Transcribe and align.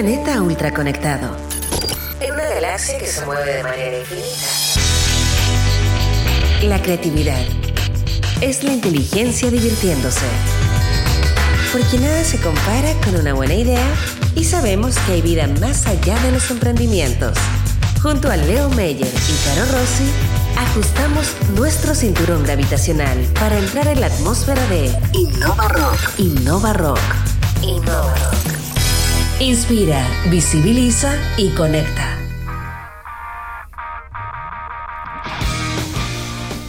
planeta 0.00 0.40
ultraconectado. 0.40 1.36
En 2.22 2.32
una 2.32 2.48
galaxia 2.48 2.98
que 2.98 3.06
se 3.06 3.22
mueve 3.26 3.52
de 3.52 3.62
manera 3.62 3.98
infinita. 3.98 4.46
La 6.62 6.80
creatividad 6.80 7.42
es 8.40 8.64
la 8.64 8.72
inteligencia 8.72 9.50
divirtiéndose. 9.50 10.24
Porque 11.70 11.98
nada 11.98 12.24
se 12.24 12.40
compara 12.40 12.94
con 13.04 13.16
una 13.16 13.34
buena 13.34 13.52
idea 13.52 13.86
y 14.34 14.44
sabemos 14.44 14.96
que 15.00 15.12
hay 15.12 15.20
vida 15.20 15.46
más 15.60 15.86
allá 15.86 16.18
de 16.20 16.32
los 16.32 16.50
emprendimientos. 16.50 17.36
Junto 18.02 18.30
a 18.30 18.38
Leo 18.38 18.70
Meyer 18.70 19.06
y 19.06 19.44
Caro 19.44 19.66
Rossi, 19.70 20.10
ajustamos 20.56 21.26
nuestro 21.54 21.94
cinturón 21.94 22.42
gravitacional 22.44 23.18
para 23.38 23.58
entrar 23.58 23.86
en 23.88 24.00
la 24.00 24.06
atmósfera 24.06 24.66
de 24.68 24.98
Innova 25.12 25.68
Rock. 25.68 25.98
Innova 26.16 26.72
Rock. 26.72 27.00
Innova 27.60 28.14
Rock. 28.14 28.49
Inspira, 29.40 30.06
visibiliza 30.26 31.18
y 31.38 31.48
conecta. 31.54 32.18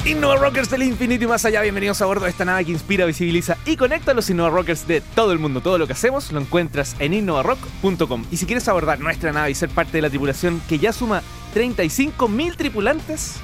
Innova 0.06 0.38
Rockers 0.38 0.70
del 0.70 0.84
infinito 0.84 1.26
y 1.26 1.28
más 1.28 1.44
allá, 1.44 1.62
bienvenidos 1.64 2.02
a 2.02 2.06
bordo 2.06 2.24
de 2.24 2.32
esta 2.32 2.46
nave 2.46 2.64
que 2.64 2.72
inspira, 2.72 3.06
visibiliza 3.06 3.58
y 3.66 3.76
conecta 3.76 4.12
a 4.12 4.14
los 4.14 4.30
Innova 4.30 4.52
Rockers 4.52 4.88
de 4.88 5.02
todo 5.02 5.34
el 5.34 5.40
mundo. 5.40 5.60
Todo 5.60 5.78
lo 5.80 5.86
que 5.86 5.92
hacemos 5.92 6.32
lo 6.32 6.40
encuentras 6.40 6.96
en 7.00 7.14
innovarock.com. 7.14 8.24
Y 8.32 8.38
si 8.38 8.46
quieres 8.46 8.66
abordar 8.70 9.02
nuestra 9.02 9.34
nave 9.34 9.52
y 9.52 9.56
ser 9.56 9.68
parte 9.68 9.98
de 9.98 10.04
la 10.04 10.10
tripulación 10.10 10.62
que 10.70 10.80
ya 10.80 10.94
suma 10.94 11.24
35.000 11.54 12.56
tripulantes, 12.56 13.36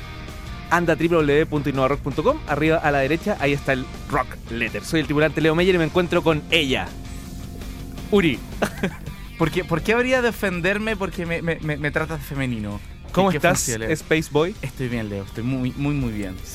anda 0.70 0.94
a 0.94 0.96
www.innovarock.com. 0.96 2.38
Arriba 2.48 2.78
a 2.78 2.92
la 2.92 3.00
derecha, 3.00 3.36
ahí 3.42 3.52
está 3.52 3.74
el 3.74 3.86
Rock 4.10 4.38
Letter. 4.52 4.86
Soy 4.86 5.02
el 5.02 5.06
tripulante 5.06 5.42
Leo 5.42 5.54
Meyer 5.54 5.76
y 5.76 5.80
me 5.80 5.84
encuentro 5.84 6.24
con 6.24 6.44
ella, 6.50 6.88
Uri. 8.10 8.40
¿Por 9.38 9.52
qué, 9.52 9.64
por 9.64 9.82
qué 9.82 9.94
habría 9.94 10.22
de 10.22 10.30
ofenderme 10.30 10.96
porque 10.96 11.26
me, 11.26 11.42
me, 11.42 11.58
me, 11.62 11.78
me 11.78 11.92
tratas 11.92 12.20
de 12.20 12.26
femenino? 12.26 12.80
¿Cómo 13.12 13.32
¿Qué 13.32 13.38
estás, 13.38 13.68
Leo? 13.70 13.90
Space 13.90 14.28
Boy? 14.32 14.54
Estoy 14.62 14.90
bien, 14.90 15.10
Leo. 15.10 15.24
Estoy 15.24 15.44
muy, 15.44 15.72
muy, 15.78 15.94
muy 15.96 16.12
bien. 16.12 16.36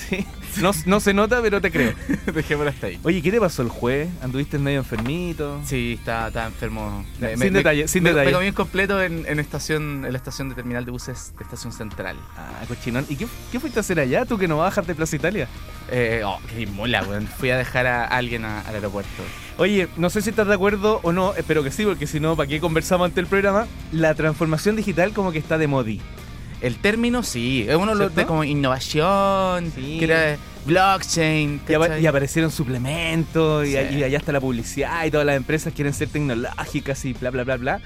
Sí. 0.52 0.60
No, 0.60 0.70
no 0.84 1.00
se 1.00 1.14
nota, 1.14 1.40
pero 1.40 1.62
te 1.62 1.70
creo. 1.70 1.94
Dejémoslo 2.34 2.68
hasta 2.70 2.88
ahí. 2.88 3.00
Oye, 3.04 3.22
¿qué 3.22 3.30
te 3.30 3.40
pasó 3.40 3.62
el 3.62 3.70
jueves? 3.70 4.10
¿Anduviste 4.20 4.58
medio 4.58 4.80
enfermito? 4.80 5.58
Sí, 5.64 5.96
está, 5.98 6.28
está 6.28 6.44
enfermo. 6.46 7.06
Sin 7.38 7.54
detalle, 7.54 7.88
sin 7.88 8.02
me, 8.02 8.10
detalle. 8.10 8.26
Me 8.26 8.32
comí 8.34 8.48
un 8.48 8.52
completo 8.54 9.02
en, 9.02 9.24
en 9.26 9.40
estación, 9.40 10.04
en 10.04 10.12
la 10.12 10.18
estación 10.18 10.50
de 10.50 10.54
terminal 10.54 10.84
de 10.84 10.90
buses 10.90 11.32
de 11.38 11.44
Estación 11.44 11.72
Central. 11.72 12.18
Ah, 12.36 12.62
cochinón. 12.68 13.06
¿Y 13.08 13.16
qué, 13.16 13.26
qué 13.50 13.60
fuiste 13.60 13.78
a 13.78 13.80
hacer 13.80 13.98
allá? 13.98 14.26
¿Tú 14.26 14.36
que 14.36 14.46
no 14.46 14.58
bajas 14.58 14.86
de 14.86 14.94
Plaza 14.94 15.16
Italia? 15.16 15.48
Eh, 15.90 16.20
oh, 16.22 16.38
qué 16.54 16.66
mola, 16.66 17.02
weón. 17.02 17.26
Fui 17.26 17.48
a 17.48 17.56
dejar 17.56 17.86
a 17.86 18.04
alguien 18.04 18.44
a- 18.44 18.60
al 18.60 18.74
aeropuerto. 18.74 19.22
Oye, 19.62 19.86
no 19.96 20.10
sé 20.10 20.22
si 20.22 20.30
estás 20.30 20.48
de 20.48 20.54
acuerdo 20.54 20.98
o 21.04 21.12
no, 21.12 21.34
espero 21.36 21.62
que 21.62 21.70
sí, 21.70 21.84
porque 21.84 22.08
si 22.08 22.18
no, 22.18 22.34
¿para 22.34 22.48
qué 22.48 22.58
conversamos 22.58 23.04
ante 23.04 23.20
el 23.20 23.28
programa? 23.28 23.68
La 23.92 24.12
transformación 24.12 24.74
digital 24.74 25.12
como 25.12 25.30
que 25.30 25.38
está 25.38 25.56
de 25.56 25.68
modi. 25.68 26.00
El 26.60 26.78
término, 26.78 27.22
sí. 27.22 27.64
Es 27.68 27.76
uno 27.76 27.92
de 27.92 27.98
los 27.98 28.08
de 28.08 28.14
¿Cierto? 28.14 28.28
como 28.28 28.42
innovación, 28.42 29.70
Sí. 29.72 29.98
que 30.00 30.04
era 30.06 30.36
blockchain. 30.66 31.60
Y, 32.00 32.06
aparecieron 32.06 32.50
suplementos, 32.50 33.64
y, 33.68 33.74
y 33.74 34.02
allá 34.02 34.18
está 34.18 34.32
la 34.32 34.40
publicidad, 34.40 35.04
y 35.04 35.12
todas 35.12 35.24
las 35.26 35.36
empresas 35.36 35.72
quieren 35.72 35.94
ser 35.94 36.08
tecnológicas 36.08 37.04
y 37.04 37.12
bla, 37.12 37.30
bla, 37.30 37.44
bla, 37.44 37.56
bla. 37.56 37.80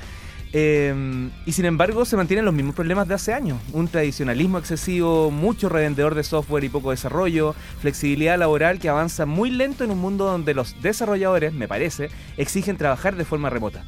Eh, 0.58 1.28
y 1.44 1.52
sin 1.52 1.66
embargo, 1.66 2.06
se 2.06 2.16
mantienen 2.16 2.46
los 2.46 2.54
mismos 2.54 2.74
problemas 2.74 3.06
de 3.06 3.12
hace 3.12 3.34
años. 3.34 3.58
Un 3.74 3.88
tradicionalismo 3.88 4.56
excesivo, 4.56 5.30
mucho 5.30 5.68
revendedor 5.68 6.14
de 6.14 6.22
software 6.22 6.64
y 6.64 6.70
poco 6.70 6.92
desarrollo, 6.92 7.54
flexibilidad 7.82 8.38
laboral 8.38 8.78
que 8.78 8.88
avanza 8.88 9.26
muy 9.26 9.50
lento 9.50 9.84
en 9.84 9.90
un 9.90 9.98
mundo 9.98 10.24
donde 10.24 10.54
los 10.54 10.80
desarrolladores, 10.80 11.52
me 11.52 11.68
parece, 11.68 12.08
exigen 12.38 12.78
trabajar 12.78 13.16
de 13.16 13.26
forma 13.26 13.50
remota. 13.50 13.84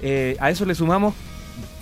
Eh, 0.00 0.36
a 0.38 0.48
eso 0.50 0.64
le 0.64 0.76
sumamos, 0.76 1.12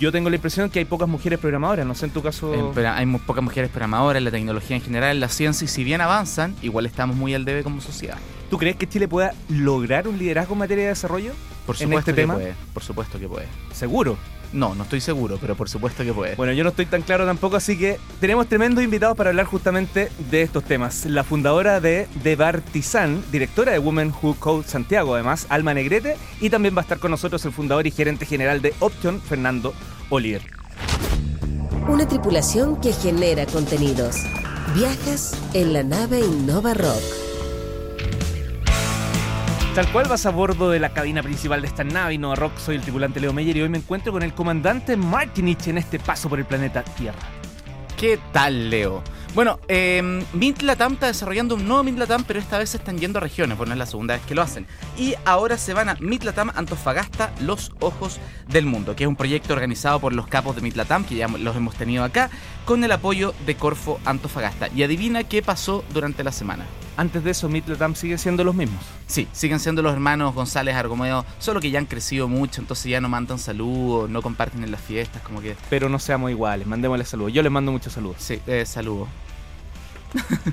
yo 0.00 0.10
tengo 0.10 0.30
la 0.30 0.36
impresión 0.36 0.70
que 0.70 0.78
hay 0.78 0.86
pocas 0.86 1.06
mujeres 1.06 1.38
programadoras, 1.38 1.84
no 1.84 1.94
sé 1.94 2.06
en 2.06 2.12
tu 2.12 2.22
caso... 2.22 2.72
Pero 2.74 2.92
hay 2.92 3.04
muy 3.04 3.20
pocas 3.20 3.44
mujeres 3.44 3.68
programadoras, 3.68 4.22
la 4.22 4.30
tecnología 4.30 4.76
en 4.76 4.82
general, 4.82 5.20
la 5.20 5.28
ciencia, 5.28 5.66
y 5.66 5.68
si 5.68 5.84
bien 5.84 6.00
avanzan, 6.00 6.56
igual 6.62 6.86
estamos 6.86 7.14
muy 7.14 7.34
al 7.34 7.44
debe 7.44 7.62
como 7.62 7.82
sociedad. 7.82 8.16
¿Tú 8.48 8.56
crees 8.56 8.76
que 8.76 8.88
Chile 8.88 9.06
pueda 9.06 9.34
lograr 9.50 10.08
un 10.08 10.16
liderazgo 10.16 10.54
en 10.54 10.60
materia 10.60 10.84
de 10.84 10.88
desarrollo? 10.88 11.32
Por 11.66 11.76
¿En 11.76 11.82
supuesto 11.82 12.10
este 12.10 12.12
que 12.12 12.22
tema? 12.22 12.34
puede. 12.34 12.54
Por 12.72 12.82
supuesto 12.82 13.18
que 13.18 13.28
puede. 13.28 13.46
Seguro. 13.72 14.16
No, 14.52 14.72
no 14.76 14.84
estoy 14.84 15.00
seguro, 15.00 15.36
pero 15.40 15.56
por 15.56 15.68
supuesto 15.68 16.04
que 16.04 16.12
puede. 16.12 16.36
Bueno, 16.36 16.52
yo 16.52 16.62
no 16.62 16.70
estoy 16.70 16.86
tan 16.86 17.02
claro 17.02 17.26
tampoco, 17.26 17.56
así 17.56 17.76
que 17.76 17.98
tenemos 18.20 18.46
tremendos 18.46 18.84
invitados 18.84 19.16
para 19.16 19.30
hablar 19.30 19.46
justamente 19.46 20.10
de 20.30 20.42
estos 20.42 20.62
temas. 20.62 21.06
La 21.06 21.24
fundadora 21.24 21.80
de 21.80 22.06
The 22.22 22.36
Bartizan, 22.36 23.24
directora 23.32 23.72
de 23.72 23.80
Women 23.80 24.12
Who 24.22 24.36
Code 24.38 24.68
Santiago, 24.68 25.14
además, 25.14 25.46
Alma 25.48 25.74
Negrete, 25.74 26.16
y 26.40 26.50
también 26.50 26.76
va 26.76 26.80
a 26.80 26.82
estar 26.82 27.00
con 27.00 27.10
nosotros 27.10 27.44
el 27.44 27.52
fundador 27.52 27.84
y 27.88 27.90
gerente 27.90 28.26
general 28.26 28.62
de 28.62 28.74
Option, 28.78 29.20
Fernando 29.20 29.74
Oliver. 30.10 30.42
Una 31.88 32.06
tripulación 32.06 32.80
que 32.80 32.92
genera 32.92 33.46
contenidos. 33.46 34.18
Viajas 34.76 35.36
en 35.52 35.72
la 35.72 35.82
nave 35.82 36.20
Innova 36.20 36.74
Rock. 36.74 37.23
Tal 39.74 39.90
cual 39.90 40.06
vas 40.06 40.24
a 40.24 40.30
bordo 40.30 40.70
de 40.70 40.78
la 40.78 40.90
cabina 40.90 41.20
principal 41.20 41.60
de 41.60 41.66
esta 41.66 41.82
nave 41.82 42.14
Innova 42.14 42.36
Rock, 42.36 42.58
soy 42.58 42.76
el 42.76 42.82
tripulante 42.82 43.18
Leo 43.18 43.32
Meyer 43.32 43.56
y 43.56 43.62
hoy 43.62 43.68
me 43.68 43.78
encuentro 43.78 44.12
con 44.12 44.22
el 44.22 44.32
comandante 44.32 44.96
Martinich 44.96 45.66
en 45.66 45.78
este 45.78 45.98
paso 45.98 46.28
por 46.28 46.38
el 46.38 46.44
planeta 46.44 46.84
Tierra. 46.84 47.18
¿Qué 47.96 48.20
tal, 48.32 48.70
Leo? 48.70 49.02
Bueno, 49.34 49.58
eh, 49.66 50.24
está 50.32 51.06
desarrollando 51.08 51.56
un 51.56 51.66
nuevo 51.66 51.82
Mint 51.82 51.98
Latam, 51.98 52.22
pero 52.22 52.38
esta 52.38 52.56
vez 52.56 52.70
se 52.70 52.76
están 52.76 52.98
yendo 52.98 53.18
a 53.18 53.20
regiones, 53.20 53.58
bueno, 53.58 53.72
es 53.72 53.78
la 53.80 53.86
segunda 53.86 54.14
vez 54.14 54.24
que 54.24 54.36
lo 54.36 54.42
hacen. 54.42 54.64
Y 54.96 55.16
ahora 55.24 55.58
se 55.58 55.74
van 55.74 55.88
a 55.88 55.96
Mint 55.98 56.22
Latam 56.22 56.52
Antofagasta, 56.54 57.32
los 57.40 57.72
ojos 57.80 58.20
del 58.46 58.66
mundo, 58.66 58.94
que 58.94 59.02
es 59.02 59.08
un 59.08 59.16
proyecto 59.16 59.54
organizado 59.54 59.98
por 59.98 60.12
los 60.12 60.28
capos 60.28 60.54
de 60.54 60.62
Mint 60.62 60.76
Latam, 60.76 61.02
que 61.02 61.16
ya 61.16 61.26
los 61.26 61.56
hemos 61.56 61.74
tenido 61.74 62.04
acá, 62.04 62.30
con 62.64 62.84
el 62.84 62.92
apoyo 62.92 63.34
de 63.44 63.56
Corfo 63.56 63.98
Antofagasta. 64.04 64.68
Y 64.68 64.84
adivina 64.84 65.24
qué 65.24 65.42
pasó 65.42 65.84
durante 65.92 66.22
la 66.22 66.30
semana. 66.30 66.64
Antes 66.96 67.24
de 67.24 67.32
eso, 67.32 67.48
Mitlatam 67.48 67.96
sigue 67.96 68.18
siendo 68.18 68.44
los 68.44 68.54
mismos. 68.54 68.80
Sí, 69.06 69.26
siguen 69.32 69.58
siendo 69.58 69.82
los 69.82 69.92
hermanos 69.92 70.32
González 70.34 70.76
Argomeo, 70.76 71.24
solo 71.40 71.60
que 71.60 71.70
ya 71.70 71.80
han 71.80 71.86
crecido 71.86 72.28
mucho, 72.28 72.60
entonces 72.60 72.86
ya 72.86 73.00
no 73.00 73.08
mandan 73.08 73.38
saludos, 73.38 74.08
no 74.08 74.22
comparten 74.22 74.62
en 74.62 74.70
las 74.70 74.80
fiestas, 74.80 75.20
como 75.22 75.40
que... 75.40 75.56
Pero 75.70 75.88
no 75.88 75.98
seamos 75.98 76.30
iguales, 76.30 76.66
mandémosles 76.68 77.08
saludos. 77.08 77.32
Yo 77.32 77.42
les 77.42 77.50
mando 77.50 77.72
muchos 77.72 77.92
saludos. 77.92 78.16
Sí, 78.20 78.40
eh, 78.46 78.64
saludos. 78.64 79.08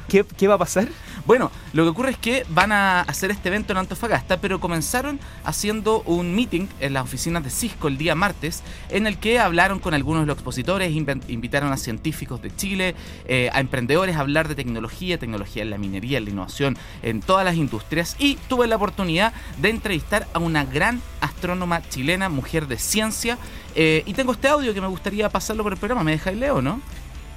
¿Qué, 0.07 0.47
va 0.47 0.55
a 0.55 0.57
pasar? 0.57 0.87
Bueno, 1.25 1.51
lo 1.73 1.83
que 1.83 1.89
ocurre 1.89 2.11
es 2.11 2.17
que 2.17 2.45
van 2.49 2.71
a 2.71 3.01
hacer 3.01 3.31
este 3.31 3.49
evento 3.49 3.73
en 3.73 3.77
Antofagasta, 3.77 4.37
pero 4.37 4.59
comenzaron 4.59 5.19
haciendo 5.43 6.01
un 6.01 6.35
meeting 6.35 6.67
en 6.79 6.93
las 6.93 7.03
oficinas 7.03 7.43
de 7.43 7.49
Cisco 7.49 7.87
el 7.87 7.97
día 7.97 8.15
martes, 8.15 8.63
en 8.89 9.07
el 9.07 9.17
que 9.17 9.39
hablaron 9.39 9.79
con 9.79 9.93
algunos 9.93 10.23
de 10.23 10.27
los 10.27 10.35
expositores, 10.35 10.91
invitaron 10.91 11.71
a 11.71 11.77
científicos 11.77 12.41
de 12.41 12.55
Chile, 12.55 12.95
eh, 13.25 13.49
a 13.53 13.59
emprendedores 13.59 14.15
a 14.15 14.21
hablar 14.21 14.47
de 14.47 14.55
tecnología, 14.55 15.17
tecnología 15.17 15.61
en 15.63 15.69
la 15.69 15.77
minería, 15.77 16.17
en 16.17 16.25
la 16.25 16.31
innovación, 16.31 16.77
en 17.03 17.21
todas 17.21 17.45
las 17.45 17.55
industrias, 17.55 18.15
y 18.17 18.35
tuve 18.47 18.67
la 18.67 18.77
oportunidad 18.77 19.33
de 19.59 19.69
entrevistar 19.69 20.27
a 20.33 20.39
una 20.39 20.65
gran 20.65 21.01
astrónoma 21.21 21.81
chilena, 21.87 22.29
mujer 22.29 22.67
de 22.67 22.77
ciencia, 22.77 23.37
eh, 23.75 24.03
y 24.05 24.13
tengo 24.13 24.31
este 24.31 24.47
audio 24.47 24.73
que 24.73 24.81
me 24.81 24.87
gustaría 24.87 25.29
pasarlo 25.29 25.63
por 25.63 25.73
el 25.73 25.79
programa, 25.79 26.03
¿me 26.03 26.11
dejáis 26.11 26.37
Leo, 26.37 26.61
no? 26.61 26.81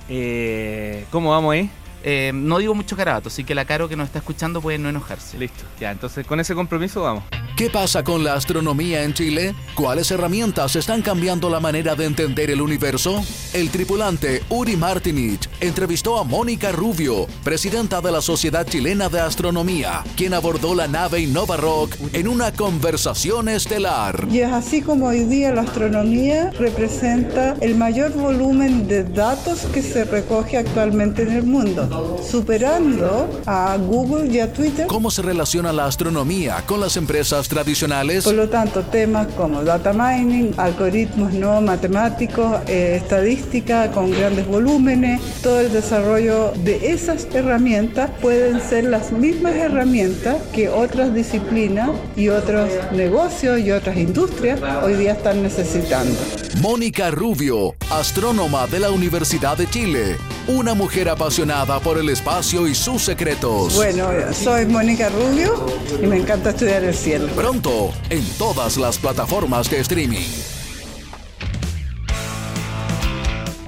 Eh, 0.08 1.06
¿Cómo 1.10 1.30
vamos 1.30 1.52
ahí? 1.52 1.70
Eh, 2.06 2.32
no 2.34 2.58
digo 2.58 2.74
mucho 2.74 2.96
carabato, 2.96 3.28
así 3.28 3.44
que 3.44 3.54
la 3.54 3.64
Caro 3.64 3.88
que 3.88 3.96
nos 3.96 4.06
está 4.06 4.18
escuchando 4.18 4.60
puede 4.60 4.78
no 4.78 4.90
enojarse. 4.90 5.38
Listo. 5.38 5.64
Ya, 5.80 5.90
entonces 5.90 6.26
con 6.26 6.38
ese 6.38 6.54
compromiso 6.54 7.02
vamos. 7.02 7.24
¿Qué 7.56 7.70
pasa 7.70 8.02
con 8.02 8.24
la 8.24 8.34
astronomía 8.34 9.04
en 9.04 9.14
Chile? 9.14 9.54
¿Cuáles 9.76 10.10
herramientas 10.10 10.74
están 10.74 11.02
cambiando 11.02 11.48
la 11.48 11.60
manera 11.60 11.94
de 11.94 12.04
entender 12.04 12.50
el 12.50 12.60
universo? 12.60 13.22
El 13.52 13.70
tripulante 13.70 14.42
Uri 14.48 14.76
Martinich 14.76 15.48
entrevistó 15.60 16.18
a 16.18 16.24
Mónica 16.24 16.72
Rubio, 16.72 17.28
presidenta 17.44 18.00
de 18.00 18.10
la 18.10 18.20
Sociedad 18.20 18.66
Chilena 18.66 19.08
de 19.08 19.20
Astronomía, 19.20 20.02
quien 20.16 20.34
abordó 20.34 20.74
la 20.74 20.88
nave 20.88 21.20
Innova 21.20 21.56
Rock 21.56 21.94
en 22.12 22.26
una 22.26 22.50
conversación 22.50 23.48
estelar. 23.48 24.26
Y 24.32 24.40
es 24.40 24.52
así 24.52 24.82
como 24.82 25.06
hoy 25.06 25.24
día 25.24 25.52
la 25.54 25.62
astronomía 25.62 26.50
representa 26.58 27.56
el 27.60 27.76
mayor 27.76 28.12
volumen 28.14 28.88
de 28.88 29.04
datos 29.04 29.60
que 29.72 29.80
se 29.80 30.04
recoge 30.04 30.58
actualmente 30.58 31.22
en 31.22 31.30
el 31.30 31.44
mundo, 31.44 31.86
superando 32.28 33.42
a 33.46 33.76
Google 33.76 34.32
y 34.32 34.40
a 34.40 34.52
Twitter. 34.52 34.86
¿Cómo 34.86 35.10
se 35.10 35.22
relaciona 35.22 35.72
la 35.72 35.86
astronomía 35.86 36.62
con 36.66 36.80
las 36.80 36.96
empresas 36.96 37.48
tradicionales? 37.48 38.24
Por 38.24 38.34
lo 38.34 38.48
tanto, 38.48 38.82
temas 38.82 39.28
como 39.36 39.62
data 39.62 39.92
mining, 39.92 40.54
algoritmos 40.56 41.32
no 41.32 41.60
matemáticos, 41.60 42.60
eh, 42.66 43.00
estadística 43.00 43.90
con 43.90 44.10
grandes 44.10 44.46
volúmenes, 44.46 45.20
todo 45.42 45.60
el 45.60 45.72
desarrollo 45.72 46.52
de 46.64 46.92
esas 46.92 47.26
herramientas 47.32 48.10
pueden 48.20 48.60
ser 48.60 48.84
las 48.84 49.12
mismas 49.12 49.54
herramientas 49.54 50.36
que 50.52 50.68
otras 50.68 51.14
disciplinas 51.14 51.90
y 52.16 52.28
otros 52.28 52.68
negocios 52.92 53.60
y 53.60 53.70
otras 53.70 53.96
industrias 53.96 54.60
hoy 54.82 54.94
día 54.94 55.12
están 55.12 55.42
necesitando. 55.42 56.14
Mónica 56.60 57.10
Rubio, 57.10 57.74
astrónoma 57.90 58.66
de 58.66 58.80
la 58.80 58.90
Universidad 58.90 59.56
de 59.56 59.68
Chile, 59.68 60.16
una 60.46 60.74
mujer 60.74 61.08
apasionada 61.08 61.80
por 61.80 61.98
el 61.98 62.08
espacio 62.08 62.66
y 62.66 62.74
sus 62.74 63.02
secretos. 63.02 63.74
Bueno, 63.76 64.10
soy 64.32 64.66
Mónica 64.66 65.08
Rubio 65.08 65.66
y 66.02 66.06
me 66.06 66.16
encanta 66.16 66.50
estudiar 66.50 66.84
el 66.84 66.94
cielo. 66.94 67.28
Pronto 67.34 67.92
en 68.10 68.24
todas 68.38 68.76
las 68.76 68.98
plataformas 68.98 69.70
de 69.70 69.80
streaming. 69.80 70.53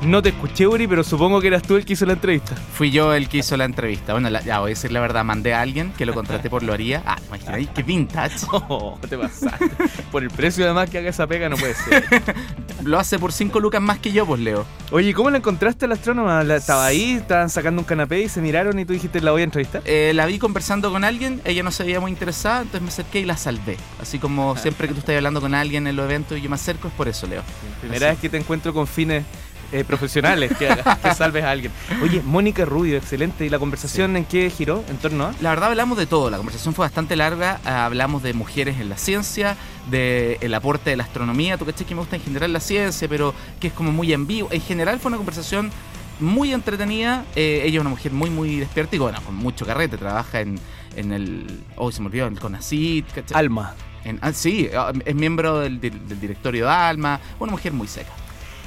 No 0.06 0.22
te 0.22 0.28
escuché, 0.28 0.66
Uri, 0.68 0.86
pero 0.86 1.02
supongo 1.02 1.40
que 1.40 1.48
eras 1.48 1.62
tú 1.62 1.74
el 1.74 1.84
que 1.84 1.94
hizo 1.94 2.06
la 2.06 2.12
entrevista. 2.12 2.54
Fui 2.54 2.90
yo 2.92 3.12
el 3.12 3.28
que 3.28 3.38
hizo 3.38 3.56
la 3.56 3.64
entrevista. 3.64 4.12
Bueno, 4.12 4.30
la- 4.30 4.40
ya 4.40 4.60
voy 4.60 4.68
a 4.68 4.74
decir 4.74 4.92
la 4.92 5.00
verdad, 5.00 5.24
mandé 5.24 5.52
a 5.52 5.60
alguien 5.60 5.92
que 5.98 6.06
lo 6.06 6.14
contraté 6.14 6.48
por 6.48 6.62
lo 6.62 6.72
haría. 6.72 7.02
Ah, 7.04 7.16
imagínate, 7.26 7.66
qué 7.74 7.82
vintage. 7.82 8.46
Oh, 8.68 8.98
te 9.08 9.18
pasaste. 9.18 9.68
Por 10.12 10.22
el 10.22 10.30
precio 10.30 10.64
además 10.64 10.90
que 10.90 10.98
haga 10.98 11.10
esa 11.10 11.26
pega 11.26 11.48
no 11.48 11.56
puede 11.56 11.74
ser. 11.74 12.04
Lo 12.84 12.98
hace 12.98 13.18
por 13.18 13.32
5 13.32 13.58
lucas 13.58 13.80
más 13.82 13.98
que 13.98 14.12
yo, 14.12 14.26
pues 14.26 14.40
Leo. 14.40 14.64
Oye, 14.92 15.12
¿cómo 15.14 15.30
la 15.30 15.38
encontraste 15.38 15.86
a 15.86 15.88
la 15.88 15.94
astrónoma? 15.94 16.44
La- 16.44 16.56
Estaba 16.56 16.84
ahí, 16.86 17.12
estaban 17.12 17.48
sacando 17.50 17.80
un 17.80 17.86
canapé 17.86 18.20
y 18.22 18.28
se 18.28 18.40
miraron 18.40 18.78
y 18.78 18.84
tú 18.84 18.92
dijiste, 18.92 19.20
la 19.20 19.32
voy 19.32 19.40
a 19.40 19.44
entrevistar. 19.44 19.82
Eh, 19.86 20.12
la 20.14 20.26
vi 20.26 20.38
conversando 20.38 20.92
con 20.92 21.02
alguien, 21.02 21.40
ella 21.44 21.62
no 21.62 21.70
se 21.70 21.82
veía 21.84 21.98
muy 22.00 22.10
interesada, 22.12 22.58
entonces 22.58 22.82
me 22.82 22.88
acerqué 22.88 23.20
y 23.20 23.24
la 23.24 23.36
salvé. 23.36 23.76
Así 24.00 24.18
como 24.18 24.56
siempre 24.56 24.86
que 24.88 24.94
tú 24.94 25.00
estás 25.00 25.16
hablando 25.16 25.40
con 25.40 25.54
alguien 25.54 25.86
en 25.86 25.96
los 25.96 26.04
eventos 26.04 26.38
y 26.38 26.42
yo 26.42 26.48
me 26.50 26.54
acerco, 26.56 26.88
es 26.88 26.94
por 26.94 27.08
eso, 27.08 27.26
Leo. 27.26 27.42
Primera 27.80 28.08
vez 28.10 28.18
que 28.18 28.28
te 28.28 28.36
encuentro 28.36 28.72
con 28.74 28.86
fines 28.86 29.24
eh, 29.72 29.84
profesionales, 29.84 30.52
que, 30.58 30.68
hagas- 30.68 30.98
que 30.98 31.14
salves 31.14 31.44
a 31.44 31.50
alguien. 31.50 31.72
Oye, 32.02 32.22
Mónica 32.24 32.64
Rubio, 32.64 32.96
excelente. 32.96 33.44
¿Y 33.46 33.48
la 33.48 33.58
conversación 33.58 34.16
en 34.16 34.24
qué 34.24 34.50
giró? 34.50 34.84
¿En 34.88 34.96
torno 34.98 35.24
a? 35.26 35.34
La 35.40 35.50
verdad 35.50 35.70
hablamos 35.70 35.98
de 35.98 36.06
todo, 36.06 36.30
la 36.30 36.36
conversación 36.36 36.74
fue 36.74 36.84
bastante 36.84 37.16
larga, 37.16 37.60
ah, 37.64 37.84
hablamos 37.86 38.22
de 38.22 38.32
mujeres 38.34 38.78
en 38.80 38.88
la 38.88 38.96
ciencia, 38.96 39.56
de 39.90 40.38
el 40.40 40.52
aporte 40.54 40.90
de 40.90 40.96
la 40.96 41.04
astronomía, 41.04 41.56
tú 41.58 41.64
caché 41.64 41.84
que 41.84 41.94
me 41.94 42.00
gusta 42.00 42.16
en 42.16 42.22
general 42.22 42.52
la 42.52 42.60
ciencia, 42.60 43.08
pero 43.08 43.34
que 43.60 43.68
es 43.68 43.72
como 43.72 43.92
muy 43.92 44.12
en 44.12 44.26
vivo. 44.26 44.48
En 44.50 44.60
general 44.60 44.98
fue 44.98 45.08
una 45.10 45.16
conversación 45.18 45.70
muy 46.18 46.52
entretenida, 46.52 47.24
eh, 47.36 47.60
ella 47.64 47.76
es 47.76 47.80
una 47.82 47.90
mujer 47.90 48.10
muy 48.12 48.30
muy 48.30 48.56
despierta 48.56 48.96
y 48.96 48.98
bueno, 48.98 49.20
con 49.22 49.34
mucho 49.34 49.66
carrete, 49.66 49.98
trabaja 49.98 50.40
en, 50.40 50.58
en 50.96 51.12
el... 51.12 51.60
Oh, 51.76 51.92
se 51.92 52.00
me 52.00 52.06
olvidó, 52.06 52.26
en 52.26 52.34
el 52.34 52.40
CONACYT, 52.40 53.06
¿cachai? 53.12 53.38
Alma. 53.38 53.74
En- 54.02 54.18
ah, 54.22 54.32
sí, 54.32 54.68
ah, 54.74 54.92
es 55.04 55.14
miembro 55.14 55.60
del, 55.60 55.78
del 55.80 56.20
directorio 56.20 56.64
de 56.66 56.70
Alma, 56.72 57.20
una 57.38 57.52
mujer 57.52 57.72
muy 57.72 57.86
seca. 57.86 58.12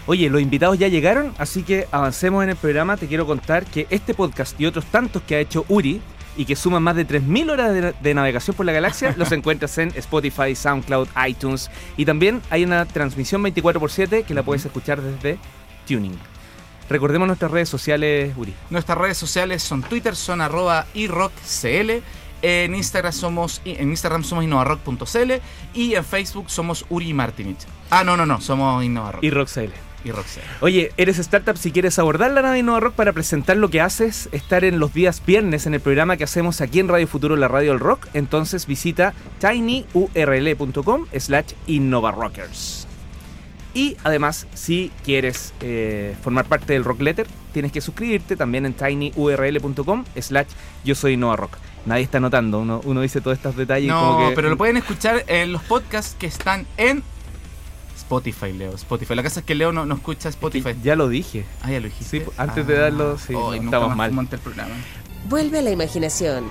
Oye, 0.10 0.28
los 0.28 0.42
invitados 0.42 0.80
ya 0.80 0.88
llegaron, 0.88 1.36
así 1.38 1.62
que 1.62 1.88
avancemos 1.92 2.44
en 2.44 2.50
el 2.50 2.56
programa. 2.56 2.98
Te 2.98 3.06
quiero 3.06 3.28
contar 3.28 3.64
que 3.64 3.86
este 3.92 4.16
podcast 4.16 4.60
y 4.60 4.66
otros 4.66 4.86
tantos 4.86 5.22
que 5.22 5.36
ha 5.36 5.40
hecho 5.40 5.66
Uri 5.70 6.02
y 6.36 6.46
que 6.46 6.56
suman 6.56 6.82
más 6.82 6.96
de 6.96 7.08
3.000 7.08 7.52
horas 7.52 7.74
de, 7.76 7.94
de 7.94 8.14
navegación 8.16 8.56
por 8.56 8.66
la 8.66 8.72
galaxia, 8.72 9.14
los 9.20 9.32
encuentras 9.32 9.78
en 9.78 9.90
Spotify, 9.96 10.56
SoundCloud, 10.56 11.10
iTunes 11.28 11.70
y 11.96 12.06
también 12.06 12.42
hay 12.50 12.64
una 12.64 12.88
transmisión 12.88 13.44
24x7 13.44 14.26
que 14.26 14.34
la 14.34 14.42
puedes 14.42 14.66
escuchar 14.66 15.00
desde 15.00 15.38
Tuning. 15.88 16.18
Recordemos 16.90 17.28
nuestras 17.28 17.52
redes 17.52 17.70
sociales, 17.70 18.34
Uri. 18.36 18.56
Nuestras 18.72 18.98
redes 18.98 19.18
sociales 19.20 19.62
son 19.62 19.84
Twitter, 19.84 20.16
son 20.16 20.42
arroba 20.42 20.88
iRockCL. 20.96 22.02
En 22.42 22.74
Instagram 22.74 23.14
somos 23.14 23.62
en 23.64 23.90
Instagram 23.90 24.24
somos 24.24 24.44
innovarock.cl 24.44 25.34
y 25.76 25.94
en 25.94 26.04
Facebook 26.04 26.50
somos 26.50 26.84
Uri 26.90 27.14
Martinich. 27.14 27.68
Ah, 27.92 28.04
no, 28.04 28.18
no, 28.18 28.26
no, 28.26 28.42
somos 28.42 28.84
Innovarock. 28.84 29.24
Y 29.24 29.30
Roxel. 30.06 30.44
iRockCL. 30.44 30.64
Oye, 30.64 30.92
eres 30.98 31.20
startup 31.20 31.58
si 31.58 31.72
quieres 31.72 32.00
abordar 32.00 32.32
la 32.32 32.42
nave 32.42 32.60
Innova 32.60 32.80
Rock 32.80 32.94
para 32.94 33.14
presentar 33.14 33.58
lo 33.58 33.70
que 33.70 33.82
haces, 33.82 34.30
estar 34.32 34.64
en 34.64 34.80
los 34.80 34.94
días 34.94 35.22
viernes 35.26 35.66
en 35.66 35.74
el 35.74 35.82
programa 35.82 36.18
que 36.18 36.24
hacemos 36.24 36.62
aquí 36.62 36.80
en 36.80 36.88
Radio 36.88 37.08
Futuro, 37.08 37.36
la 37.36 37.48
radio 37.48 37.72
del 37.72 37.80
rock, 37.80 38.08
entonces 38.14 38.66
visita 38.66 39.14
tinyurl.com 39.40 41.06
slash 41.18 41.54
innovarockers. 41.68 42.88
Y 43.74 43.98
además, 44.04 44.48
si 44.56 44.92
quieres 45.04 45.54
eh, 45.62 46.16
formar 46.24 46.46
parte 46.46 46.74
del 46.74 46.84
Rock 46.84 47.02
Letter, 47.02 47.28
tienes 47.54 47.72
que 47.72 47.82
suscribirte 47.82 48.36
también 48.36 48.66
en 48.66 48.74
tinyurl.com 48.74 50.06
slash 50.20 50.48
yo 50.84 50.96
soy 50.96 51.14
Innova 51.14 51.36
Rock. 51.36 51.58
Nadie 51.86 52.04
está 52.04 52.20
notando, 52.20 52.60
uno, 52.60 52.82
uno 52.84 53.02
dice 53.02 53.22
todos 53.22 53.38
estos 53.38 53.56
detalles 53.56 53.86
y 53.86 53.88
No, 53.88 54.16
como 54.16 54.30
que... 54.30 54.36
pero 54.36 54.50
lo 54.50 54.58
pueden 54.58 54.78
escuchar 54.78 55.24
en 55.28 55.54
los 55.54 55.62
podcasts 55.64 56.16
que 56.20 56.28
están 56.28 56.66
en 56.78 57.04
Spotify, 58.10 58.52
Leo. 58.54 58.74
Spotify. 58.74 59.14
La 59.14 59.22
cosa 59.22 59.42
es 59.42 59.46
que 59.46 59.54
Leo 59.54 59.72
no, 59.72 59.86
no 59.86 59.94
escucha 59.94 60.30
Spotify. 60.30 60.76
Ya 60.84 60.96
lo 60.96 61.08
dije. 61.10 61.46
Ah, 61.62 61.70
ya 61.70 61.80
lo 61.80 61.86
dijiste. 61.86 62.22
Sí, 62.22 62.26
antes 62.38 62.66
de 62.66 62.76
darlo, 62.76 63.20
sí, 63.20 63.34
no, 63.34 63.52
Ay, 63.52 63.60
nunca 63.60 63.78
estamos 63.78 63.96
mal. 63.96 64.12
monté 64.14 64.38
el 64.38 64.42
programa. 64.42 64.74
Vuelve 65.28 65.60
a 65.60 65.62
la 65.62 65.70
imaginación. 65.70 66.44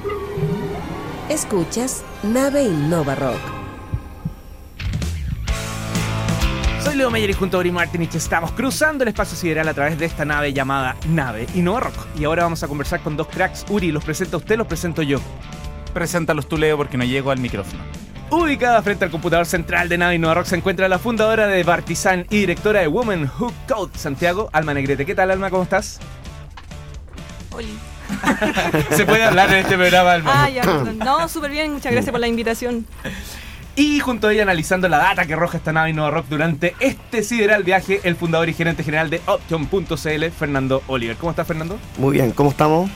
Escuchas 1.28 2.04
Nave 2.22 2.62
Innova 2.62 3.16
Rock. 3.16 3.40
Soy 6.84 6.94
Leo 6.94 7.10
Meyer 7.10 7.30
y 7.30 7.32
junto 7.32 7.56
a 7.56 7.60
Uri 7.60 7.72
Martinich 7.72 8.14
estamos 8.14 8.52
cruzando 8.52 9.02
el 9.02 9.08
espacio 9.08 9.36
sideral 9.36 9.66
a 9.68 9.74
través 9.74 9.98
de 9.98 10.06
esta 10.06 10.24
nave 10.24 10.52
llamada 10.52 10.96
Nave 11.08 11.48
Innova 11.56 11.80
Rock. 11.80 12.06
Y 12.16 12.22
ahora 12.24 12.44
vamos 12.44 12.62
a 12.62 12.68
conversar 12.68 13.00
con 13.00 13.16
dos 13.16 13.26
cracks. 13.26 13.66
Uri, 13.68 13.90
¿los 13.90 14.04
presenta 14.04 14.36
usted 14.36 14.56
los 14.56 14.68
presento 14.68 15.02
yo? 15.02 15.18
Preséntalos 15.92 16.48
tú, 16.48 16.56
Leo, 16.56 16.76
porque 16.76 16.96
no 16.96 17.02
llego 17.04 17.32
al 17.32 17.40
micrófono. 17.40 17.82
Ubicada 18.30 18.82
frente 18.82 19.06
al 19.06 19.10
computador 19.10 19.46
central 19.46 19.88
de 19.88 19.96
Nave 19.96 20.16
Innova 20.16 20.34
Rock 20.34 20.46
se 20.46 20.56
encuentra 20.56 20.86
la 20.86 20.98
fundadora 20.98 21.46
de 21.46 21.62
Bartizan 21.62 22.26
y 22.28 22.40
directora 22.40 22.80
de 22.80 22.88
Women 22.88 23.30
Who 23.38 23.52
Code 23.66 23.98
Santiago, 23.98 24.50
Alma 24.52 24.74
Negrete. 24.74 25.06
¿Qué 25.06 25.14
tal, 25.14 25.30
Alma? 25.30 25.48
¿Cómo 25.48 25.62
estás? 25.62 25.98
Oli. 27.52 27.78
Se 28.90 29.06
puede 29.06 29.24
hablar 29.24 29.50
en 29.50 29.56
este 29.60 29.76
programa, 29.76 30.12
Alma. 30.12 30.44
Ah, 30.44 30.50
ya, 30.50 30.62
perdón. 30.62 30.98
No, 30.98 31.26
súper 31.28 31.52
bien, 31.52 31.72
muchas 31.72 31.90
gracias 31.90 32.10
por 32.12 32.20
la 32.20 32.28
invitación. 32.28 32.86
Y 33.76 34.00
junto 34.00 34.28
a 34.28 34.32
ella 34.32 34.42
analizando 34.42 34.88
la 34.88 34.98
data 34.98 35.24
que 35.24 35.32
arroja 35.32 35.56
esta 35.56 35.72
nave 35.72 35.90
Innova 35.90 36.10
Rock 36.10 36.26
durante 36.28 36.74
este 36.80 37.22
sideral 37.22 37.64
viaje, 37.64 38.00
el 38.04 38.14
fundador 38.14 38.50
y 38.50 38.52
gerente 38.52 38.84
general 38.84 39.08
de 39.08 39.22
Option.cl, 39.24 40.24
Fernando 40.38 40.82
Oliver. 40.88 41.16
¿Cómo 41.16 41.30
estás, 41.30 41.46
Fernando? 41.46 41.78
Muy 41.96 42.12
bien, 42.12 42.32
¿cómo 42.32 42.50
estamos? 42.50 42.90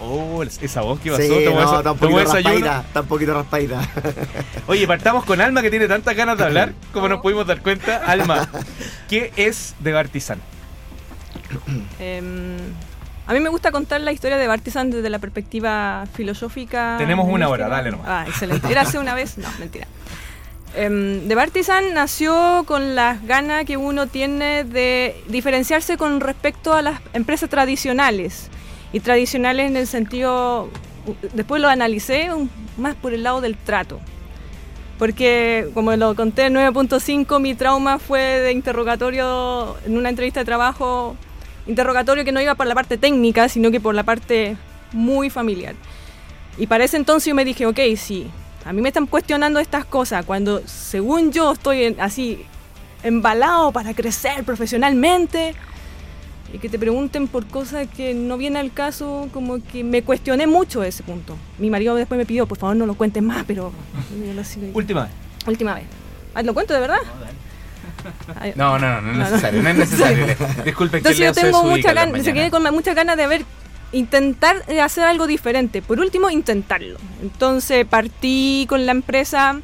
Oh, 0.00 0.42
esa 0.42 0.82
voz 0.82 1.00
que 1.00 1.10
pasó. 1.10 1.22
Sí, 1.22 1.44
tomó 1.44 1.60
no, 1.60 1.66
esa- 1.66 1.76
está 1.78 1.92
un 1.92 1.98
tomó 1.98 2.12
poquito 2.12 2.32
raspadita, 2.34 2.80
está 2.86 3.00
un 3.00 3.06
poquito 3.06 3.34
raspadita. 3.34 3.80
Oye, 4.66 4.86
partamos 4.86 5.24
con 5.24 5.40
Alma 5.40 5.62
que 5.62 5.70
tiene 5.70 5.88
tantas 5.88 6.14
ganas 6.14 6.36
de 6.36 6.44
hablar, 6.44 6.72
como 6.92 7.08
nos 7.08 7.20
pudimos 7.20 7.46
dar 7.46 7.62
cuenta. 7.62 7.96
Alma, 8.06 8.48
¿qué 9.08 9.32
es 9.36 9.74
de 9.80 9.92
Bartizan? 9.92 10.40
Em, 11.98 12.56
a 13.26 13.32
mí 13.32 13.40
me 13.40 13.48
gusta 13.48 13.72
contar 13.72 14.00
la 14.00 14.12
historia 14.12 14.36
de 14.36 14.46
Bartisan 14.46 14.90
desde 14.90 15.08
la 15.10 15.18
perspectiva 15.18 16.04
filosófica. 16.14 16.96
Tenemos 16.98 17.26
una 17.28 17.48
hora, 17.48 17.64
mística. 17.64 17.76
dale 17.76 17.90
nomás. 17.90 18.06
Ah, 18.08 18.24
excelente. 18.26 18.70
¿Era 18.70 18.82
hace 18.82 18.98
una 18.98 19.14
vez? 19.14 19.38
No, 19.38 19.48
mentira. 19.58 19.86
Em, 20.74 21.26
de 21.26 21.34
Bartisan 21.34 21.94
nació 21.94 22.64
con 22.66 22.94
las 22.94 23.24
ganas 23.26 23.64
que 23.64 23.76
uno 23.78 24.06
tiene 24.08 24.62
de 24.64 25.16
diferenciarse 25.28 25.96
con 25.96 26.20
respecto 26.20 26.74
a 26.74 26.82
las 26.82 27.00
empresas 27.14 27.48
tradicionales. 27.48 28.48
Y 28.92 29.00
tradicionales 29.00 29.68
en 29.70 29.76
el 29.76 29.86
sentido, 29.86 30.68
después 31.34 31.60
lo 31.60 31.68
analicé 31.68 32.28
más 32.78 32.94
por 32.94 33.12
el 33.12 33.22
lado 33.22 33.40
del 33.40 33.56
trato. 33.56 34.00
Porque, 34.98 35.68
como 35.74 35.94
lo 35.96 36.14
conté 36.14 36.46
en 36.46 36.54
9.5, 36.54 37.38
mi 37.40 37.54
trauma 37.54 37.98
fue 37.98 38.20
de 38.20 38.52
interrogatorio 38.52 39.76
en 39.84 39.96
una 39.98 40.08
entrevista 40.08 40.40
de 40.40 40.46
trabajo, 40.46 41.16
interrogatorio 41.66 42.24
que 42.24 42.32
no 42.32 42.40
iba 42.40 42.54
por 42.54 42.66
la 42.66 42.74
parte 42.74 42.96
técnica, 42.96 43.48
sino 43.48 43.70
que 43.70 43.80
por 43.80 43.94
la 43.94 44.04
parte 44.04 44.56
muy 44.92 45.28
familiar. 45.28 45.74
Y 46.56 46.66
para 46.66 46.84
ese 46.84 46.96
entonces 46.96 47.26
yo 47.28 47.34
me 47.34 47.44
dije, 47.44 47.66
ok, 47.66 47.78
sí, 47.96 48.28
a 48.64 48.72
mí 48.72 48.80
me 48.80 48.88
están 48.88 49.06
cuestionando 49.06 49.60
estas 49.60 49.84
cosas, 49.84 50.24
cuando 50.24 50.62
según 50.66 51.30
yo 51.30 51.52
estoy 51.52 51.84
en- 51.84 52.00
así 52.00 52.44
embalado 53.02 53.72
para 53.72 53.92
crecer 53.92 54.44
profesionalmente, 54.44 55.54
y 56.56 56.58
que 56.58 56.70
te 56.70 56.78
pregunten 56.78 57.28
por 57.28 57.46
cosas 57.46 57.86
que 57.94 58.14
no 58.14 58.38
viene 58.38 58.58
al 58.58 58.72
caso, 58.72 59.28
como 59.34 59.62
que 59.62 59.84
me 59.84 60.02
cuestioné 60.02 60.46
mucho 60.46 60.82
ese 60.82 61.02
punto. 61.02 61.36
Mi 61.58 61.68
marido 61.68 61.94
después 61.94 62.16
me 62.16 62.24
pidió, 62.24 62.46
por 62.46 62.56
favor 62.56 62.76
no 62.76 62.86
lo 62.86 62.94
cuentes 62.94 63.22
más, 63.22 63.44
pero... 63.46 63.72
Última 64.74 65.02
vez. 65.02 65.12
Última 65.46 65.74
vez. 65.74 65.84
Ah, 66.34 66.42
¿Lo 66.42 66.54
cuento 66.54 66.72
de 66.72 66.80
verdad? 66.80 66.98
No, 68.54 68.78
no, 68.78 69.02
no, 69.02 69.12
no 69.12 69.24
es 69.24 69.30
necesario, 69.30 69.62
no 69.62 69.68
es 69.68 69.76
necesario. 69.76 70.26
Leo. 70.26 70.36
Disculpe 70.64 71.02
que 71.02 71.08
Entonces 71.08 71.18
yo 71.18 71.32
tengo 71.34 71.62
mucha 71.62 71.92
ganas, 71.92 72.24
se 72.24 72.32
quedé 72.32 72.50
con 72.50 72.62
muchas 72.72 72.94
ganas 72.94 73.18
de 73.18 73.26
ver, 73.26 73.44
intentar 73.92 74.62
eh, 74.68 74.80
hacer 74.80 75.04
algo 75.04 75.26
diferente. 75.26 75.82
Por 75.82 76.00
último, 76.00 76.30
intentarlo. 76.30 76.98
Entonces 77.20 77.84
partí 77.84 78.64
con 78.66 78.86
la 78.86 78.92
empresa 78.92 79.60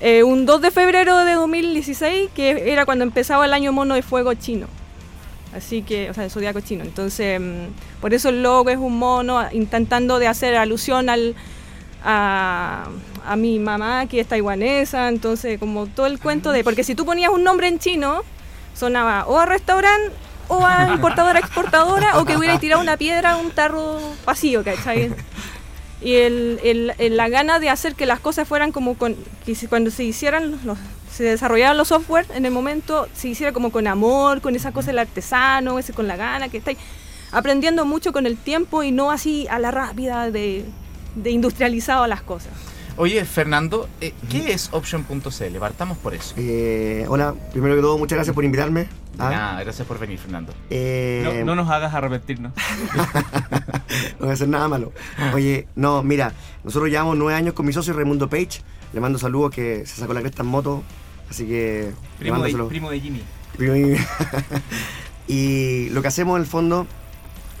eh, 0.00 0.24
un 0.24 0.44
2 0.44 0.60
de 0.60 0.70
febrero 0.72 1.24
de 1.24 1.34
2016, 1.34 2.30
que 2.34 2.72
era 2.72 2.84
cuando 2.84 3.04
empezaba 3.04 3.44
el 3.44 3.52
año 3.52 3.72
mono 3.72 3.94
de 3.94 4.02
fuego 4.02 4.34
chino. 4.34 4.66
Así 5.56 5.82
que, 5.82 6.10
o 6.10 6.14
sea, 6.14 6.24
el 6.24 6.30
zodiaco 6.30 6.60
chino. 6.60 6.84
Entonces, 6.84 7.40
mm, 7.40 8.00
por 8.00 8.12
eso 8.14 8.28
el 8.28 8.42
logo 8.42 8.70
es 8.70 8.76
un 8.78 8.98
mono, 8.98 9.42
intentando 9.52 10.18
de 10.18 10.28
hacer 10.28 10.56
alusión 10.56 11.08
al, 11.08 11.34
a, 12.04 12.88
a 13.26 13.36
mi 13.36 13.58
mamá, 13.58 14.06
que 14.06 14.20
es 14.20 14.26
taiwanesa. 14.26 15.08
Entonces, 15.08 15.58
como 15.58 15.86
todo 15.86 16.06
el 16.06 16.18
cuento 16.18 16.52
de. 16.52 16.62
Porque 16.64 16.84
si 16.84 16.94
tú 16.94 17.04
ponías 17.04 17.30
un 17.30 17.42
nombre 17.44 17.68
en 17.68 17.78
chino, 17.78 18.22
sonaba 18.74 19.26
o 19.26 19.38
a 19.38 19.46
restaurante 19.46 20.10
o 20.48 20.64
a 20.64 20.90
importadora 20.94 21.38
exportadora 21.40 22.18
o 22.18 22.24
que 22.24 22.36
hubiera 22.36 22.58
tirado 22.58 22.80
una 22.82 22.96
piedra 22.96 23.32
a 23.32 23.36
un 23.36 23.50
tarro 23.50 23.98
vacío, 24.24 24.62
¿cachai? 24.62 25.12
Y 26.02 26.14
el, 26.16 26.60
el- 26.62 26.92
el- 26.98 27.16
la 27.16 27.28
gana 27.28 27.58
de 27.58 27.70
hacer 27.70 27.94
que 27.94 28.04
las 28.06 28.20
cosas 28.20 28.46
fueran 28.46 28.70
como 28.70 28.94
con, 28.96 29.16
que 29.46 29.54
cuando 29.68 29.90
se 29.90 30.04
hicieran, 30.04 30.60
los- 30.64 30.78
se 31.16 31.24
desarrollaran 31.24 31.78
los 31.78 31.88
software, 31.88 32.26
en 32.34 32.44
el 32.44 32.52
momento 32.52 33.08
se 33.14 33.28
hiciera 33.28 33.52
como 33.52 33.72
con 33.72 33.86
amor, 33.86 34.42
con 34.42 34.54
esa 34.54 34.72
cosa 34.72 34.88
del 34.88 34.98
artesano, 34.98 35.78
ese 35.78 35.94
con 35.94 36.06
la 36.06 36.16
gana, 36.16 36.50
que 36.50 36.58
estáis 36.58 36.76
aprendiendo 37.32 37.86
mucho 37.86 38.12
con 38.12 38.26
el 38.26 38.36
tiempo 38.36 38.82
y 38.82 38.92
no 38.92 39.10
así 39.10 39.46
a 39.48 39.58
la 39.58 39.70
rápida 39.70 40.30
de, 40.30 40.64
de 41.14 41.30
industrializado 41.30 42.06
las 42.06 42.20
cosas. 42.20 42.52
Oye, 42.98 43.24
Fernando, 43.24 43.88
eh, 44.00 44.12
¿qué 44.30 44.52
es 44.52 44.70
Option.cl? 44.72 45.58
Partamos 45.58 45.98
por 45.98 46.14
eso. 46.14 46.34
Eh, 46.38 47.04
hola, 47.08 47.34
primero 47.52 47.76
que 47.76 47.82
todo, 47.82 47.98
muchas 47.98 48.16
gracias 48.16 48.34
por 48.34 48.44
invitarme. 48.44 48.86
¿ah? 49.18 49.30
Nada, 49.30 49.62
gracias 49.64 49.86
por 49.86 49.98
venir, 49.98 50.18
Fernando. 50.18 50.52
Eh, 50.70 51.22
No, 51.40 51.44
no 51.44 51.62
nos 51.62 51.70
hagas 51.70 51.94
arrepentirnos. 51.94 52.52
no 52.94 54.20
voy 54.20 54.30
a 54.30 54.32
hacer 54.32 54.48
nada 54.48 54.68
malo. 54.68 54.92
Oye, 55.34 55.66
no, 55.76 56.02
mira, 56.02 56.32
nosotros 56.64 56.90
llevamos 56.90 57.16
nueve 57.18 57.34
años 57.34 57.54
con 57.54 57.66
mi 57.66 57.72
socio 57.72 57.92
Raimundo 57.92 58.28
Page. 58.28 58.62
Le 58.94 59.00
mando 59.00 59.18
saludos 59.18 59.50
que 59.50 59.84
se 59.84 59.96
sacó 59.96 60.14
la 60.14 60.20
cresta 60.20 60.42
en 60.42 60.48
moto. 60.48 60.82
Así 61.30 61.46
que. 61.46 61.92
Primo 62.18 62.42
de, 62.42 62.50
saludos. 62.50 62.68
primo 62.70 62.90
de 62.90 63.00
Jimmy. 63.00 63.22
Y 65.28 65.88
lo 65.90 66.02
que 66.02 66.08
hacemos 66.08 66.36
en 66.36 66.42
el 66.42 66.48
fondo, 66.48 66.86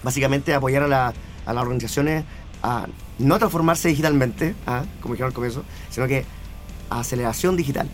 básicamente, 0.02 0.52
es 0.52 0.56
apoyar 0.56 0.84
a, 0.84 0.88
la- 0.88 1.12
a 1.46 1.52
las 1.52 1.62
organizaciones 1.62 2.24
a 2.62 2.86
no 3.18 3.38
transformarse 3.38 3.88
digitalmente, 3.88 4.54
¿ah? 4.66 4.84
como 5.00 5.14
dijeron 5.14 5.30
al 5.30 5.34
comienzo, 5.34 5.64
sino 5.90 6.06
que 6.06 6.24
a 6.90 7.00
aceleración 7.00 7.56
digital. 7.56 7.88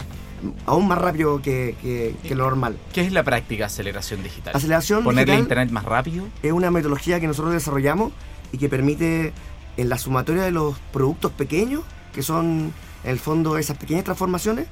Aún 0.66 0.88
más 0.88 0.98
rápido 0.98 1.40
que, 1.40 1.76
que- 1.80 2.14
que 2.22 2.34
lo 2.34 2.44
normal. 2.44 2.76
¿Qué 2.92 3.00
es 3.02 3.12
la 3.12 3.22
práctica 3.22 3.66
aceleración 3.66 4.22
digital? 4.22 4.54
Aceleración 4.54 5.04
¿Ponerle 5.04 5.32
digital 5.32 5.42
internet 5.42 5.70
más 5.70 5.84
rápido? 5.84 6.26
es 6.42 6.52
una 6.52 6.70
metodología 6.70 7.18
que 7.20 7.26
nosotros 7.26 7.54
desarrollamos 7.54 8.12
y 8.50 8.58
que 8.58 8.68
permite, 8.68 9.32
en 9.78 9.88
la 9.88 9.96
sumatoria 9.96 10.42
de 10.42 10.50
los 10.50 10.76
productos 10.92 11.32
pequeños, 11.32 11.82
que 12.12 12.22
son 12.22 12.72
en 13.04 13.10
el 13.10 13.18
fondo 13.18 13.56
esas 13.56 13.78
pequeñas 13.78 14.04
transformaciones, 14.04 14.66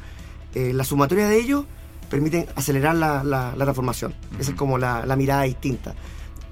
eh, 0.55 0.73
la 0.73 0.85
sumatoria 0.85 1.29
de 1.29 1.39
ellos 1.39 1.65
permiten 2.09 2.47
acelerar 2.57 2.97
la, 2.97 3.23
la- 3.25 3.55
la 3.57 3.65
transformación. 3.65 4.15
Esa 4.39 4.51
es 4.53 4.57
como 4.57 4.79
la, 4.79 5.07
la 5.07 5.17
mirada 5.17 5.43
distinta. 5.43 5.95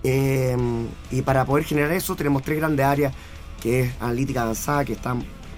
Eh, 0.05 0.57
y 1.11 1.23
para 1.23 1.45
poder 1.45 1.65
generar 1.65 1.91
eso 1.93 2.15
tenemos 2.15 2.43
tres 2.43 2.59
grandes 2.59 2.87
áreas, 2.87 3.13
que 3.61 3.81
es 3.81 3.93
analítica 4.01 4.43
avanzada, 4.43 4.85
que 4.85 4.97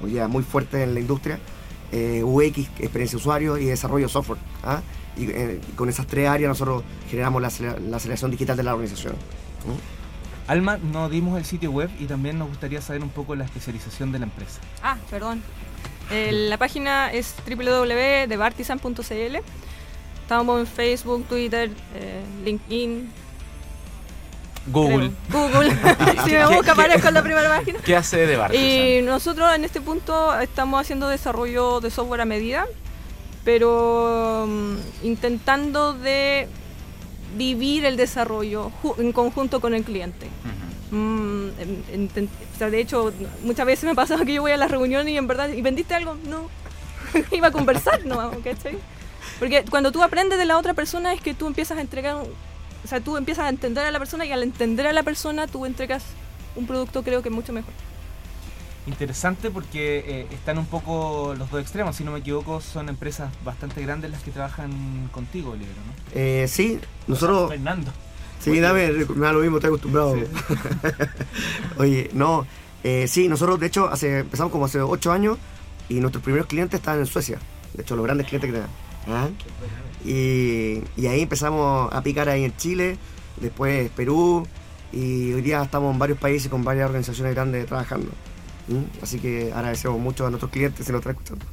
hoy 0.03 0.13
día 0.13 0.27
muy 0.29 0.43
fuertes 0.43 0.81
en 0.83 0.95
la 0.95 1.01
industria, 1.01 1.39
eh, 1.93 2.23
UX, 2.25 2.59
experiencia 2.79 3.17
de 3.17 3.17
usuario 3.17 3.59
y 3.59 3.67
desarrollo 3.67 4.07
de 4.07 4.13
software. 4.13 4.39
¿ah? 4.65 4.81
Y 5.19 5.25
eh, 5.29 5.61
con 5.77 5.89
esas 5.91 6.07
tres 6.07 6.29
áreas 6.29 6.49
nosotros 6.49 6.83
generamos 7.11 7.43
la, 7.43 7.51
la 7.81 7.97
aceleración 7.99 8.31
digital 8.31 8.57
de 8.57 8.63
la 8.63 8.73
organización. 8.75 9.15
Alma, 10.47 10.79
nos 10.79 11.11
dimos 11.11 11.39
el 11.39 11.45
sitio 11.45 11.71
web 11.71 11.91
y 12.01 12.07
también 12.07 12.39
nos 12.39 12.49
gustaría 12.49 12.81
saber 12.81 13.03
un 13.03 13.11
poco 13.11 13.37
la 13.37 13.45
especialización 13.45 14.11
de 14.11 14.19
la 14.21 14.25
empresa. 14.25 14.61
Ah, 14.83 14.97
perdón. 15.11 15.43
Eh, 16.11 16.33
la 16.33 16.59
página 16.59 17.13
es 17.13 17.35
www.debartisan.cl. 17.47 19.37
Estamos 20.23 20.61
en 20.61 20.67
Facebook, 20.67 21.25
Twitter, 21.27 21.71
eh, 21.95 22.23
LinkedIn, 22.45 23.11
Google. 24.67 25.11
creo. 25.29 25.49
Google. 25.49 25.71
si 26.25 26.33
me 26.33 26.47
busca 26.47 26.73
aparezco 26.73 27.09
en 27.09 27.15
la 27.15 27.23
primera 27.23 27.49
página. 27.49 27.79
¿Qué 27.81 27.97
hace 27.97 28.27
de 28.27 28.37
Bartisan? 28.37 28.65
Y 28.65 29.03
nosotros 29.03 29.55
en 29.55 29.65
este 29.65 29.81
punto 29.81 30.39
estamos 30.39 30.81
haciendo 30.81 31.09
desarrollo 31.09 31.81
de 31.81 31.91
software 31.91 32.21
a 32.21 32.25
medida, 32.25 32.67
pero 33.45 34.47
mm, 34.49 35.07
intentando 35.07 35.95
de 35.95 36.49
vivir 37.37 37.85
el 37.85 37.97
desarrollo 37.97 38.71
en 38.99 39.13
conjunto 39.13 39.61
con 39.61 39.75
el 39.75 39.85
cliente. 39.85 40.27
Mm, 40.91 41.49
en- 41.93 42.29
sea, 42.59 42.71
de 42.71 42.81
hecho, 42.81 43.13
muchas 43.45 43.67
veces 43.67 43.85
me 43.85 43.91
ha 43.93 43.95
pasado 43.95 44.25
que 44.25 44.35
yo 44.35 44.43
voy 44.43 44.53
a 44.53 44.57
las 44.57 44.71
reuniones 44.71 45.13
y 45.13 45.17
en 45.17 45.27
verdad, 45.27 45.49
¿y 45.51 45.63
vendiste 45.63 45.95
algo? 45.95 46.17
No. 46.27 46.49
Iba 47.33 47.49
a 47.49 47.53
conversar, 47.53 48.05
¿no? 48.07 48.31
¿cachai? 48.43 48.79
Porque 49.39 49.65
cuando 49.71 49.93
tú 49.93 50.03
aprendes 50.03 50.39
de 50.39 50.45
la 50.45 50.59
otra 50.59 50.75
persona 50.75 51.13
es 51.13 51.21
que 51.21 51.35
tú 51.35 51.47
empiezas 51.47 51.79
a 51.79 51.81
entregar, 51.81 52.17
o 52.17 52.89
sea, 52.89 53.01
tú 53.01 53.17
empiezas 53.17 53.47
a 53.47 53.49
entender 53.49 53.85
a 53.87 53.91
la 53.91 53.99
persona 53.99 54.25
y 54.27 54.33
al 54.33 54.43
entender 54.43 54.87
a 54.87 54.93
la 54.93 55.03
persona 55.03 55.47
tú 55.47 55.65
entregas 55.67 56.03
un 56.57 56.67
producto 56.67 57.03
creo 57.03 57.23
que 57.23 57.31
mucho 57.31 57.53
mejor. 57.53 57.73
Interesante 58.87 59.51
porque 59.51 59.99
eh, 60.07 60.27
están 60.33 60.59
un 60.59 60.67
poco 60.67 61.35
los 61.39 61.51
dos 61.51 61.61
extremos, 61.61 61.97
si 61.97 62.03
no 62.05 62.13
me 62.13 62.19
equivoco, 62.21 62.61
son 62.61 62.89
empresas 62.89 63.31
bastante 63.45 63.83
grandes 63.83 64.11
las 64.11 64.23
que 64.23 64.31
trabajan 64.31 65.09
contigo, 65.13 65.55
Libero, 65.55 65.77
¿no? 65.87 65.93
Eh, 66.15 66.47
sí, 66.49 66.81
nosotros... 67.07 67.51
Fernando. 67.51 67.93
Sí, 68.41 68.59
dame, 68.59 68.91
me 68.91 69.27
da 69.27 69.33
lo 69.33 69.41
mismo, 69.41 69.59
estoy 69.59 69.69
acostumbrado. 69.69 70.17
Oye, 71.79 72.11
no, 72.15 72.47
eh, 72.83 73.07
sí, 73.07 73.29
nosotros 73.29 73.61
de 73.61 73.67
hecho 73.67 73.89
hace, 73.89 74.21
empezamos 74.21 74.51
como 74.51 74.65
hace 74.65 74.81
8 74.81 75.13
años 75.13 75.39
y 75.89 76.01
nuestros 76.01 76.25
primeros 76.25 76.47
clientes 76.47 76.81
estaban 76.81 77.01
en 77.01 77.07
Suecia. 77.07 77.39
De 77.75 77.83
hecho, 77.83 77.97
los 77.97 78.05
grandes 78.05 78.27
clientes 78.27 78.49
que 78.49 78.53
teníamos. 78.53 78.77
¿Ah? 79.09 79.29
Y, 80.05 80.83
y 80.97 81.07
ahí 81.07 81.23
empezamos 81.23 81.93
a 81.93 82.03
picar 82.03 82.29
ahí 82.29 82.45
en 82.45 82.57
Chile, 82.57 82.97
después 83.41 83.91
Perú 83.91 84.47
y 84.93 85.33
hoy 85.33 85.43
día 85.43 85.63
estamos 85.63 85.93
en 85.93 85.99
varios 85.99 86.19
países 86.19 86.51
con 86.51 86.65
varias 86.65 86.87
organizaciones 86.87 87.35
grandes 87.35 87.67
trabajando. 87.67 88.11
¿Mm? 88.69 89.03
Así 89.03 89.19
que 89.19 89.53
agradecemos 89.53 90.01
mucho 90.01 90.27
a 90.27 90.31
nuestros 90.31 90.51
clientes 90.51 90.87
si 90.87 90.93
nos 90.93 91.01
están 91.01 91.13
escuchando. 91.13 91.45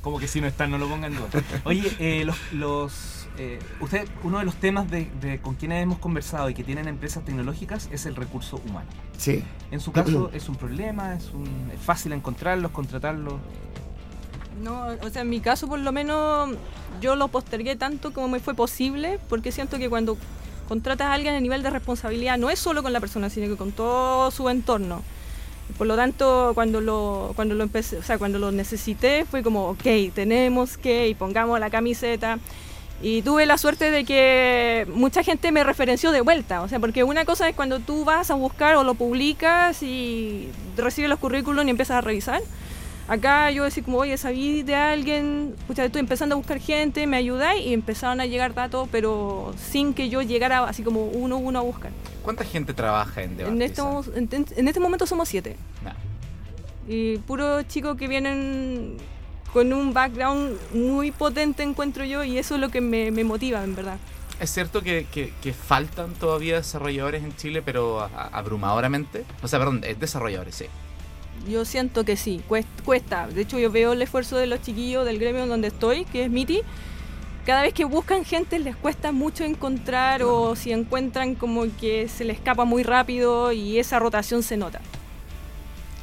Como 0.00 0.18
que 0.18 0.26
si 0.26 0.40
no 0.40 0.46
están, 0.46 0.70
no 0.70 0.78
lo 0.78 0.88
pongan 0.88 1.12
en 1.12 1.18
duda. 1.18 1.28
Oye, 1.64 1.92
eh, 2.00 2.24
los, 2.24 2.36
los, 2.52 3.21
eh, 3.38 3.58
usted, 3.80 4.06
uno 4.22 4.38
de 4.38 4.44
los 4.44 4.56
temas 4.56 4.90
de, 4.90 5.10
de 5.20 5.40
con 5.40 5.54
quienes 5.54 5.82
hemos 5.82 5.98
conversado 5.98 6.50
y 6.50 6.54
que 6.54 6.64
tienen 6.64 6.86
empresas 6.86 7.24
tecnológicas 7.24 7.88
es 7.90 8.04
el 8.06 8.14
recurso 8.14 8.60
humano. 8.68 8.88
Sí, 9.16 9.42
En 9.70 9.80
su 9.80 9.92
caso, 9.92 10.30
¿es 10.34 10.48
un 10.48 10.56
problema? 10.56 11.14
¿Es, 11.14 11.32
un, 11.32 11.70
es 11.72 11.80
fácil 11.80 12.12
encontrarlos, 12.12 12.70
contratarlos? 12.72 13.34
No, 14.62 14.86
o 15.02 15.10
sea, 15.10 15.22
en 15.22 15.30
mi 15.30 15.40
caso 15.40 15.66
por 15.66 15.78
lo 15.78 15.92
menos 15.92 16.50
yo 17.00 17.16
lo 17.16 17.28
postergué 17.28 17.74
tanto 17.74 18.12
como 18.12 18.28
me 18.28 18.38
fue 18.38 18.54
posible, 18.54 19.18
porque 19.28 19.50
siento 19.50 19.78
que 19.78 19.88
cuando 19.88 20.18
contratas 20.68 21.08
a 21.08 21.14
alguien 21.14 21.34
a 21.34 21.40
nivel 21.40 21.62
de 21.62 21.70
responsabilidad 21.70 22.36
no 22.38 22.50
es 22.50 22.58
solo 22.58 22.82
con 22.82 22.92
la 22.92 23.00
persona, 23.00 23.30
sino 23.30 23.48
que 23.48 23.56
con 23.56 23.72
todo 23.72 24.30
su 24.30 24.48
entorno. 24.50 25.02
Por 25.78 25.86
lo 25.86 25.96
tanto, 25.96 26.52
cuando 26.54 26.82
lo, 26.82 27.32
cuando 27.34 27.54
lo 27.54 27.64
empecé, 27.64 27.96
o 27.96 28.02
sea, 28.02 28.18
cuando 28.18 28.38
lo 28.38 28.52
necesité, 28.52 29.24
fue 29.24 29.42
como, 29.42 29.70
ok, 29.70 30.12
tenemos 30.14 30.76
que, 30.76 31.08
y 31.08 31.14
pongamos 31.14 31.58
la 31.60 31.70
camiseta. 31.70 32.38
Y 33.02 33.22
tuve 33.22 33.46
la 33.46 33.58
suerte 33.58 33.90
de 33.90 34.04
que 34.04 34.86
mucha 34.94 35.24
gente 35.24 35.50
me 35.50 35.64
referenció 35.64 36.12
de 36.12 36.20
vuelta, 36.20 36.62
o 36.62 36.68
sea, 36.68 36.78
porque 36.78 37.02
una 37.02 37.24
cosa 37.24 37.48
es 37.48 37.56
cuando 37.56 37.80
tú 37.80 38.04
vas 38.04 38.30
a 38.30 38.34
buscar 38.34 38.76
o 38.76 38.84
lo 38.84 38.94
publicas 38.94 39.82
y 39.82 40.48
recibes 40.76 41.10
los 41.10 41.18
currículums 41.18 41.66
y 41.66 41.70
empiezas 41.70 41.96
a 41.96 42.00
revisar. 42.00 42.40
Acá 43.08 43.50
yo 43.50 43.64
decía 43.64 43.82
como, 43.82 43.98
oye, 43.98 44.16
sabí 44.16 44.62
de 44.62 44.76
alguien, 44.76 45.56
pucha, 45.66 45.84
estoy 45.84 45.98
empezando 45.98 46.36
a 46.36 46.38
buscar 46.38 46.60
gente, 46.60 47.04
me 47.08 47.16
ayudáis 47.16 47.66
y 47.66 47.74
empezaron 47.74 48.20
a 48.20 48.26
llegar 48.26 48.54
datos, 48.54 48.88
pero 48.92 49.52
sin 49.58 49.94
que 49.94 50.08
yo 50.08 50.22
llegara 50.22 50.62
así 50.64 50.84
como 50.84 51.06
uno 51.06 51.34
a 51.34 51.38
uno 51.38 51.58
a 51.58 51.62
buscar. 51.62 51.90
¿Cuánta 52.22 52.44
gente 52.44 52.72
trabaja 52.72 53.24
en 53.24 53.36
The 53.36 53.42
En 53.48 53.62
este, 53.62 53.82
en, 54.14 54.28
en 54.30 54.68
este 54.68 54.78
momento 54.78 55.08
somos 55.08 55.28
siete. 55.28 55.56
Nah. 55.82 55.94
Y 56.88 57.18
puros 57.18 57.66
chicos 57.66 57.96
que 57.96 58.06
vienen 58.06 58.96
con 59.52 59.72
un 59.72 59.92
background 59.92 60.56
muy 60.72 61.10
potente, 61.10 61.62
encuentro 61.62 62.04
yo, 62.04 62.24
y 62.24 62.38
eso 62.38 62.54
es 62.54 62.60
lo 62.60 62.70
que 62.70 62.80
me, 62.80 63.10
me 63.10 63.24
motiva, 63.24 63.62
en 63.64 63.74
verdad. 63.76 63.98
¿Es 64.40 64.50
cierto 64.50 64.82
que, 64.82 65.06
que- 65.12 65.32
que 65.42 65.52
faltan 65.52 66.14
todavía 66.14 66.56
desarrolladores 66.56 67.22
en 67.22 67.36
Chile, 67.36 67.62
pero 67.62 68.00
a- 68.00 68.06
a- 68.06 68.28
abrumadoramente? 68.38 69.24
O 69.42 69.48
sea, 69.48 69.58
perdón, 69.58 69.82
desarrolladores, 70.00 70.54
sí. 70.54 70.64
Yo 71.48 71.64
siento 71.64 72.04
que 72.04 72.16
sí, 72.16 72.40
cuest- 72.48 72.66
cuesta. 72.84 73.26
De 73.26 73.42
hecho, 73.42 73.58
yo 73.58 73.70
veo 73.70 73.92
el 73.92 74.02
esfuerzo 74.02 74.36
de 74.36 74.46
los 74.46 74.62
chiquillos 74.62 75.04
del 75.04 75.18
gremio 75.18 75.42
en 75.42 75.48
donde 75.48 75.68
estoy, 75.68 76.04
que 76.06 76.24
es 76.24 76.30
MITI. 76.30 76.60
Cada 77.44 77.62
vez 77.62 77.74
que 77.74 77.84
buscan 77.84 78.24
gente 78.24 78.58
les 78.60 78.76
cuesta 78.76 79.10
mucho 79.12 79.42
encontrar 79.44 80.22
o 80.22 80.54
si 80.54 80.70
encuentran 80.72 81.34
como 81.34 81.64
que 81.80 82.08
se 82.08 82.24
les 82.24 82.36
escapa 82.36 82.64
muy 82.64 82.84
rápido 82.84 83.50
y 83.52 83.78
esa 83.80 83.98
rotación 83.98 84.42
se 84.44 84.56
nota. 84.56 84.80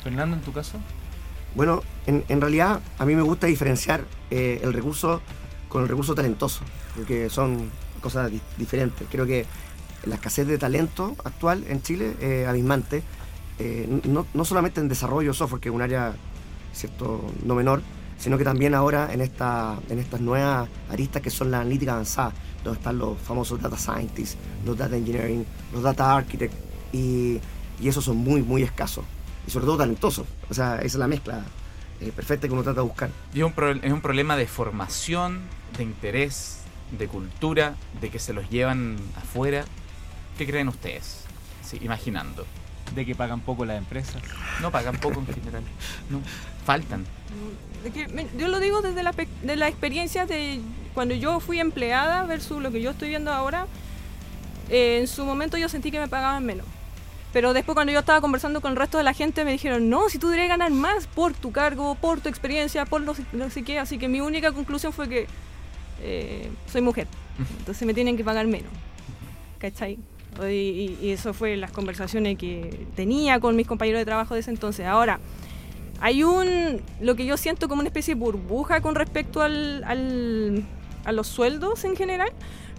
Fernando, 0.04 0.36
en 0.36 0.42
tu 0.42 0.52
caso. 0.52 0.78
Bueno, 1.56 1.82
en, 2.10 2.24
en 2.28 2.42
realidad 2.42 2.82
a 2.98 3.06
mí 3.06 3.14
me 3.16 3.22
gusta 3.22 3.48
diferenciar 3.48 4.00
eh, 4.32 4.60
el 4.64 4.74
recurso 4.74 5.22
con 5.70 5.84
el 5.84 5.88
recurso 5.88 6.14
talentoso, 6.16 6.62
porque 6.96 7.30
son 7.30 7.70
cosas 8.02 8.32
di- 8.32 8.42
diferentes. 8.58 9.08
Creo 9.10 9.26
que 9.26 9.46
la 10.06 10.16
escasez 10.16 10.48
de 10.48 10.58
talento 10.58 11.16
actual 11.24 11.64
en 11.70 11.82
Chile 11.82 12.16
es 12.20 12.48
abismante, 12.48 13.04
eh, 13.60 13.88
no, 14.06 14.26
no 14.34 14.44
solamente 14.46 14.82
en 14.82 14.88
desarrollo 14.88 15.32
de 15.32 15.38
software, 15.38 15.62
que 15.62 15.70
es 15.70 15.76
un 15.76 15.82
área 15.82 16.14
cierto 16.74 17.22
no 17.44 17.56
menor, 17.56 17.82
sino 18.18 18.38
que 18.38 18.44
también 18.44 18.74
ahora 18.74 19.14
en, 19.14 19.22
esta, 19.22 19.78
en 19.90 20.00
estas 20.00 20.22
nuevas 20.22 20.68
aristas 20.90 21.22
que 21.22 21.30
son 21.30 21.52
la 21.52 21.60
analítica 21.62 21.94
avanzada, 21.94 22.34
donde 22.64 22.80
están 22.80 22.98
los 22.98 23.18
famosos 23.20 23.62
data 23.62 23.78
scientists, 23.78 24.38
los 24.66 24.78
data 24.78 24.96
engineering, 24.96 25.46
los 25.74 25.84
data 25.84 26.16
architects, 26.16 26.56
y, 26.92 27.40
y 27.80 27.88
esos 27.88 28.04
son 28.04 28.18
muy, 28.18 28.42
muy 28.42 28.64
escasos 28.64 29.06
y 29.48 29.52
sobre 29.52 29.66
todo 29.66 29.78
talentosos. 29.78 30.26
O 30.50 30.54
sea, 30.54 30.76
esa 30.78 30.86
es 30.86 30.96
la 30.96 31.08
mezcla 31.08 31.44
eh, 32.02 32.12
perfecta 32.16 32.48
que 32.48 32.54
uno 32.54 32.64
trata 32.64 32.82
de 32.82 32.88
buscar. 32.88 33.10
Y 33.34 33.40
es 33.40 33.46
un, 33.46 33.54
pro- 33.54 33.72
es 33.72 33.92
un 33.92 34.02
problema 34.02 34.36
de 34.38 34.48
formación, 34.48 35.42
de 35.78 35.84
interés, 35.84 36.60
de 36.98 37.08
cultura, 37.08 37.76
de 38.02 38.10
que 38.10 38.20
se 38.20 38.34
los 38.34 38.50
llevan 38.50 38.98
afuera. 39.16 39.66
¿Qué 40.38 40.46
creen 40.48 40.68
ustedes? 40.70 41.24
Sí, 41.64 41.78
imaginando. 41.82 42.46
De 42.96 43.06
que 43.06 43.14
pagan 43.16 43.42
poco 43.42 43.66
las 43.66 43.78
empresas. 43.78 44.22
No 44.62 44.72
pagan 44.72 44.96
poco 44.98 45.20
en 45.20 45.28
general. 45.28 45.64
No, 46.10 46.22
faltan. 46.66 47.06
Que 47.94 48.08
me- 48.08 48.28
yo 48.38 48.48
lo 48.48 48.60
digo 48.60 48.82
desde 48.82 49.04
la, 49.04 49.14
pe- 49.14 49.28
de 49.44 49.56
la 49.56 49.68
experiencia 49.68 50.26
de 50.26 50.62
cuando 50.94 51.14
yo 51.14 51.40
fui 51.40 51.60
empleada 51.60 52.24
versus 52.24 52.62
lo 52.62 52.72
que 52.72 52.82
yo 52.82 52.92
estoy 52.92 53.10
viendo 53.10 53.32
ahora. 53.32 53.68
eh, 54.70 55.00
en 55.02 55.08
su 55.08 55.26
momento 55.26 55.58
yo 55.58 55.68
sentí 55.70 55.92
que 55.92 56.00
me 56.00 56.08
pagaban 56.08 56.46
menos. 56.46 56.66
Pero 57.32 57.54
después 57.54 57.76
cuando 57.76 57.94
yo 57.94 58.00
estaba 58.00 58.22
conversando 58.22 58.60
con 58.60 58.72
el 58.72 58.78
resto 58.78 58.98
de 58.98 59.04
la 59.04 59.14
gente 59.14 59.46
me 59.46 59.52
dijeron, 59.52 59.90
no, 59.90 60.10
si 60.10 60.18
tú 60.18 60.28
deberías 60.28 60.50
ganar 60.50 60.72
más 60.72 61.06
por 61.08 61.34
tu 61.34 61.52
cargo, 61.52 61.96
por 61.96 62.22
tu 62.22 62.30
experiencia, 62.30 62.86
por 62.86 63.02
lo, 63.02 63.14
no 63.34 63.50
sé 63.50 63.64
qué. 63.64 63.78
Así 63.78 63.98
que 63.98 64.08
mi 64.08 64.20
única 64.20 64.52
conclusión 64.52 64.92
fue 64.94 65.08
que 65.08 65.28
eh, 66.02 66.50
soy 66.72 66.82
mujer. 66.82 67.08
Entonces 67.60 67.86
me 67.86 67.94
tienen 67.94 68.18
que 68.18 68.24
pagar 68.24 68.48
menos. 68.48 68.72
¿Cachai? 69.60 70.00
Y, 70.42 70.98
y, 71.02 71.12
eso 71.12 71.34
fue 71.34 71.58
las 71.58 71.72
conversaciones 71.72 72.38
que 72.38 72.88
tenía 72.96 73.40
con 73.40 73.56
mis 73.56 73.68
compañeros 73.68 74.00
de 74.00 74.06
trabajo 74.06 74.34
de 74.34 74.40
ese 74.40 74.52
entonces. 74.52 74.86
Ahora, 74.86 75.20
hay 76.00 76.24
un, 76.24 76.82
lo 77.02 77.16
que 77.16 77.26
yo 77.26 77.36
siento 77.36 77.68
como 77.68 77.82
una 77.82 77.90
especie 77.90 78.16
de 78.16 78.20
burbuja 78.20 78.80
con 78.82 78.96
respecto 78.96 79.42
al, 79.42 79.84
al, 79.84 80.64
a 81.04 81.12
los 81.12 81.28
sueldos 81.28 81.84
en 81.84 81.96
general, 81.96 82.30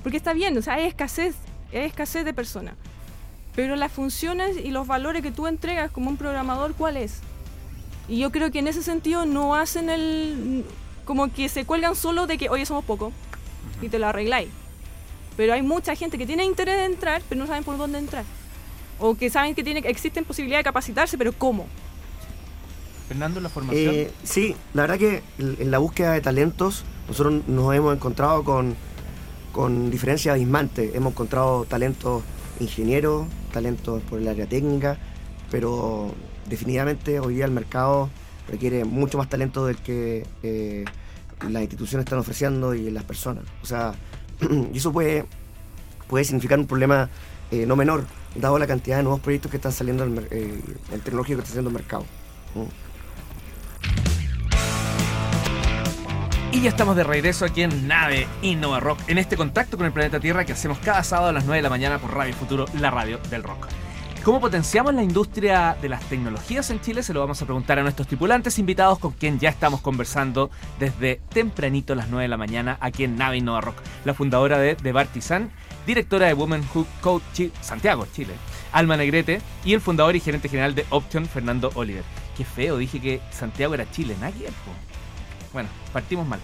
porque 0.03 0.17
está 0.17 0.33
bien, 0.33 0.57
o 0.57 0.63
sea, 0.63 0.75
hay 0.75 0.87
escasez, 0.87 1.35
hay 1.73 1.81
escasez 1.81 2.25
de 2.25 2.33
personas. 2.33 2.75
Pero 3.61 3.77
las 3.77 3.93
funciones 3.93 4.57
y 4.57 4.71
los 4.71 4.87
valores 4.87 5.21
que 5.21 5.33
tú 5.33 5.47
entregas 5.47 5.91
como 5.91 6.09
un 6.09 6.17
programador, 6.17 6.73
¿cuál 6.73 6.97
es? 6.97 7.19
Y 8.09 8.19
yo 8.19 8.33
creo 8.33 8.51
que 8.51 8.61
en 8.61 8.69
ese 8.69 8.83
sentido 8.83 9.27
no 9.27 9.55
hacen 9.55 9.91
el... 9.91 10.65
como 11.05 11.31
que 11.31 11.47
se 11.51 11.67
cuelgan 11.67 11.95
solo 11.95 12.27
de 12.27 12.39
que, 12.39 12.49
oye, 12.49 12.65
somos 12.65 12.87
pocos 12.87 13.13
y 13.83 13.91
te 13.91 13.99
lo 13.99 14.07
arregláis. 14.07 14.49
Pero 15.37 15.53
hay 15.53 15.61
mucha 15.61 15.95
gente 15.95 16.17
que 16.17 16.25
tiene 16.25 16.43
interés 16.47 16.79
de 16.79 16.87
entrar, 16.87 17.21
pero 17.29 17.39
no 17.39 17.47
saben 17.47 17.63
por 17.63 17.77
dónde 17.77 17.99
entrar. 17.99 18.25
O 18.99 19.15
que 19.15 19.29
saben 19.29 19.55
que 19.55 19.63
tiene, 19.63 19.81
existen 19.81 20.25
posibilidades 20.25 20.65
de 20.65 20.69
capacitarse, 20.71 21.19
pero 21.19 21.35
¿cómo? 21.35 21.67
Fernando, 23.09 23.43
la 23.43 23.51
formación. 23.51 23.95
Eh, 23.95 24.11
sí, 24.25 24.57
la 24.73 24.85
verdad 24.85 24.97
que 24.99 25.23
en 25.39 25.71
la 25.71 25.77
búsqueda 25.77 26.13
de 26.13 26.23
talentos, 26.23 26.83
nosotros 27.09 27.47
nos 27.47 27.75
hemos 27.75 27.95
encontrado 27.95 28.43
con, 28.43 28.75
con 29.53 29.91
diferencias 29.91 30.33
abismantes. 30.33 30.95
Hemos 30.95 31.13
encontrado 31.13 31.67
talentos 31.67 32.23
ingenieros, 32.61 33.27
talentos 33.53 34.03
por 34.03 34.21
el 34.21 34.29
área 34.29 34.47
técnica, 34.47 34.99
pero 35.51 36.15
definitivamente 36.47 37.21
hoy 37.21 37.35
día 37.35 37.45
el 37.45 37.51
mercado 37.51 38.11
requiere 38.49 38.85
mucho 38.85 39.19
más 39.19 39.29
talento 39.29 39.67
del 39.67 39.77
que 39.77 40.27
eh, 40.43 40.85
las 41.49 41.63
instituciones 41.63 42.05
están 42.05 42.19
ofreciendo 42.19 42.75
y 42.75 42.91
las 42.91 43.05
personas. 43.05 43.45
O 43.63 43.67
sea, 43.67 43.95
y 44.73 44.79
eso 44.79 44.93
puede, 44.93 45.25
puede 46.09 46.25
significar 46.25 46.59
un 46.59 46.67
problema 46.67 47.09
eh, 47.51 47.67
no 47.67 47.77
menor, 47.77 48.05
dado 48.35 48.59
la 48.59 48.67
cantidad 48.67 48.99
de 48.99 49.03
nuevos 49.03 49.21
proyectos 49.21 49.51
que 49.51 49.57
están 49.57 49.73
saliendo, 49.73 50.05
en 50.05 50.19
eh, 50.31 50.61
el 50.93 51.01
tecnológico 51.01 51.39
que 51.39 51.43
está 51.43 51.55
saliendo 51.55 51.71
el 51.71 51.75
mercado. 51.75 52.05
Y 56.53 56.63
ya 56.63 56.71
estamos 56.71 56.97
de 56.97 57.05
regreso 57.05 57.45
aquí 57.45 57.63
en 57.63 57.87
Nave 57.87 58.27
Innova 58.43 58.81
Rock, 58.81 58.99
en 59.07 59.19
este 59.19 59.37
contacto 59.37 59.77
con 59.77 59.87
el 59.87 59.93
planeta 59.93 60.19
Tierra 60.19 60.45
que 60.45 60.53
hacemos 60.53 60.79
cada 60.81 61.05
sábado 61.05 61.29
a 61.29 61.33
las 61.33 61.45
9 61.45 61.59
de 61.59 61.63
la 61.63 61.71
mañana 61.71 62.01
por 62.01 62.13
Radio 62.13 62.35
Futuro, 62.35 62.67
la 62.75 62.91
radio 62.91 63.19
del 63.31 63.45
rock. 63.45 63.69
¿Cómo 64.25 64.41
potenciamos 64.41 64.93
la 64.93 65.05
industria 65.05 65.77
de 65.81 65.89
las 65.89 66.03
tecnologías 66.09 66.69
en 66.71 66.81
Chile? 66.81 67.05
Se 67.05 67.15
lo 67.15 67.21
vamos 67.21 67.41
a 67.41 67.45
preguntar 67.45 67.79
a 67.79 67.83
nuestros 67.83 68.09
tripulantes 68.09 68.59
invitados 68.59 68.99
con 68.99 69.13
quien 69.13 69.39
ya 69.39 69.49
estamos 69.49 69.81
conversando 69.81 70.51
desde 70.81 71.21
tempranito 71.29 71.93
a 71.93 71.97
las 71.97 72.09
9 72.09 72.25
de 72.25 72.29
la 72.29 72.37
mañana 72.37 72.79
aquí 72.81 73.05
en 73.05 73.17
Nave 73.17 73.37
Innova 73.37 73.61
Rock. 73.61 73.77
La 74.05 74.13
fundadora 74.13 74.59
de 74.59 74.75
The 74.75 74.91
Bartisan, 74.91 75.53
directora 75.87 76.27
de 76.27 76.35
Women 76.35 76.65
Who 76.75 76.85
Code 77.01 77.53
Santiago, 77.61 78.09
Chile, 78.13 78.35
Alma 78.73 78.97
Negrete 78.97 79.41
y 79.65 79.73
el 79.73 79.81
fundador 79.81 80.17
y 80.17 80.21
gerente 80.21 80.49
general 80.49 80.75
de 80.75 80.85
Option, 80.91 81.27
Fernando 81.27 81.71
Oliver. 81.77 82.03
Qué 82.37 82.45
feo, 82.45 82.77
dije 82.77 83.01
que 83.01 83.21
Santiago 83.31 83.73
era 83.75 83.89
Chile, 83.93 84.17
nadie. 84.21 84.49
Bueno, 85.53 85.69
partimos 85.93 86.27
mal. 86.27 86.41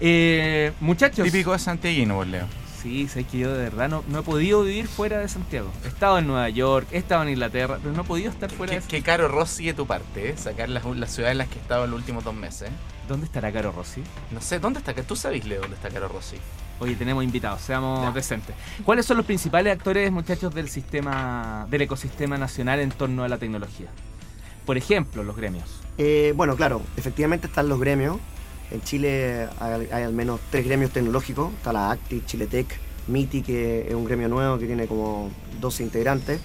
Eh, 0.00 0.72
muchachos. 0.80 1.24
Típico 1.24 1.52
de 1.52 1.58
Santiago, 1.58 2.24
Leo. 2.24 2.46
Sí, 2.82 3.08
sé 3.08 3.24
que 3.24 3.38
yo 3.38 3.52
de 3.52 3.64
verdad 3.64 3.88
no, 3.88 4.18
he 4.18 4.22
podido 4.22 4.62
vivir 4.62 4.86
fuera 4.86 5.18
de 5.18 5.28
Santiago. 5.28 5.72
He 5.84 5.88
estado 5.88 6.18
en 6.18 6.26
Nueva 6.26 6.48
York, 6.50 6.86
he 6.92 6.98
estado 6.98 7.22
en 7.22 7.30
Inglaterra, 7.30 7.78
pero 7.82 7.92
no 7.94 8.02
he 8.02 8.04
podido 8.04 8.30
estar 8.30 8.50
fuera 8.50 8.74
de 8.74 8.82
Qué 8.82 9.02
caro 9.02 9.26
Rossi 9.28 9.66
de 9.66 9.74
tu 9.74 9.86
parte, 9.86 10.30
¿eh? 10.30 10.36
sacar 10.36 10.68
las, 10.68 10.84
ciudades 11.10 11.32
en 11.32 11.38
las 11.38 11.48
que 11.48 11.58
he 11.58 11.62
estado 11.62 11.84
en 11.84 11.90
los 11.90 11.98
últimos 11.98 12.22
dos 12.22 12.34
meses. 12.34 12.70
¿Dónde 13.08 13.26
estará 13.26 13.50
Caro 13.52 13.72
Rossi? 13.72 14.02
No 14.30 14.40
sé, 14.40 14.58
¿dónde 14.58 14.80
está? 14.80 14.94
Tú 14.94 15.16
sabes, 15.16 15.44
Leo, 15.44 15.62
dónde 15.62 15.76
está 15.76 15.88
Caro 15.88 16.08
Rossi. 16.08 16.36
Oye, 16.78 16.94
tenemos 16.94 17.24
invitados, 17.24 17.62
seamos 17.62 18.12
decentes. 18.14 18.54
¿Cuáles 18.84 19.06
son 19.06 19.16
los 19.16 19.26
principales 19.26 19.72
actores, 19.72 20.12
muchachos, 20.12 20.54
del 20.54 20.68
sistema, 20.68 21.66
del 21.70 21.82
ecosistema 21.82 22.36
nacional 22.36 22.80
en 22.80 22.90
torno 22.90 23.24
a 23.24 23.28
la 23.28 23.38
tecnología? 23.38 23.88
Por 24.66 24.76
ejemplo, 24.76 25.22
los 25.22 25.36
gremios. 25.36 25.80
Eh, 25.98 26.34
bueno, 26.36 26.56
claro, 26.56 26.82
efectivamente 26.96 27.46
están 27.46 27.68
los 27.68 27.80
gremios. 27.80 28.18
En 28.70 28.82
Chile 28.82 29.48
hay, 29.60 30.02
al 30.02 30.12
menos 30.12 30.40
tres 30.50 30.64
gremios 30.64 30.90
tecnológicos. 30.90 31.52
Está 31.54 31.72
la 31.72 31.90
ACTI, 31.92 32.22
Chiletec, 32.26 32.66
MITI, 33.08 33.42
que 33.42 33.86
es 33.88 33.94
un 33.94 34.04
gremio 34.04 34.28
nuevo 34.28 34.58
que 34.58 34.66
tiene 34.66 34.86
como 34.86 35.30
12 35.60 35.84
integrantes. 35.84 36.40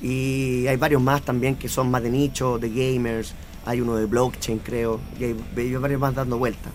Y 0.00 0.66
hay 0.66 0.76
varios 0.76 1.02
más 1.02 1.22
también 1.22 1.56
que 1.56 1.68
son 1.68 1.90
más 1.90 2.02
de 2.02 2.10
nicho, 2.10 2.58
de 2.58 2.70
gamers. 2.70 3.34
Hay 3.66 3.80
uno 3.80 3.96
de 3.96 4.06
blockchain, 4.06 4.60
creo. 4.60 5.00
Y 5.18 5.24
hay, 5.24 5.34
varios 5.76 6.00
más 6.00 6.14
dando 6.14 6.38
vueltas. 6.38 6.72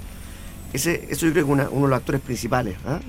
Ese, 0.71 1.07
eso 1.09 1.25
yo 1.25 1.31
creo 1.31 1.45
que 1.45 1.61
es 1.63 1.67
uno 1.71 1.83
de 1.83 1.89
los 1.89 1.97
actores 1.97 2.21
principales. 2.21 2.77
¿ah? 2.85 2.99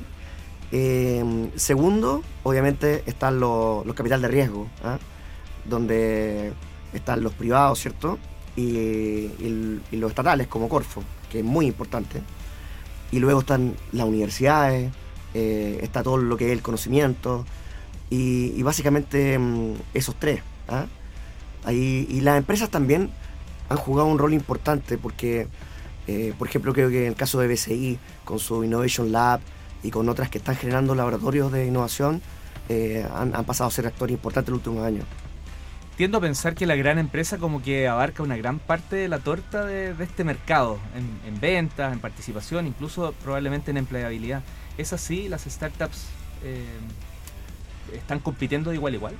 Em, 0.72 1.50
segundo, 1.56 2.22
obviamente, 2.42 3.02
están 3.06 3.38
los, 3.38 3.84
los 3.84 3.94
capital 3.94 4.22
de 4.22 4.28
riesgo, 4.28 4.68
¿ah? 4.82 4.98
donde 5.64 6.52
están 6.94 7.22
los 7.22 7.34
privados, 7.34 7.80
¿cierto? 7.80 8.18
Y, 8.56 8.62
y, 8.62 9.80
los 9.92 10.10
estatales, 10.10 10.46
como 10.46 10.68
Corfo 10.68 11.02
que 11.30 11.40
es 11.40 11.44
muy 11.44 11.66
importante. 11.66 12.22
Y 13.10 13.18
luego 13.18 13.40
están 13.40 13.74
las 13.92 14.06
universidades, 14.06 14.92
eh, 15.34 15.78
está 15.82 16.02
todo 16.02 16.16
lo 16.16 16.36
que 16.36 16.46
es 16.46 16.52
el 16.52 16.62
conocimiento, 16.62 17.44
y, 18.10 18.62
básicamente 18.62 19.38
mm, 19.38 19.74
esos 19.94 20.14
tres. 20.16 20.40
¿ah? 20.68 20.86
y 21.68 22.20
las 22.20 22.38
empresas 22.38 22.70
también 22.70 23.10
han 23.68 23.76
jugado 23.76 24.08
un 24.08 24.18
rol 24.18 24.32
importante 24.32 24.98
porque, 24.98 25.48
eh, 26.06 26.32
por 26.38 26.48
ejemplo, 26.48 26.72
creo 26.72 26.88
que 26.88 27.02
en 27.02 27.08
el 27.08 27.16
caso 27.16 27.40
de 27.40 27.48
BCI, 27.48 27.98
con 28.24 28.38
su 28.38 28.64
Innovation 28.64 29.12
Lab 29.12 29.40
y 29.82 29.90
con 29.90 30.08
otras 30.08 30.30
que 30.30 30.38
están 30.38 30.56
generando 30.56 30.94
laboratorios 30.94 31.50
de 31.52 31.66
innovación, 31.66 32.22
eh, 32.68 33.06
han, 33.14 33.34
han, 33.34 33.44
pasado 33.44 33.68
a 33.68 33.70
ser 33.70 33.86
actores 33.86 34.14
importantes 34.14 34.48
en 34.48 34.52
los 34.52 34.66
últimos 34.66 34.86
años 34.86 35.04
tiendo 35.96 36.18
a 36.18 36.20
pensar 36.20 36.54
que 36.54 36.66
la 36.66 36.76
gran 36.76 36.98
empresa 36.98 37.38
como 37.38 37.62
que 37.62 37.88
abarca 37.88 38.22
una 38.22 38.36
gran 38.36 38.58
parte 38.58 38.96
de 38.96 39.08
la 39.08 39.18
torta 39.18 39.64
de, 39.64 39.94
este 39.98 40.24
mercado, 40.24 40.78
en, 40.94 41.40
ventas, 41.40 41.92
en 41.92 42.00
participación, 42.00 42.66
incluso 42.66 43.14
probablemente 43.24 43.70
en 43.70 43.78
empleabilidad. 43.78 44.42
¿Es 44.76 44.92
así? 44.92 45.28
¿Las 45.28 45.44
startups 45.44 46.06
eh, 46.44 46.64
están 47.94 48.20
compitiendo 48.20 48.70
de 48.70 48.76
igual 48.76 48.92
a 48.92 48.96
igual? 48.96 49.14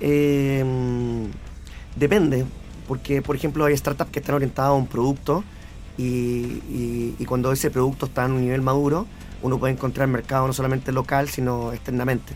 Em, 0.00 1.30
depende, 1.94 2.44
porque 2.88 3.22
por 3.22 3.36
ejemplo 3.36 3.64
hay 3.64 3.76
startups 3.76 4.10
que 4.10 4.18
están 4.18 4.34
orientadas 4.34 4.70
a 4.70 4.74
un 4.74 4.88
producto 4.88 5.44
y, 5.96 7.12
cuando 7.26 7.52
ese 7.52 7.70
producto 7.70 8.06
está 8.06 8.24
en 8.24 8.32
un 8.32 8.42
nivel 8.42 8.62
maduro, 8.62 9.06
uno 9.42 9.58
puede 9.58 9.74
encontrar 9.74 10.08
mercado 10.08 10.46
no 10.46 10.52
solamente 10.52 10.90
local, 10.90 11.28
sino 11.28 11.72
externamente. 11.72 12.34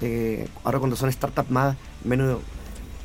Eh, 0.00 0.46
ahora 0.62 0.78
cuando 0.78 0.94
son 0.94 1.10
startups 1.10 1.50
más 1.50 1.76
menos 2.04 2.38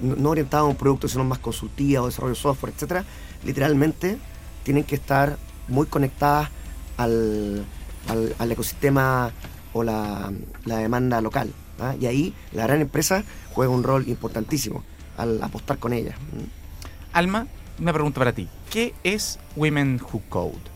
no 0.01 0.29
orientadas 0.29 0.63
a 0.63 0.67
un 0.67 0.75
producto, 0.75 1.07
sino 1.07 1.23
más 1.23 1.39
consultiva 1.39 2.01
o 2.01 2.05
desarrollo 2.07 2.33
de 2.33 2.39
software, 2.39 2.73
etcétera, 2.73 3.05
literalmente 3.43 4.17
tienen 4.63 4.83
que 4.83 4.95
estar 4.95 5.37
muy 5.67 5.87
conectadas 5.87 6.49
al, 6.97 7.65
al, 8.07 8.51
ecosistema 8.51 9.31
o 9.73 9.83
la, 9.83 10.31
demanda 10.65 11.21
local. 11.21 11.51
¿ah? 11.79 11.95
Y 11.99 12.05
ahí 12.05 12.33
la 12.51 12.63
gran 12.63 12.81
empresa 12.81 13.23
juega 13.53 13.71
un 13.71 13.83
rol 13.83 14.07
importantísimo 14.07 14.83
al 15.17 15.41
apostar 15.43 15.77
con 15.79 15.93
ella. 15.93 16.15
Alma, 17.13 17.47
una 17.79 17.93
pregunta 17.93 18.19
para 18.19 18.33
ti. 18.33 18.47
¿Qué 18.69 18.93
es 19.03 19.39
Women 19.55 20.01
Who 20.01 20.21
Code? 20.29 20.70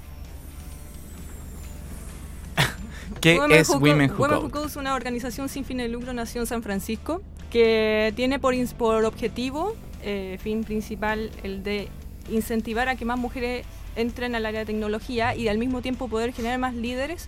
¿Qué 3.26 3.60
es 3.60 3.70
Women 3.70 4.12
Who, 4.12 4.18
Women 4.18 4.38
Who 4.44 4.52
Code? 4.52 4.68
es 4.68 4.76
una 4.76 4.94
organización 4.94 5.50
sin 5.50 5.66
fin 5.66 5.78
de 5.78 5.88
lucro, 5.88 6.14
nació 6.14 6.42
en 6.42 6.48
San 6.48 6.62
Francisco, 6.62 7.24
que 7.50 8.14
tiene 8.16 8.38
por, 8.38 8.54
por 8.76 9.04
objetivo, 9.04 9.76
eh, 10.04 10.38
fin 10.44 10.64
principal, 10.64 11.32
el 11.42 11.64
de 11.64 11.90
incentivar 12.30 12.88
a 12.88 12.96
que 12.96 13.04
más 13.04 13.18
mujeres 13.18 13.66
entren 13.96 14.36
al 14.36 14.46
área 14.46 14.60
de 14.60 14.68
tecnología 14.68 15.36
y 15.36 15.48
al 15.48 15.58
mismo 15.58 15.82
tiempo 15.82 16.08
poder 16.08 16.34
generar 16.34 16.60
más 16.60 16.76
líderes 16.76 17.28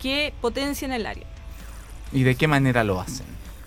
que 0.00 0.34
potencien 0.40 0.92
el 0.92 1.06
área. 1.06 1.26
¿Y 2.12 2.24
de 2.24 2.34
qué 2.34 2.48
manera 2.48 2.82
lo 2.82 3.00
hacen? 3.00 3.26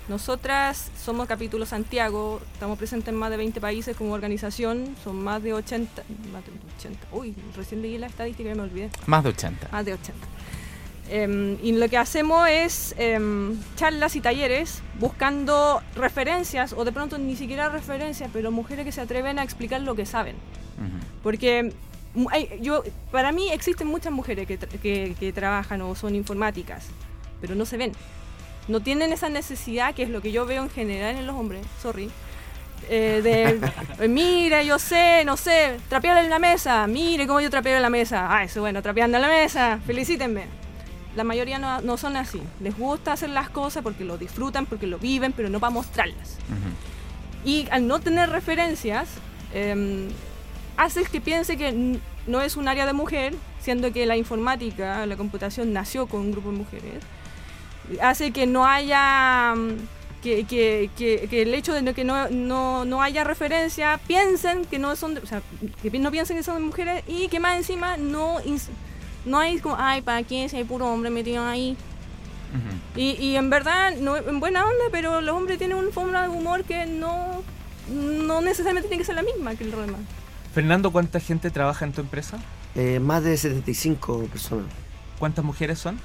Nosotras 0.09 0.91
somos 1.01 1.25
Capítulo 1.25 1.65
Santiago, 1.65 2.41
estamos 2.51 2.77
presentes 2.77 3.13
en 3.13 3.15
más 3.15 3.31
de 3.31 3.37
20 3.37 3.61
países 3.61 3.95
como 3.95 4.11
organización, 4.11 4.93
son 5.05 5.23
más 5.23 5.41
de 5.41 5.53
80, 5.53 6.03
más 6.33 6.43
de 6.45 6.51
80, 6.77 7.07
uy, 7.13 7.33
recién 7.55 7.81
leí 7.81 7.97
la 7.97 8.07
estadística 8.07 8.51
y 8.51 8.55
me 8.55 8.61
olvidé. 8.61 8.89
Más 9.05 9.23
de 9.23 9.29
80. 9.29 9.69
Más 9.71 9.85
de 9.85 9.93
80. 9.93 10.27
Em, 11.09 11.57
y 11.61 11.71
lo 11.73 11.87
que 11.87 11.97
hacemos 11.97 12.47
es 12.49 12.95
em, 12.97 13.55
charlas 13.75 14.15
y 14.15 14.21
talleres 14.21 14.81
buscando 14.99 15.81
referencias, 15.95 16.73
o 16.73 16.83
de 16.83 16.91
pronto 16.91 17.17
ni 17.17 17.35
siquiera 17.35 17.69
referencias, 17.69 18.29
pero 18.33 18.51
mujeres 18.51 18.85
que 18.85 18.91
se 18.91 19.01
atreven 19.01 19.37
a 19.37 19.43
explicar 19.43 19.81
lo 19.81 19.95
que 19.95 20.05
saben. 20.05 20.35
Porque 21.21 21.73
yo, 22.61 22.83
para 23.11 23.31
mí 23.31 23.49
existen 23.51 23.87
muchas 23.87 24.13
mujeres 24.13 24.47
que, 24.47 24.57
que, 25.19 25.33
trabajan 25.33 25.81
o 25.81 25.95
son 25.95 26.15
informáticas, 26.15 26.87
pero 27.41 27.55
no 27.55 27.65
se 27.65 27.77
ven. 27.77 27.91
No 28.67 28.79
tienen 28.79 29.11
esa 29.11 29.29
necesidad, 29.29 29.93
que 29.93 30.03
es 30.03 30.09
lo 30.09 30.21
que 30.21 30.31
yo 30.31 30.45
veo 30.45 30.63
en 30.63 30.69
general 30.69 31.15
en 31.17 31.27
los 31.27 31.35
hombres, 31.35 31.65
sorry, 31.81 32.09
eh, 32.89 33.21
de, 33.99 34.07
mire, 34.07 34.65
yo 34.65 34.79
sé, 34.79 35.23
no 35.25 35.37
sé, 35.37 35.77
trapear 35.89 36.23
en 36.23 36.29
la 36.29 36.39
mesa, 36.39 36.87
mire 36.87 37.27
cómo 37.27 37.41
yo 37.41 37.49
trapeo 37.49 37.75
en 37.75 37.81
la 37.81 37.89
mesa. 37.89 38.27
Ah, 38.29 38.43
eso 38.43 38.61
bueno, 38.61 38.81
trapeando 38.81 39.17
en 39.17 39.21
la 39.21 39.29
mesa, 39.29 39.79
felicítenme. 39.85 40.64
La 41.15 41.23
mayoría 41.23 41.59
no, 41.59 41.81
no, 41.81 41.97
son 41.97 42.17
así. 42.17 42.41
Les 42.59 42.77
gusta 42.77 43.13
hacer 43.13 43.29
las 43.29 43.49
cosas 43.49 43.83
porque 43.83 44.03
lo 44.03 44.17
disfrutan, 44.17 44.65
porque 44.65 44.87
lo 44.87 44.97
viven, 44.97 45.31
pero 45.31 45.49
no 45.49 45.59
para 45.59 45.71
mostrarlas. 45.71 46.37
Y 47.43 47.67
al 47.71 47.87
no 47.87 47.99
tener 47.99 48.29
referencias, 48.29 49.07
eh, 49.53 50.09
haces 50.77 51.09
que 51.09 51.21
piense 51.21 51.57
que 51.57 51.99
no 52.27 52.41
es 52.41 52.57
un 52.57 52.67
área 52.67 52.85
de 52.85 52.93
mujer, 52.93 53.35
siendo 53.59 53.91
que 53.93 54.05
la 54.05 54.17
informática, 54.17 55.05
la 55.05 55.15
computación 55.15 55.73
nació 55.73 56.07
con 56.07 56.21
un 56.21 56.31
grupo 56.31 56.51
de 56.51 56.57
mujeres. 56.57 57.03
Hace 58.01 58.31
que 58.31 58.47
no 58.47 58.65
haya 58.65 59.53
que, 60.21 60.89
que, 60.95 61.41
el 61.41 61.53
hecho 61.53 61.73
de 61.73 61.93
que 61.93 62.03
no, 62.03 62.29
no, 62.29 63.01
haya 63.01 63.23
referencia, 63.23 63.99
piensen 64.07 64.65
que 64.65 64.79
no 64.79 64.95
son, 64.95 65.17
o 65.17 65.25
sea, 65.25 65.41
que 65.81 65.99
no 65.99 66.11
piensen 66.11 66.37
que 66.37 66.43
son 66.43 66.63
mujeres 66.63 67.03
y 67.07 67.27
que 67.27 67.39
más 67.39 67.57
encima 67.57 67.97
no, 67.97 68.39
no 69.25 69.39
hay 69.39 69.59
como, 69.59 69.75
ay, 69.77 70.01
¿para 70.01 70.23
qué 70.23 70.47
si 70.49 70.57
hay 70.57 70.63
puro 70.63 70.87
hombre 70.87 71.09
metido 71.09 71.45
ahí? 71.45 71.77
y, 72.95 73.11
y, 73.19 73.35
en 73.35 73.49
verdad, 73.49 73.95
no, 73.97 74.15
en 74.15 74.39
buena 74.39 74.63
onda, 74.63 74.85
pero 74.91 75.19
los 75.19 75.35
hombres 75.35 75.57
tienen 75.57 75.75
una 75.75 75.91
forma 75.91 76.21
de 76.21 76.29
humor 76.29 76.63
que 76.63 76.85
no, 76.85 77.43
no 77.89 78.39
necesariamente 78.39 78.87
tiene 78.87 79.01
que 79.01 79.05
ser 79.05 79.15
la 79.15 79.23
misma 79.23 79.55
que 79.55 79.65
el 79.65 79.71
demás. 79.71 79.99
Fernando, 80.53 80.89
¿cuánta 80.91 81.19
gente 81.19 81.51
trabaja 81.51 81.83
en 81.83 81.91
tu 81.91 81.99
empresa? 81.99 82.37
Eh, 82.75 83.01
más 83.01 83.23
de 83.25 83.35
75 83.35 84.27
personas. 84.27 84.67
¿Cuántas 85.19 85.43
mujeres 85.43 85.79
son? 85.79 85.99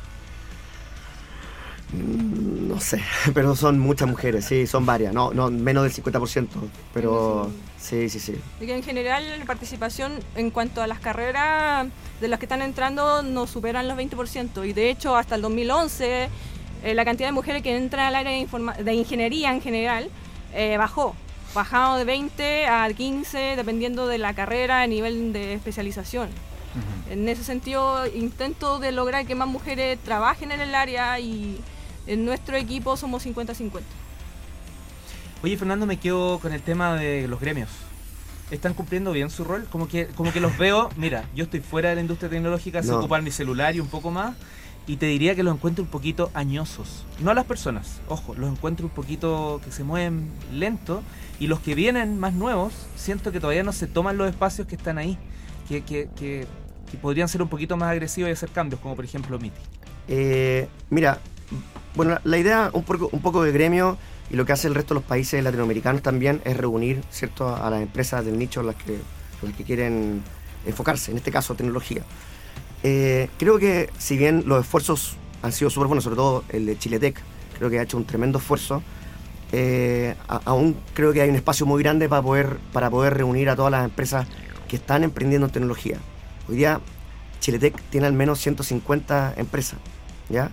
Mm, 1.93 2.50
no 2.71 2.81
sé, 2.81 3.03
pero 3.35 3.57
son 3.57 3.79
muchas 3.79 4.09
mujeres, 4.09 4.45
sí, 4.45 4.67
son 4.67 4.87
varias, 4.87 5.13
no, 5.13 5.33
no 5.33 5.51
menos 5.51 5.83
del 5.83 6.05
50%, 6.05 6.49
pero 6.95 7.51
sí, 7.79 8.09
sí, 8.09 8.21
sí. 8.21 8.35
Y 8.61 8.71
en 8.71 8.83
general 8.83 9.25
la 9.39 9.45
participación 9.45 10.13
en 10.37 10.51
cuanto 10.51 10.81
a 10.83 10.87
las 10.87 11.01
carreras 11.01 11.89
de 12.21 12.29
las 12.29 12.39
que 12.39 12.47
están 12.47 12.63
entrando 12.63 13.23
no 13.23 13.47
superan 13.47 13.89
los 13.89 13.99
20% 13.99 14.69
y 14.69 14.73
de 14.73 14.91
hecho 14.91 15.17
hasta 15.17 15.35
el 15.35 15.43
2011 15.43 16.29
eh, 16.83 16.95
la 16.95 17.05
cantidad 17.05 17.29
de 17.29 17.33
mujeres 17.33 17.63
que 17.63 17.77
entran 17.77 18.07
al 18.07 18.15
área 18.15 18.33
de, 18.33 18.85
de 18.85 18.95
ingeniería 18.95 19.53
en 19.53 19.61
general 19.61 20.09
eh, 20.55 20.77
bajó, 20.79 21.15
bajado 21.55 21.97
de 21.97 22.05
20 22.05 22.67
a 22.67 22.89
15 22.93 23.57
dependiendo 23.57 24.07
de 24.07 24.19
la 24.19 24.35
carrera 24.35 24.83
a 24.83 24.87
nivel 24.87 25.33
de 25.33 25.55
especialización. 25.55 26.29
En 27.11 27.29
ese 27.29 27.43
sentido 27.43 28.07
intento 28.07 28.79
de 28.79 28.93
lograr 28.93 29.27
que 29.27 29.35
más 29.35 29.49
mujeres 29.49 29.99
trabajen 30.05 30.53
en 30.53 30.61
el 30.61 30.77
área 30.77 31.19
y 31.19 31.61
en 32.11 32.25
nuestro 32.25 32.57
equipo 32.57 32.97
somos 32.97 33.25
50-50. 33.25 33.71
Oye, 35.43 35.57
Fernando, 35.57 35.87
me 35.87 35.97
quedo 35.97 36.41
con 36.41 36.53
el 36.53 36.61
tema 36.61 36.97
de 36.97 37.29
los 37.29 37.41
gremios. 37.41 37.71
¿Están 38.51 38.75
cumpliendo 38.75 39.13
bien 39.13 39.31
su 39.31 39.45
rol? 39.45 39.67
Como 39.71 39.87
que, 39.87 40.07
como 40.09 40.33
que 40.33 40.41
los 40.41 40.59
veo, 40.59 40.91
mira, 40.97 41.25
yo 41.37 41.45
estoy 41.45 41.61
fuera 41.61 41.91
de 41.91 41.95
la 41.95 42.01
industria 42.01 42.29
tecnológica, 42.29 42.83
sé 42.83 42.93
ocupar 42.93 43.23
mi 43.23 43.31
celular 43.31 43.77
y 43.77 43.81
un 43.81 43.87
poco 43.87 44.11
más, 44.11 44.35
y 44.89 44.97
te 44.97 45.07
diría 45.07 45.37
que 45.37 45.45
los 45.45 45.55
encuentro 45.55 45.85
un 45.85 45.91
poquito 45.91 46.33
añosos. 46.35 47.07
No 47.21 47.31
a 47.31 47.35
las 47.35 47.45
personas, 47.45 48.01
ojo, 48.09 48.35
los 48.35 48.51
encuentro 48.51 48.87
un 48.87 48.93
poquito 48.93 49.61
que 49.65 49.71
se 49.71 49.85
mueven 49.85 50.33
lento, 50.53 51.05
y 51.39 51.47
los 51.47 51.61
que 51.61 51.77
vienen 51.77 52.19
más 52.19 52.35
nuevos, 52.35 52.73
siento 52.97 53.31
que 53.31 53.39
todavía 53.39 53.63
no 53.63 53.73
se 53.73 53.87
toman 53.87 54.19
los 54.19 54.29
espacios 54.29 54.67
que 54.67 54.75
están 54.75 54.99
ahí, 54.99 55.17
que, 55.69 55.85
que, 55.85 56.09
que, 56.17 56.47
podrían 57.01 57.29
ser 57.29 57.41
un 57.41 57.49
poquito 57.49 57.77
más 57.77 57.89
agresivos 57.91 58.31
y 58.31 58.33
hacer 58.33 58.51
cambios, 58.51 58.81
como 58.81 58.97
por 58.97 59.05
ejemplo 59.05 59.39
MITI. 59.39 59.61
Eh, 60.09 60.69
mira, 60.91 61.21
bueno, 61.95 62.19
la 62.25 62.39
idea 62.39 62.71
un 62.73 62.85
poco, 62.85 63.09
un 63.13 63.21
poco 63.21 63.43
de 63.43 63.53
gremio 63.53 63.99
y 64.31 64.37
lo 64.37 64.47
que 64.47 64.53
hace 64.53 64.69
el 64.69 64.75
resto 64.75 64.95
de 64.95 65.01
los 65.01 65.05
países 65.09 65.43
latinoamericanos 65.43 66.03
también 66.03 66.41
es 66.45 66.57
reunir 66.57 67.03
¿cierto? 67.11 67.55
a 67.55 67.69
las 67.71 67.83
empresas 67.83 68.25
del 68.25 68.39
nicho 68.39 68.61
en 68.61 68.67
las 68.67 68.77
que, 68.77 68.99
las 69.43 69.55
que 69.55 69.65
quieren 69.65 70.23
enfocarse, 70.67 71.11
en 71.11 71.17
este 71.17 71.33
caso 71.33 71.55
tecnología. 71.55 72.03
Eh, 72.83 73.29
creo 73.39 73.59
que 73.59 73.91
si 73.99 74.17
bien 74.17 74.45
los 74.47 74.61
esfuerzos 74.61 75.17
han 75.43 75.53
sido 75.53 75.71
súper 75.71 75.89
buenos, 75.89 76.05
sobre 76.05 76.17
todo 76.17 76.45
el 76.49 76.67
de 76.67 76.79
Chiletec, 76.79 77.21
creo 77.59 77.71
que 77.71 77.79
ha 77.79 77.83
hecho 77.83 77.97
un 77.97 78.05
tremendo 78.05 78.39
esfuerzo, 78.39 78.83
eh, 79.53 80.15
aún 80.29 80.77
creo 80.95 81.13
que 81.13 81.23
hay 81.23 81.29
un 81.29 81.35
espacio 81.35 81.67
muy 81.67 81.83
grande 81.83 82.09
para 82.09 82.23
poder, 82.23 82.59
para 82.73 82.89
poder 82.89 83.15
reunir 83.15 83.51
a 83.51 83.57
todas 83.57 83.73
las 83.73 83.85
empresas 83.85 84.27
que 84.69 84.77
están 84.77 85.03
emprendiendo 85.03 85.47
en 85.47 85.53
tecnología. 85.53 85.99
Hoy 86.49 86.57
día 86.57 86.81
Chiletec 87.41 87.81
tiene 87.91 88.07
al 88.07 88.13
menos 88.13 88.39
150 88.39 89.35
empresas, 89.37 89.79
¿ya? 90.29 90.53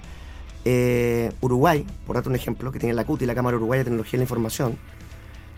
Eh, 0.70 1.32
Uruguay, 1.40 1.86
por 2.06 2.18
darte 2.18 2.28
un 2.28 2.36
ejemplo, 2.36 2.74
que 2.74 2.80
tiene 2.80 2.94
la 2.94 3.06
CUT 3.06 3.22
y 3.22 3.26
la 3.26 3.34
Cámara 3.34 3.56
Uruguaya 3.56 3.80
de 3.80 3.86
Tecnología 3.86 4.12
de 4.12 4.18
la 4.18 4.24
Información, 4.24 4.78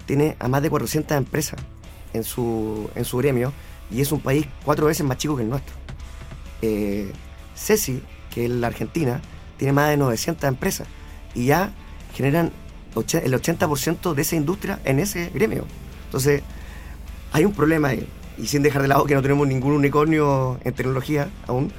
tiene 0.06 0.36
a 0.38 0.48
más 0.48 0.62
de 0.62 0.70
400 0.70 1.18
empresas 1.18 1.60
en 2.14 2.24
su, 2.24 2.88
en 2.94 3.06
su 3.06 3.18
gremio 3.18 3.52
y 3.90 4.02
es 4.02 4.12
un 4.12 4.20
país 4.20 4.46
cuatro 4.64 4.86
veces 4.86 5.04
más 5.08 5.18
chico 5.18 5.36
que 5.36 5.42
el 5.42 5.50
nuestro. 5.50 5.74
Eh, 6.62 7.12
CECI, 7.56 8.04
que 8.30 8.46
es 8.46 8.52
la 8.52 8.68
Argentina, 8.68 9.20
tiene 9.58 9.74
más 9.74 9.90
de 9.90 9.98
900 9.98 10.44
empresas 10.44 10.88
y 11.34 11.48
ya 11.48 11.72
generan 12.14 12.52
el 12.96 13.34
80% 13.34 14.14
de 14.14 14.22
esa 14.22 14.36
industria 14.36 14.80
en 14.86 15.00
ese 15.00 15.32
gremio. 15.34 15.66
Entonces, 16.06 16.44
hay 17.32 17.46
un 17.46 17.54
problema 17.54 17.88
ahí. 17.88 18.08
Y 18.38 18.46
sin 18.46 18.62
dejar 18.62 18.84
de 18.84 18.90
lado 18.90 19.06
que 19.06 19.16
no 19.16 19.24
tenemos 19.24 19.48
ningún 19.48 19.72
unicornio 19.72 20.60
en 20.64 20.74
tecnología 20.76 21.32
aún, 21.48 21.72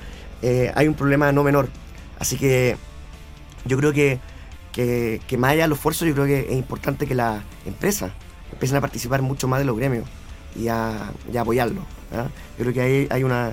eh, 0.42 0.72
hay 0.74 0.88
un 0.88 0.94
problema 0.94 1.30
no 1.30 1.44
menor. 1.44 1.68
Así 2.18 2.36
que 2.36 2.76
yo 3.64 3.76
creo 3.76 3.92
que, 3.92 4.18
que, 4.72 5.20
más 5.38 5.52
allá 5.52 5.62
de 5.62 5.68
los 5.68 5.78
esfuerzos, 5.78 6.08
yo 6.08 6.14
creo 6.14 6.26
que 6.26 6.40
es 6.40 6.56
importante 6.56 7.06
que 7.06 7.14
las 7.14 7.42
empresas 7.66 8.12
empiecen 8.52 8.76
a 8.76 8.80
participar 8.80 9.22
mucho 9.22 9.48
más 9.48 9.58
de 9.58 9.64
los 9.64 9.76
gremios 9.76 10.08
y 10.56 10.68
a, 10.68 11.12
apoyarlo. 11.38 11.82
¿ah? 12.12 12.28
Yo 12.58 12.64
creo 12.64 12.72
que 12.72 12.80
ahí 12.80 13.08
hay 13.10 13.24
una, 13.24 13.52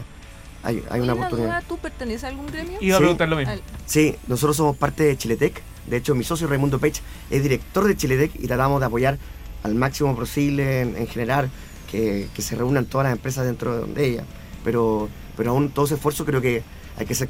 hay, 0.63 0.99
una 0.99 1.13
oportunidad. 1.13 1.63
¿Tú 1.67 1.77
perteneces 1.77 2.23
a 2.23 2.27
algún 2.27 2.47
gremio? 2.47 2.77
Iba 2.81 2.97
a 2.97 2.99
preguntar 2.99 3.29
lo 3.29 3.37
mismo. 3.37 3.53
Sí, 3.85 4.15
nosotros 4.27 4.57
somos 4.57 4.77
parte 4.77 5.03
de 5.03 5.17
Chiletec. 5.17 5.61
De 5.87 5.97
hecho, 5.97 6.15
mi 6.15 6.23
socio 6.23 6.47
Raimundo 6.47 6.79
Pech 6.79 7.01
es 7.29 7.43
director 7.43 7.87
de 7.87 7.95
Chiletec 7.95 8.35
y 8.35 8.47
tratamos 8.47 8.79
de 8.81 8.85
apoyar 8.87 9.17
al 9.63 9.75
máximo 9.75 10.15
posible 10.15 10.81
en, 10.81 11.07
generar 11.07 11.49
que, 11.89 12.27
se 12.37 12.55
reúnan 12.55 12.85
todas 12.85 13.05
las 13.05 13.13
empresas 13.13 13.45
dentro 13.45 13.85
de 13.85 14.05
ella. 14.05 14.23
Pero, 14.63 15.09
pero 15.37 15.51
aún 15.51 15.69
todo 15.69 15.85
ese 15.85 15.95
esfuerzo 15.95 16.25
creo 16.25 16.41
que 16.41 16.63
hay 16.97 17.05
que 17.05 17.15
ser 17.15 17.29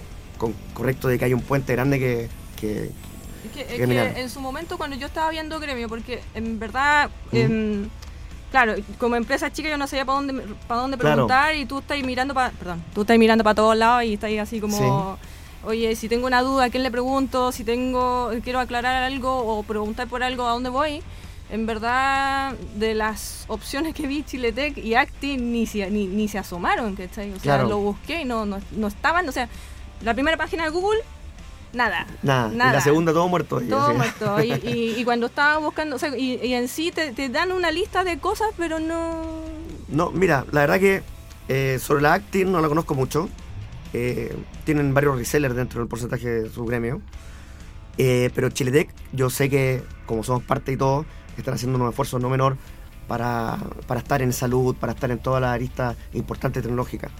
correcto 0.74 1.08
de 1.08 1.20
que 1.20 1.26
hay 1.26 1.34
un 1.34 1.42
puente 1.42 1.74
grande 1.74 2.00
que, 2.00 2.30
que, 2.58 2.92
en 3.56 4.30
su 4.30 4.40
momento 4.40 4.78
cuando 4.78 4.96
yo 4.96 5.08
estaba 5.08 5.30
viendo 5.32 5.60
gremio, 5.60 5.88
porque 5.88 6.22
en 6.34 6.60
verdad, 6.60 7.10
em, 7.32 7.88
claro, 8.52 8.76
como 8.98 9.16
empresa 9.16 9.52
chica 9.52 9.70
yo 9.70 9.78
no 9.78 9.88
sabía 9.88 10.06
para 10.06 10.20
dónde, 10.20 10.44
para 10.68 10.82
dónde 10.82 10.98
preguntar 10.98 11.56
y 11.56 11.66
tú 11.66 11.80
estás 11.80 12.02
mirando 12.04 12.34
para, 12.34 12.52
perdón, 12.52 12.84
tú 12.94 13.02
estás 13.02 13.18
mirando 13.18 13.44
para 13.44 13.56
todos 13.56 13.76
lados 13.78 14.04
y 14.04 14.14
estás 14.14 14.32
así 14.40 14.60
como, 14.60 15.18
oye, 15.64 15.96
si 15.96 16.10
tengo 16.10 16.28
una 16.28 16.42
duda, 16.42 16.66
¿a 16.66 16.70
quién 16.70 16.84
le 16.84 16.92
pregunto? 16.92 17.52
Si 17.52 17.64
tengo, 17.64 18.32
quiero 18.44 18.60
aclarar 18.60 19.04
algo 19.04 19.38
o 19.38 19.64
preguntar 19.64 20.08
por 20.08 20.24
algo, 20.24 20.48
¿a 20.48 20.52
dónde 20.52 20.70
voy? 20.70 21.02
En 21.50 21.66
verdad, 21.66 22.56
de 22.76 22.94
las 22.94 23.46
opciones 23.48 23.94
que 23.94 24.06
vi, 24.06 24.24
Chiletec 24.24 24.78
y 24.78 24.96
Acti 24.96 25.38
ni 25.38 25.66
se, 25.66 25.90
ni, 25.90 26.06
ni 26.06 26.28
se 26.28 26.38
asomaron, 26.38 26.96
¿cachai? 26.96 27.32
O 27.32 27.40
sea, 27.40 27.64
lo 27.64 27.78
busqué 27.78 28.22
y 28.22 28.26
no, 28.26 28.46
no, 28.46 28.60
no 28.72 28.88
estaban, 28.88 29.28
o 29.30 29.32
sea, 29.32 29.48
la 30.02 30.14
primera 30.14 30.36
página 30.36 30.66
de 30.66 30.70
Google 30.72 31.00
Nada. 31.74 32.08
Nada. 32.24 32.52
Y 32.54 32.58
la 32.58 32.82
segunda 32.82 33.14
todo 33.14 33.28
muerto. 33.28 33.62
Todo 33.62 33.94
muerto. 33.94 34.42
Y, 34.42 35.04
cuando 35.04 35.28
estaba 35.28 35.58
buscando, 35.58 35.96
o 35.96 36.00
sea, 36.00 36.16
y, 36.18 36.54
en 36.54 36.68
sí 36.68 36.92
te, 36.92 37.30
dan 37.30 37.52
una 37.52 37.72
lista 37.72 38.04
de 38.04 38.20
cosas, 38.20 38.50
pero 38.58 38.80
no... 38.80 39.46
No, 39.88 40.12
mira, 40.12 40.46
la 40.52 40.62
verdad 40.62 40.80
que 40.80 41.04
eh, 41.48 41.80
sobre 41.82 42.02
la 42.02 42.14
Actin 42.14 42.52
no 42.52 42.62
la 42.62 42.68
conozco 42.68 42.96
mucho. 42.96 43.30
Eh, 43.94 44.36
tienen 44.66 44.94
varios 44.94 45.18
resellers 45.18 45.56
dentro 45.56 45.80
del 45.80 45.88
porcentaje 45.88 46.28
de 46.28 46.50
su 46.50 46.66
gremio. 46.66 47.02
Eh, 47.98 48.30
pero 48.36 48.50
Chiletec, 48.50 48.94
yo 49.12 49.30
sé 49.30 49.50
que 49.50 49.84
como 50.06 50.24
somos 50.24 50.44
parte 50.44 50.74
y 50.74 50.78
todo, 50.78 51.06
están 51.38 51.54
haciendo 51.54 51.80
un 51.80 51.90
esfuerzo 51.90 52.20
no 52.20 52.30
menor 52.30 52.58
para, 53.08 53.58
para 53.88 54.00
estar 54.00 54.22
en 54.22 54.34
salud, 54.34 54.76
para 54.76 54.94
estar 54.94 55.10
en 55.10 55.20
todas 55.20 55.42
las 55.42 55.52
aristas 55.52 55.96
importantes 56.14 56.64
tecnológicas. 56.64 57.12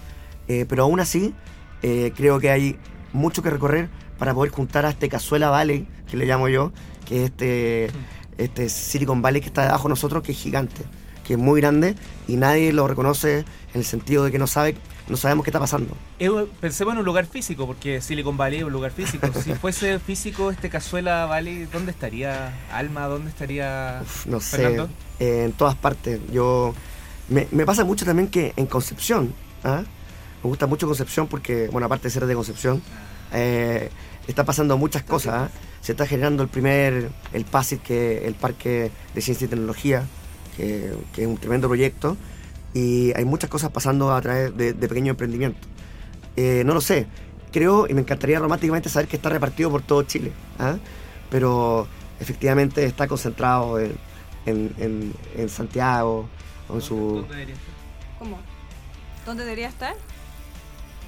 pero 0.48 0.84
aún 0.84 1.00
así, 1.00 1.34
creo 1.82 2.40
que 2.40 2.50
hay 2.50 2.78
mucho 3.14 3.42
que 3.42 3.50
recorrer 3.50 3.90
para 4.18 4.34
poder 4.34 4.52
juntar 4.52 4.86
a 4.86 4.90
este 4.90 5.10
Cazuela 5.10 5.50
Valley, 5.50 5.88
que 6.10 6.18
le 6.18 6.26
llamo 6.26 6.50
yo, 6.50 6.72
que 7.06 7.24
es 7.24 7.32
este, 7.32 7.90
este 8.38 8.70
Silicon 8.70 9.22
Valley 9.22 9.42
que 9.42 9.48
está 9.48 9.64
debajo 9.64 9.84
de 9.84 9.90
nosotros, 9.90 10.24
que 10.24 10.32
es 10.32 10.38
gigante, 10.38 10.84
que 11.24 11.34
es 11.34 11.40
muy 11.40 11.62
grande 11.62 11.96
y 12.28 12.38
nadie 12.38 12.74
lo 12.74 12.88
reconoce 12.88 13.40
en 13.40 13.46
el 13.74 13.86
sentido 13.86 14.24
de 14.24 14.32
que 14.32 14.40
no 14.40 14.48
sabe 14.48 14.76
no 15.10 15.16
sabemos 15.16 15.46
qué 15.46 15.52
está 15.52 15.60
pasando. 15.60 15.96
pensemos 16.60 16.94
en 16.94 17.00
un 17.00 17.06
lugar 17.06 17.26
físico, 17.26 17.66
porque 17.66 18.02
Silicon 18.02 18.36
Valley 18.36 18.60
es 18.60 18.66
un 18.66 18.74
lugar 18.74 18.92
físico. 18.92 19.28
si 19.42 19.54
fuese 19.62 20.00
físico 20.00 20.52
este 20.52 20.70
Cazuela 20.70 21.26
Valley, 21.26 21.66
¿dónde 21.72 21.92
estaría 21.92 22.54
Alma? 22.72 23.08
¿Dónde 23.08 23.30
estaría 23.30 24.04
No 24.26 24.40
sé, 24.40 24.86
en 25.20 25.54
todas 25.54 25.76
partes. 25.76 26.20
Yo 26.32 26.74
me, 27.30 27.46
pasa 27.66 27.84
mucho 27.86 28.06
también 28.06 28.28
que 28.28 28.54
en 28.56 28.66
Concepción, 28.66 29.34
¿ah? 29.64 29.84
me 30.44 30.50
gusta 30.50 30.68
mucho 30.68 30.88
Concepción 30.88 31.28
porque, 31.28 31.70
bueno, 31.72 31.86
aparte 31.86 32.08
de 32.08 32.12
ser 32.12 32.26
de 32.26 32.36
Concepción, 32.36 32.82
eh, 33.34 33.90
está 34.28 34.44
pasando 34.46 34.78
muchas 34.78 35.04
cosas. 35.04 35.50
¿eh? 35.50 35.54
Se 35.82 35.92
está 35.94 36.06
generando 36.06 36.44
el 36.44 36.50
primer, 36.50 37.10
el 37.34 37.46
PASIT, 37.46 37.82
que 37.82 38.26
el 38.28 38.34
Parque 38.36 38.92
de 39.14 39.22
Ciencia 39.22 39.46
y 39.46 39.48
Tecnología, 39.50 40.04
que, 40.58 40.94
que 41.14 41.22
es 41.22 41.28
un 41.28 41.38
tremendo 41.38 41.68
proyecto 41.68 42.18
y 42.74 43.14
hay 43.16 43.24
muchas 43.26 43.50
cosas 43.50 43.72
pasando 43.72 44.14
a 44.14 44.22
través 44.22 44.56
de, 44.58 44.74
de 44.74 44.88
pequeños 44.88 45.12
emprendimientos. 45.14 45.62
Eh, 46.36 46.64
no 46.66 46.74
lo 46.74 46.82
sé, 46.82 47.08
creo 47.52 47.88
y 47.88 47.94
me 47.94 48.02
encantaría 48.02 48.40
románticamente 48.40 48.90
saber 48.90 49.08
que 49.08 49.16
está 49.16 49.30
repartido 49.30 49.72
por 49.72 49.82
todo 49.82 50.04
Chile, 50.04 50.32
¿ah? 50.60 50.76
pero 51.30 51.88
efectivamente 52.20 52.84
está 52.86 53.08
concentrado 53.08 53.80
en, 53.80 53.94
en- 54.46 54.74
en- 54.78 55.14
en 55.38 55.50
Santiago, 55.50 56.28
con 56.68 56.82
su... 56.82 57.26
¿Cómo? 58.20 58.38
¿Dónde 59.26 59.44
debería 59.44 59.70
estar? 59.70 59.96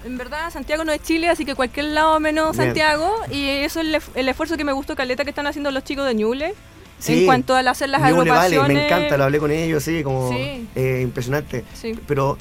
En 0.06 0.18
verdad, 0.18 0.50
Santiago 0.52 0.84
no 0.86 0.92
es 0.92 1.02
Chile, 1.04 1.30
así 1.30 1.46
que 1.46 1.56
cualquier 1.56 1.88
lado 1.88 2.20
menos 2.20 2.56
Bien. 2.56 2.68
Santiago. 2.68 3.14
Y 3.32 3.48
eso 3.48 3.82
es 3.82 4.02
el, 4.16 4.30
esfuerzo 4.30 4.56
que 4.58 4.64
me 4.64 4.72
gustó, 4.74 4.96
Caleta, 4.96 5.24
que 5.24 5.30
están 5.32 5.48
haciendo 5.48 5.72
los 5.72 5.84
chicos 5.84 6.06
de 6.06 6.16
Ñuble. 6.16 6.54
Sí, 7.00 7.20
en 7.22 7.26
cuanto 7.26 7.56
a 7.56 7.60
hacer 7.60 7.90
las 7.90 8.02
Ñuble 8.02 8.32
agrupaciones. 8.32 8.78
me 8.78 8.86
encanta, 8.86 9.18
lo 9.18 9.24
hablé 9.26 9.40
con 9.40 9.52
ellos, 9.52 9.84
sí, 9.84 10.04
como 10.04 10.30
Sí. 10.30 10.68
eh, 10.76 11.00
impresionante. 11.04 11.64
Sí. 11.74 11.98
Pero 12.08 12.38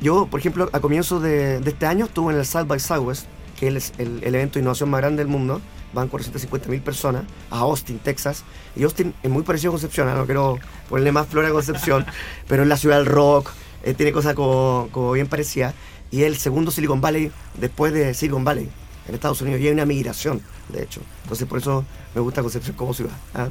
yo, 0.00 0.26
por 0.26 0.40
ejemplo, 0.40 0.68
a 0.72 0.80
comienzos 0.80 1.22
de, 1.22 1.60
de 1.60 1.70
este 1.70 1.86
año 1.86 2.06
estuve 2.06 2.32
en 2.32 2.38
el 2.38 2.46
South 2.46 2.66
by 2.66 2.80
Southwest, 2.80 3.26
que 3.58 3.68
es 3.68 3.92
el, 3.98 4.22
el 4.22 4.34
evento 4.34 4.54
de 4.54 4.60
innovación 4.60 4.90
más 4.90 5.00
grande 5.00 5.22
del 5.22 5.28
mundo. 5.28 5.60
Van 5.92 6.08
450 6.08 6.68
mil 6.68 6.82
personas 6.82 7.24
a 7.50 7.60
Austin, 7.60 7.98
Texas. 7.98 8.44
Y 8.76 8.84
Austin 8.84 9.14
es 9.22 9.30
muy 9.30 9.42
parecido 9.42 9.70
a 9.70 9.72
Concepción, 9.72 10.08
¿ah? 10.08 10.14
no 10.14 10.26
quiero 10.26 10.58
ponerle 10.88 11.12
más 11.12 11.26
flor 11.26 11.46
a 11.46 11.50
Concepción, 11.50 12.04
pero 12.48 12.62
es 12.62 12.68
la 12.68 12.76
ciudad 12.76 12.98
del 12.98 13.06
rock, 13.06 13.50
eh, 13.84 13.94
tiene 13.94 14.12
cosas 14.12 14.34
como, 14.34 14.88
como 14.92 15.12
bien 15.12 15.28
parecidas. 15.28 15.74
Y 16.10 16.22
es 16.22 16.28
el 16.28 16.36
segundo 16.36 16.70
Silicon 16.70 17.00
Valley 17.00 17.30
después 17.60 17.92
de 17.92 18.14
Silicon 18.14 18.44
Valley 18.44 18.68
en 19.08 19.14
Estados 19.14 19.40
Unidos. 19.42 19.60
Y 19.60 19.66
hay 19.66 19.72
una 19.72 19.84
migración, 19.84 20.42
de 20.68 20.82
hecho. 20.82 21.00
Entonces, 21.22 21.46
por 21.46 21.58
eso 21.58 21.84
me 22.14 22.20
gusta 22.20 22.42
Concepción 22.42 22.76
como 22.76 22.94
ciudad. 22.94 23.12
¿ah? 23.34 23.48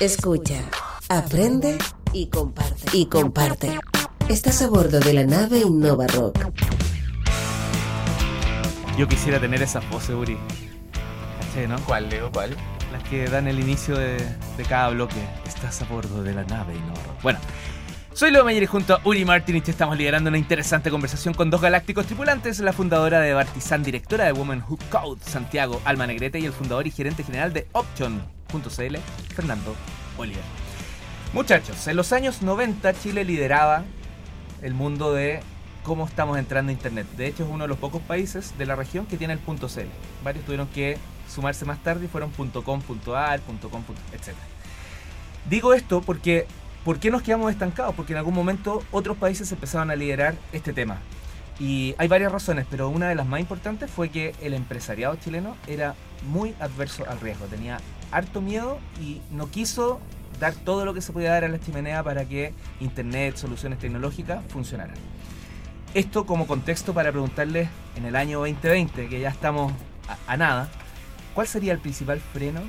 Escucha, 0.00 0.64
aprende 1.08 1.78
y 2.12 2.26
comparte. 2.26 2.96
Y 2.96 3.06
comparte. 3.06 3.78
Estás 4.28 4.62
a 4.62 4.68
bordo 4.68 5.00
de 5.00 5.12
la 5.12 5.24
nave 5.24 5.60
Innova 5.60 6.06
Rock. 6.06 6.38
Yo 8.96 9.08
quisiera 9.08 9.40
tener 9.40 9.62
esa 9.62 9.80
pose, 9.80 10.14
Uri. 10.14 10.38
¿Cachai, 11.40 11.66
no? 11.66 11.76
¿Cuál, 11.84 12.08
Leo? 12.08 12.30
¿Cuál? 12.30 12.56
Las 12.92 13.02
que 13.04 13.26
dan 13.28 13.46
el 13.48 13.58
inicio 13.58 13.96
de, 13.96 14.16
de 14.56 14.64
cada 14.68 14.90
bloque. 14.90 15.16
Estás 15.46 15.80
a 15.82 15.84
bordo 15.86 16.22
de 16.22 16.34
la 16.34 16.44
nave 16.44 16.74
Innova 16.74 17.02
Rock. 17.06 17.22
Bueno, 17.22 17.38
soy 18.14 18.30
Leo 18.30 18.48
y 18.50 18.66
junto 18.66 18.94
a 18.94 19.00
Uri 19.04 19.24
Martinich 19.24 19.68
estamos 19.68 19.96
liderando 19.96 20.28
una 20.28 20.38
interesante 20.38 20.90
conversación 20.90 21.34
con 21.34 21.50
dos 21.50 21.60
galácticos 21.60 22.06
tripulantes, 22.06 22.60
la 22.60 22.72
fundadora 22.72 23.20
de 23.20 23.32
Bartizan, 23.32 23.82
directora 23.82 24.24
de 24.24 24.32
Women 24.32 24.62
Who 24.68 24.78
Code, 24.90 25.20
Santiago 25.24 25.80
Alma 25.84 26.06
Negrete, 26.06 26.38
y 26.38 26.44
el 26.44 26.52
fundador 26.52 26.86
y 26.86 26.90
gerente 26.90 27.24
general 27.24 27.52
de 27.52 27.66
Option.cl, 27.72 28.96
Fernando 29.34 29.74
Oliver. 30.18 30.42
Muchachos, 31.32 31.86
en 31.86 31.96
los 31.96 32.12
años 32.12 32.42
90 32.42 32.92
Chile 32.94 33.24
lideraba 33.24 33.84
el 34.60 34.74
mundo 34.74 35.14
de 35.14 35.40
cómo 35.82 36.06
estamos 36.06 36.38
entrando 36.38 36.70
a 36.70 36.72
Internet. 36.72 37.06
De 37.16 37.26
hecho, 37.26 37.44
es 37.44 37.50
uno 37.50 37.64
de 37.64 37.68
los 37.68 37.78
pocos 37.78 38.02
países 38.02 38.56
de 38.58 38.66
la 38.66 38.76
región 38.76 39.06
que 39.06 39.16
tiene 39.16 39.32
el 39.32 39.40
.cl. 39.40 39.88
Varios 40.22 40.44
tuvieron 40.44 40.68
que 40.68 40.98
sumarse 41.32 41.64
más 41.64 41.82
tarde 41.82 42.04
y 42.04 42.08
fueron 42.08 42.30
.com, 42.30 42.82
.ar, 43.14 43.40
.com, 43.40 43.84
etc. 44.12 44.34
Digo 45.48 45.72
esto 45.72 46.02
porque 46.02 46.46
¿por 46.84 46.98
qué 46.98 47.10
nos 47.10 47.22
quedamos 47.22 47.50
estancados? 47.50 47.94
Porque 47.94 48.12
en 48.12 48.18
algún 48.18 48.34
momento 48.34 48.82
otros 48.90 49.16
países 49.16 49.50
empezaron 49.52 49.90
a 49.90 49.96
liderar 49.96 50.34
este 50.52 50.72
tema. 50.72 50.98
Y 51.60 51.94
hay 51.98 52.08
varias 52.08 52.32
razones, 52.32 52.66
pero 52.70 52.88
una 52.88 53.08
de 53.08 53.14
las 53.14 53.26
más 53.26 53.40
importantes 53.40 53.90
fue 53.90 54.08
que 54.08 54.34
el 54.40 54.54
empresariado 54.54 55.16
chileno 55.16 55.56
era 55.66 55.94
muy 56.28 56.54
adverso 56.60 57.04
al 57.08 57.20
riesgo, 57.20 57.46
tenía 57.46 57.78
harto 58.10 58.40
miedo 58.40 58.78
y 59.00 59.20
no 59.30 59.50
quiso 59.50 60.00
dar 60.40 60.54
todo 60.54 60.84
lo 60.84 60.94
que 60.94 61.00
se 61.00 61.12
podía 61.12 61.30
dar 61.30 61.44
a 61.44 61.48
la 61.48 61.60
chimenea 61.60 62.02
para 62.02 62.24
que 62.24 62.52
Internet, 62.80 63.36
soluciones 63.36 63.78
tecnológicas 63.78 64.42
funcionaran. 64.48 64.96
Esto 65.94 66.24
como 66.26 66.46
contexto 66.46 66.94
para 66.94 67.12
preguntarles 67.12 67.68
en 67.96 68.06
el 68.06 68.16
año 68.16 68.40
2020, 68.40 69.08
que 69.08 69.20
ya 69.20 69.28
estamos 69.28 69.72
a, 70.08 70.32
a 70.32 70.36
nada, 70.36 70.68
¿cuál 71.34 71.46
sería 71.46 71.72
el 71.72 71.78
principal 71.78 72.18
freno 72.32 72.62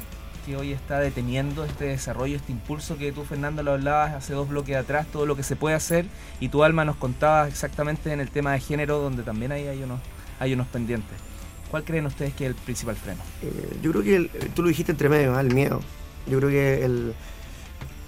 que 0.46 0.56
hoy 0.58 0.72
está 0.74 1.00
deteniendo 1.00 1.66
este 1.66 1.86
desarrollo, 1.86 2.36
este 2.36 2.52
impulso 2.52 2.98
que 2.98 3.12
tú, 3.12 3.24
Fernando, 3.24 3.64
lo 3.64 3.72
hablabas 3.74 4.14
hace 4.14 4.34
dos 4.34 4.48
bloques 4.50 4.76
atrás, 4.76 5.08
todo 5.12 5.26
lo 5.26 5.36
que 5.36 5.44
se 5.44 5.56
puede 5.56 5.76
hacer, 5.76 6.06
y 6.40 6.50
tu 6.50 6.64
alma 6.64 6.86
nos 6.86 6.96
contaba 6.98 7.48
exactamente 7.48 8.12
en 8.12 8.20
el 8.20 8.30
tema 8.30 8.54
de 8.54 8.60
género, 8.60 9.00
donde 9.00 9.24
también 9.24 9.52
ahí 9.52 9.68
hay 9.68 9.82
unos, 9.84 10.00
hay 10.40 10.54
unos 10.54 10.68
pendientes. 10.68 11.18
¿Cuál 11.72 11.84
creen 11.84 12.06
ustedes 12.06 12.34
que 12.34 12.46
es 12.46 12.50
el 12.50 12.56
principal 12.56 12.96
freno? 12.96 13.22
Eh, 13.42 13.78
yo 13.82 13.92
creo 13.92 14.04
que 14.04 14.16
el- 14.16 14.30
tú 14.54 14.62
lo 14.62 14.68
dijiste 14.68 14.92
entre 14.92 15.10
medio, 15.10 15.36
¿ah? 15.36 15.42
el 15.42 15.54
miedo. 15.54 15.80
Yo 16.28 16.38
creo 16.38 16.50
que 16.50 16.86
el, 16.86 17.14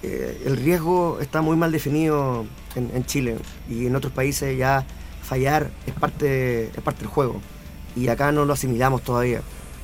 eh, 0.04 0.42
el 0.46 0.58
riesgo 0.58 1.20
está 1.20 1.42
muy 1.42 1.58
mal 1.58 1.72
definido 1.72 2.46
en, 2.76 2.92
en 2.94 3.06
Chile 3.06 3.38
y 3.70 3.88
en 3.88 3.96
otros 3.96 4.14
países 4.14 4.56
ya 4.58 4.86
fallar 5.24 5.72
es 5.88 5.94
parte, 5.94 6.66
es 6.68 6.82
parte 6.84 7.00
del 7.02 7.08
juego 7.10 7.42
y 7.96 8.08
acá 8.10 8.32
no 8.32 8.46
lo 8.46 8.54
asimilamos 8.54 9.02
todavía. 9.02 9.42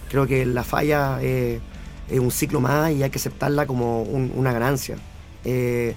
Creo 0.10 0.28
que 0.28 0.46
la 0.46 0.64
falla 0.64 1.18
eh, 1.22 1.60
es 2.10 2.20
un 2.20 2.32
ciclo 2.32 2.60
más 2.60 2.92
y 2.92 3.04
hay 3.04 3.10
que 3.10 3.20
aceptarla 3.20 3.66
como 3.66 4.02
un- 4.04 4.32
una 4.36 4.52
ganancia. 4.52 4.98
Eh, 5.46 5.96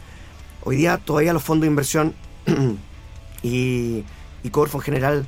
hoy 0.62 0.76
día 0.76 0.98
todavía 0.98 1.32
los 1.32 1.42
fondos 1.42 1.62
de 1.62 1.68
inversión 1.68 2.14
y, 3.42 4.04
y 4.42 4.50
Corfo 4.50 4.78
en 4.78 4.82
general 4.82 5.26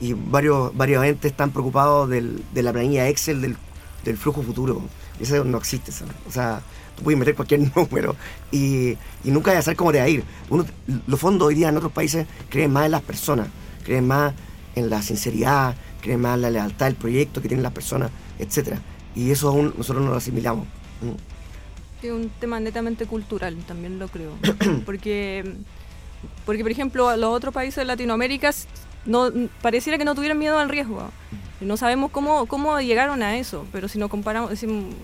y 0.00 0.12
varios, 0.12 0.76
varios 0.76 1.04
entes 1.04 1.30
están 1.32 1.50
preocupados 1.50 2.08
del- 2.08 2.42
de 2.54 2.62
la 2.62 2.72
planilla 2.72 3.08
Excel 3.08 3.40
del, 3.40 3.56
del 4.04 4.16
flujo 4.16 4.42
futuro. 4.42 4.82
Eso 5.20 5.42
no 5.44 5.58
existe. 5.58 5.90
O 6.28 6.30
sea, 6.32 6.60
tú 6.96 7.02
puedes 7.02 7.18
meter 7.18 7.34
cualquier 7.34 7.60
número 7.76 8.14
y, 8.52 8.90
y 9.24 9.30
nunca 9.30 9.50
vas 9.50 9.60
a 9.60 9.62
saber 9.62 9.76
cómo 9.76 9.92
te 9.92 9.98
va 9.98 10.04
a 10.04 10.08
ir. 10.08 10.22
Los 11.06 11.18
fondos 11.20 11.48
hoy 11.48 11.54
día 11.56 11.68
en 11.70 11.76
otros 11.76 11.92
países 11.92 12.26
creen 12.48 12.72
más 12.72 12.86
en 12.86 12.92
las 12.92 13.02
personas, 13.02 13.48
creen 13.84 14.06
más 14.06 14.34
en 14.76 14.88
la 14.90 15.02
sinceridad, 15.02 15.74
creen 16.00 16.20
más 16.20 16.36
en 16.36 16.42
la 16.42 16.50
lealtad 16.50 16.86
del 16.86 16.94
proyecto 16.94 17.42
que 17.42 17.48
tienen 17.48 17.64
las 17.64 17.72
personas, 17.72 18.10
etcétera 18.38 18.80
Y 19.14 19.30
eso 19.30 19.48
aún 19.48 19.74
nosotros 19.76 20.04
no 20.04 20.10
lo 20.10 20.16
asimilamos. 20.16 20.66
Es 22.02 22.12
un 22.12 22.30
tema 22.40 22.60
netamente 22.60 23.06
cultural, 23.06 23.56
también 23.66 23.98
lo 23.98 24.08
creo. 24.08 24.32
porque, 24.86 25.54
porque, 26.46 26.62
por 26.62 26.70
ejemplo, 26.70 27.16
los 27.16 27.34
otros 27.34 27.52
países 27.52 27.76
de 27.76 27.84
Latinoamérica 27.84 28.52
no, 29.04 29.30
pareciera 29.62 29.98
que 29.98 30.04
no 30.04 30.14
tuvieran 30.14 30.38
miedo 30.38 30.58
al 30.58 30.68
riesgo. 30.68 31.10
No 31.60 31.76
sabemos 31.76 32.10
cómo, 32.12 32.46
cómo 32.46 32.80
llegaron 32.80 33.22
a 33.22 33.36
eso, 33.38 33.66
pero 33.72 33.88
si 33.88 33.98
nos 33.98 34.10
comparamos, 34.10 34.50
decimos, 34.50 34.94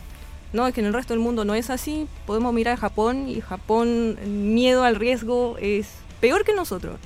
no, 0.53 0.69
es 0.69 0.75
que 0.75 0.81
en 0.81 0.87
el 0.87 0.93
resto 0.93 1.13
del 1.13 1.21
mundo 1.21 1.45
no 1.45 1.55
es 1.55 1.69
así, 1.69 2.07
podemos 2.27 2.55
mirar 2.55 2.75
a 2.75 2.77
Japón 2.77 3.29
y 3.29 3.41
Japón, 3.41 4.17
miedo 4.55 4.85
al 4.85 4.95
riesgo 4.95 5.57
es 5.61 5.89
peor 6.21 6.45
que 6.45 6.55
nosotros. 6.55 6.99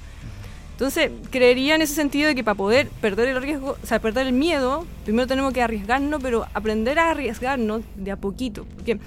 Entonces, 0.78 1.10
creería 1.32 1.74
en 1.74 1.82
ese 1.82 1.94
sentido 1.94 2.28
de 2.28 2.36
que 2.36 2.44
para 2.44 2.54
poder 2.54 2.86
perder 3.00 3.26
el 3.26 3.42
riesgo, 3.42 3.76
o 3.82 3.84
sea, 3.84 3.98
perder 3.98 4.28
el 4.28 4.32
miedo, 4.32 4.86
primero 5.04 5.26
tenemos 5.26 5.52
que 5.52 5.60
arriesgarnos, 5.60 6.22
pero 6.22 6.46
aprender 6.54 7.00
a 7.00 7.10
arriesgarnos 7.10 7.82
de 7.96 8.12
a 8.12 8.16
poquito. 8.16 8.64
Porque 8.76 9.00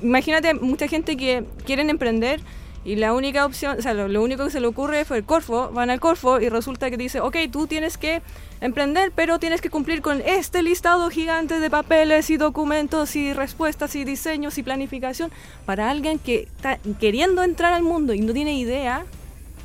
imagínate, 0.00 0.54
mucha 0.54 0.88
gente 0.88 1.18
que 1.18 1.44
quieren 1.66 1.90
emprender 1.90 2.40
y 2.82 2.96
la 2.96 3.12
única 3.12 3.44
opción, 3.44 3.76
o 3.78 3.82
sea, 3.82 3.92
lo, 3.92 4.22
único 4.22 4.44
que 4.46 4.50
se 4.50 4.58
le 4.58 4.68
ocurre 4.68 5.04
fue 5.04 5.18
el 5.18 5.24
Corfo, 5.24 5.70
van 5.70 5.90
al 5.90 6.00
Corfo 6.00 6.40
y 6.40 6.48
resulta 6.48 6.90
que 6.90 6.96
dice, 6.96 7.20
ok, 7.20 7.36
tú 7.52 7.66
tienes 7.66 7.98
que 7.98 8.22
emprender, 8.62 9.12
pero 9.14 9.38
tienes 9.38 9.60
que 9.60 9.68
cumplir 9.68 10.00
con 10.00 10.22
este 10.22 10.62
listado 10.62 11.10
gigante 11.10 11.60
de 11.60 11.68
papeles 11.68 12.30
y 12.30 12.38
documentos 12.38 13.14
y 13.16 13.34
respuestas 13.34 13.94
y 13.96 14.04
diseños 14.04 14.56
y 14.56 14.62
planificación 14.62 15.30
para 15.66 15.90
alguien 15.90 16.18
que 16.18 16.48
está 16.56 16.78
queriendo 16.98 17.42
entrar 17.42 17.74
al 17.74 17.82
mundo 17.82 18.14
y 18.14 18.20
no 18.20 18.32
tiene 18.32 18.58
idea 18.58 19.04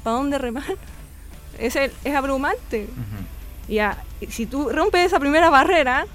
para 0.04 0.18
dónde 0.18 0.38
remar. 0.40 0.76
Es, 1.60 1.76
el- 1.76 1.92
es 2.04 2.16
abrumante. 2.16 2.88
Y 3.68 3.76
ya, 3.76 4.04
y 4.20 4.28
si 4.28 4.46
tú 4.46 4.70
rompes 4.70 5.06
esa 5.06 5.20
primera 5.20 5.50
barrera, 5.50 6.06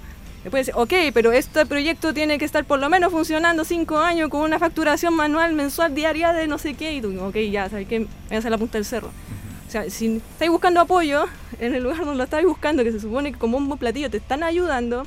después 0.43 0.67
dices, 0.67 0.79
ok, 0.79 0.93
pero 1.13 1.31
este 1.31 1.65
proyecto 1.65 2.13
tiene 2.13 2.37
que 2.37 2.45
estar 2.45 2.63
por 2.65 2.79
lo 2.79 2.89
menos 2.89 3.11
funcionando 3.11 3.65
cinco 3.65 3.97
años 3.99 4.29
con 4.29 4.41
una 4.41 4.59
facturación 4.59 5.15
manual, 5.15 5.53
mensual, 5.53 5.95
diaria 5.95 6.31
de 6.33 6.47
no 6.47 6.57
sé 6.57 6.75
qué, 6.75 6.93
y 6.93 7.01
tú, 7.01 7.19
ok, 7.21 7.35
ya, 7.51 7.69
¿sabes 7.69 7.87
qué? 7.87 8.05
Me 8.29 8.37
hace 8.37 8.49
la 8.49 8.57
punta 8.57 8.77
del 8.77 8.85
cerro. 8.85 9.07
O 9.67 9.71
sea, 9.71 9.89
si 9.89 10.17
estáis 10.17 10.49
buscando 10.51 10.79
apoyo 10.79 11.25
en 11.59 11.75
el 11.75 11.83
lugar 11.83 11.99
donde 11.99 12.15
lo 12.15 12.23
estáis 12.23 12.45
buscando, 12.45 12.83
que 12.83 12.91
se 12.91 12.99
supone 12.99 13.31
que 13.31 13.37
como 13.39 13.57
un 13.57 13.67
buen 13.67 13.79
platillo 13.79 14.09
te 14.09 14.17
están 14.17 14.43
ayudando, 14.43 15.05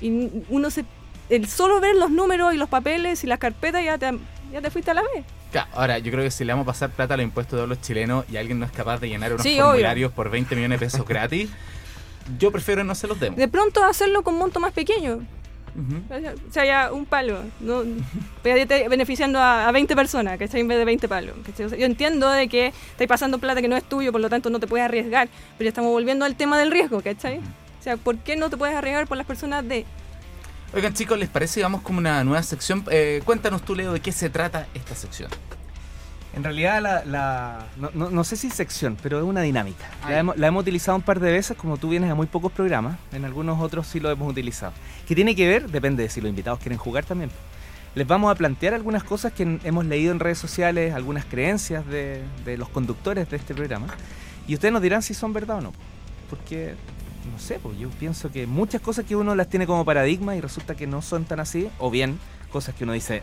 y 0.00 0.30
uno 0.48 0.70
se... 0.70 0.84
El 1.30 1.48
solo 1.48 1.80
ver 1.80 1.96
los 1.96 2.10
números 2.10 2.52
y 2.52 2.58
los 2.58 2.68
papeles 2.68 3.24
y 3.24 3.26
las 3.26 3.38
carpetas 3.38 3.82
ya 3.82 3.96
te, 3.96 4.12
ya 4.54 4.62
te 4.62 4.70
fuiste 4.70 4.90
a 4.90 4.94
la 4.94 5.02
vez. 5.02 5.24
Claro, 5.52 5.68
Ahora, 5.74 5.98
yo 5.98 6.10
creo 6.10 6.24
que 6.24 6.30
si 6.30 6.44
le 6.44 6.52
vamos 6.52 6.64
a 6.64 6.72
pasar 6.72 6.90
plata 6.90 7.14
a 7.14 7.16
los 7.18 7.24
impuestos 7.24 7.60
de 7.60 7.66
los 7.66 7.80
chilenos 7.82 8.24
y 8.32 8.36
alguien 8.38 8.58
no 8.58 8.64
es 8.66 8.72
capaz 8.72 8.98
de 9.00 9.08
llenar 9.08 9.32
unos 9.32 9.42
Sí, 9.42 9.54
obvio. 9.54 9.64
formularios 9.66 10.12
por 10.12 10.30
20 10.30 10.54
millones 10.56 10.80
de 10.80 10.86
pesos 10.86 11.06
gratis, 11.06 11.50
yo 12.38 12.50
prefiero 12.50 12.82
no 12.84 12.94
se 12.94 13.06
los 13.06 13.20
demos. 13.20 13.36
De 13.38 13.48
pronto 13.48 13.84
hacerlo 13.84 14.22
con 14.22 14.36
monto 14.38 14.58
más 14.60 14.72
pequeño. 14.72 15.20
Ujú. 15.76 16.02
O 16.48 16.52
sea, 16.52 16.64
ya 16.64 16.92
un 16.92 17.04
palo. 17.04 17.38
No, 17.60 17.82
beneficiando 18.42 19.38
a, 19.40 19.68
a 19.68 19.72
20 19.72 19.94
personas, 19.96 20.38
¿cachai? 20.38 20.60
En 20.60 20.68
vez 20.68 20.78
de 20.78 20.84
20 20.84 21.08
palos. 21.08 21.34
O 21.52 21.56
sea, 21.56 21.66
yo 21.76 21.86
entiendo 21.86 22.30
de 22.30 22.48
que 22.48 22.68
estáis 22.68 23.08
pasando 23.08 23.38
plata 23.38 23.60
que 23.60 23.68
no 23.68 23.76
es 23.76 23.84
tuyo, 23.84 24.12
por 24.12 24.20
lo 24.20 24.30
tanto 24.30 24.50
no 24.50 24.60
te 24.60 24.66
puedes 24.66 24.84
arriesgar. 24.84 25.28
Pero 25.58 25.66
ya 25.66 25.68
estamos 25.70 25.90
volviendo 25.90 26.24
al 26.24 26.36
tema 26.36 26.58
del 26.58 26.70
riesgo, 26.70 27.00
¿cachai? 27.00 27.38
O 27.38 27.82
sea, 27.82 27.96
¿por 27.96 28.16
qué 28.18 28.36
no 28.36 28.50
te 28.50 28.56
puedes 28.56 28.74
arriesgar 28.76 29.06
por 29.06 29.16
las 29.16 29.26
personas 29.26 29.66
de 29.68 29.84
Oigan 30.74 30.92
chicos, 30.92 31.18
¿les 31.18 31.28
parece? 31.28 31.62
Vamos 31.62 31.82
como 31.82 31.98
una 31.98 32.24
nueva 32.24 32.42
sección. 32.42 32.84
Eh, 32.90 33.22
cuéntanos 33.24 33.62
tú, 33.62 33.74
Leo, 33.76 33.92
de 33.92 34.00
qué 34.00 34.10
se 34.12 34.28
trata 34.28 34.66
esta 34.74 34.94
sección. 34.94 35.30
En 36.34 36.42
realidad, 36.42 36.82
la, 36.82 37.04
la- 37.04 37.66
no, 37.76 37.90
no- 37.94 38.10
no 38.10 38.24
sé 38.24 38.34
si 38.36 38.50
sección, 38.50 38.96
pero 39.00 39.18
es 39.18 39.24
una 39.24 39.40
dinámica. 39.42 39.84
La 40.08 40.18
hemos, 40.18 40.36
la 40.36 40.48
hemos 40.48 40.62
utilizado 40.62 40.96
un 40.96 41.02
par 41.02 41.20
de 41.20 41.30
veces, 41.30 41.56
como 41.56 41.76
tú 41.76 41.90
vienes 41.90 42.10
a 42.10 42.16
muy 42.16 42.26
pocos 42.26 42.50
programas. 42.50 42.96
En 43.12 43.24
algunos 43.24 43.60
otros 43.60 43.86
sí 43.86 44.00
lo 44.00 44.10
hemos 44.10 44.28
utilizado. 44.28 44.72
¿Qué 45.06 45.14
tiene 45.14 45.36
que 45.36 45.46
ver? 45.46 45.70
Depende 45.70 46.02
de 46.02 46.08
si 46.08 46.20
los 46.20 46.28
invitados 46.28 46.58
quieren 46.58 46.78
jugar 46.78 47.04
también. 47.04 47.30
Les 47.94 48.04
vamos 48.08 48.32
a 48.32 48.34
plantear 48.34 48.74
algunas 48.74 49.04
cosas 49.04 49.32
que 49.32 49.60
hemos 49.62 49.84
leído 49.84 50.10
en 50.10 50.18
redes 50.18 50.38
sociales, 50.38 50.92
algunas 50.92 51.24
creencias 51.24 51.86
de, 51.86 52.20
de 52.44 52.56
los 52.58 52.68
conductores 52.68 53.30
de 53.30 53.36
este 53.36 53.54
programa. 53.54 53.86
Y 54.48 54.54
ustedes 54.54 54.72
nos 54.72 54.82
dirán 54.82 55.02
si 55.02 55.14
son 55.14 55.32
verdad 55.32 55.58
o 55.58 55.60
no. 55.60 55.72
Porque, 56.28 56.74
no 57.30 57.38
sé, 57.38 57.58
pues 57.58 57.78
yo 57.78 57.88
pienso 57.90 58.30
que 58.30 58.46
muchas 58.46 58.80
cosas 58.80 59.04
que 59.04 59.16
uno 59.16 59.34
las 59.34 59.48
tiene 59.48 59.66
como 59.66 59.84
paradigma 59.84 60.36
y 60.36 60.40
resulta 60.40 60.74
que 60.74 60.86
no 60.86 61.02
son 61.02 61.24
tan 61.24 61.40
así. 61.40 61.68
O 61.78 61.90
bien, 61.90 62.18
cosas 62.50 62.74
que 62.74 62.84
uno 62.84 62.92
dice, 62.92 63.22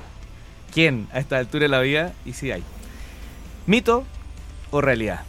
¿quién 0.74 1.08
a 1.14 1.20
esta 1.20 1.38
altura 1.38 1.64
de 1.64 1.70
la 1.70 1.80
vida? 1.82 2.14
Y 2.26 2.34
sí 2.34 2.52
hay. 2.52 2.64
¿Mito 3.68 4.04
o 4.72 4.82
realidad? 4.82 5.22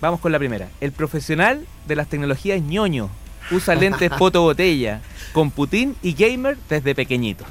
Vamos 0.00 0.20
con 0.20 0.32
la 0.32 0.38
primera. 0.38 0.68
El 0.80 0.92
profesional 0.92 1.66
de 1.86 1.96
las 1.96 2.08
tecnologías 2.08 2.60
ñoño 2.62 3.10
usa 3.50 3.74
lentes 3.74 4.10
fotobotella, 4.18 5.00
con 5.32 5.50
Putin 5.50 5.96
y 6.02 6.12
gamer 6.12 6.56
desde 6.68 6.94
pequeñito. 6.94 7.44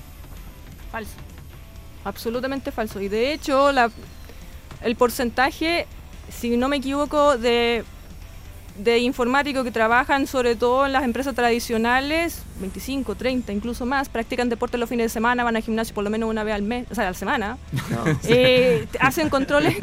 Falso. 0.91 1.11
Absolutamente 2.05 2.71
falso. 2.71 3.01
Y 3.01 3.09
de 3.09 3.33
hecho, 3.33 3.71
la, 3.71 3.91
el 4.81 4.95
porcentaje, 4.95 5.87
si 6.29 6.55
no 6.55 6.69
me 6.69 6.77
equivoco, 6.77 7.37
de, 7.37 7.83
de 8.77 8.99
informáticos 8.99 9.63
que 9.63 9.71
trabajan 9.71 10.27
sobre 10.27 10.55
todo 10.55 10.85
en 10.85 10.91
las 10.93 11.03
empresas 11.03 11.33
tradicionales, 11.33 12.43
25, 12.59 13.15
30, 13.15 13.51
incluso 13.51 13.85
más, 13.85 14.07
practican 14.09 14.49
deporte 14.49 14.77
los 14.77 14.87
fines 14.89 15.05
de 15.05 15.09
semana, 15.09 15.43
van 15.43 15.55
al 15.55 15.63
gimnasio 15.63 15.95
por 15.95 16.03
lo 16.03 16.09
menos 16.09 16.29
una 16.29 16.43
vez 16.43 16.53
al 16.55 16.61
mes, 16.61 16.85
o 16.91 16.95
sea, 16.95 17.05
a 17.05 17.11
la 17.11 17.13
semana. 17.13 17.57
No. 17.89 18.17
Eh, 18.29 18.85
hacen 18.99 19.29
controles. 19.29 19.77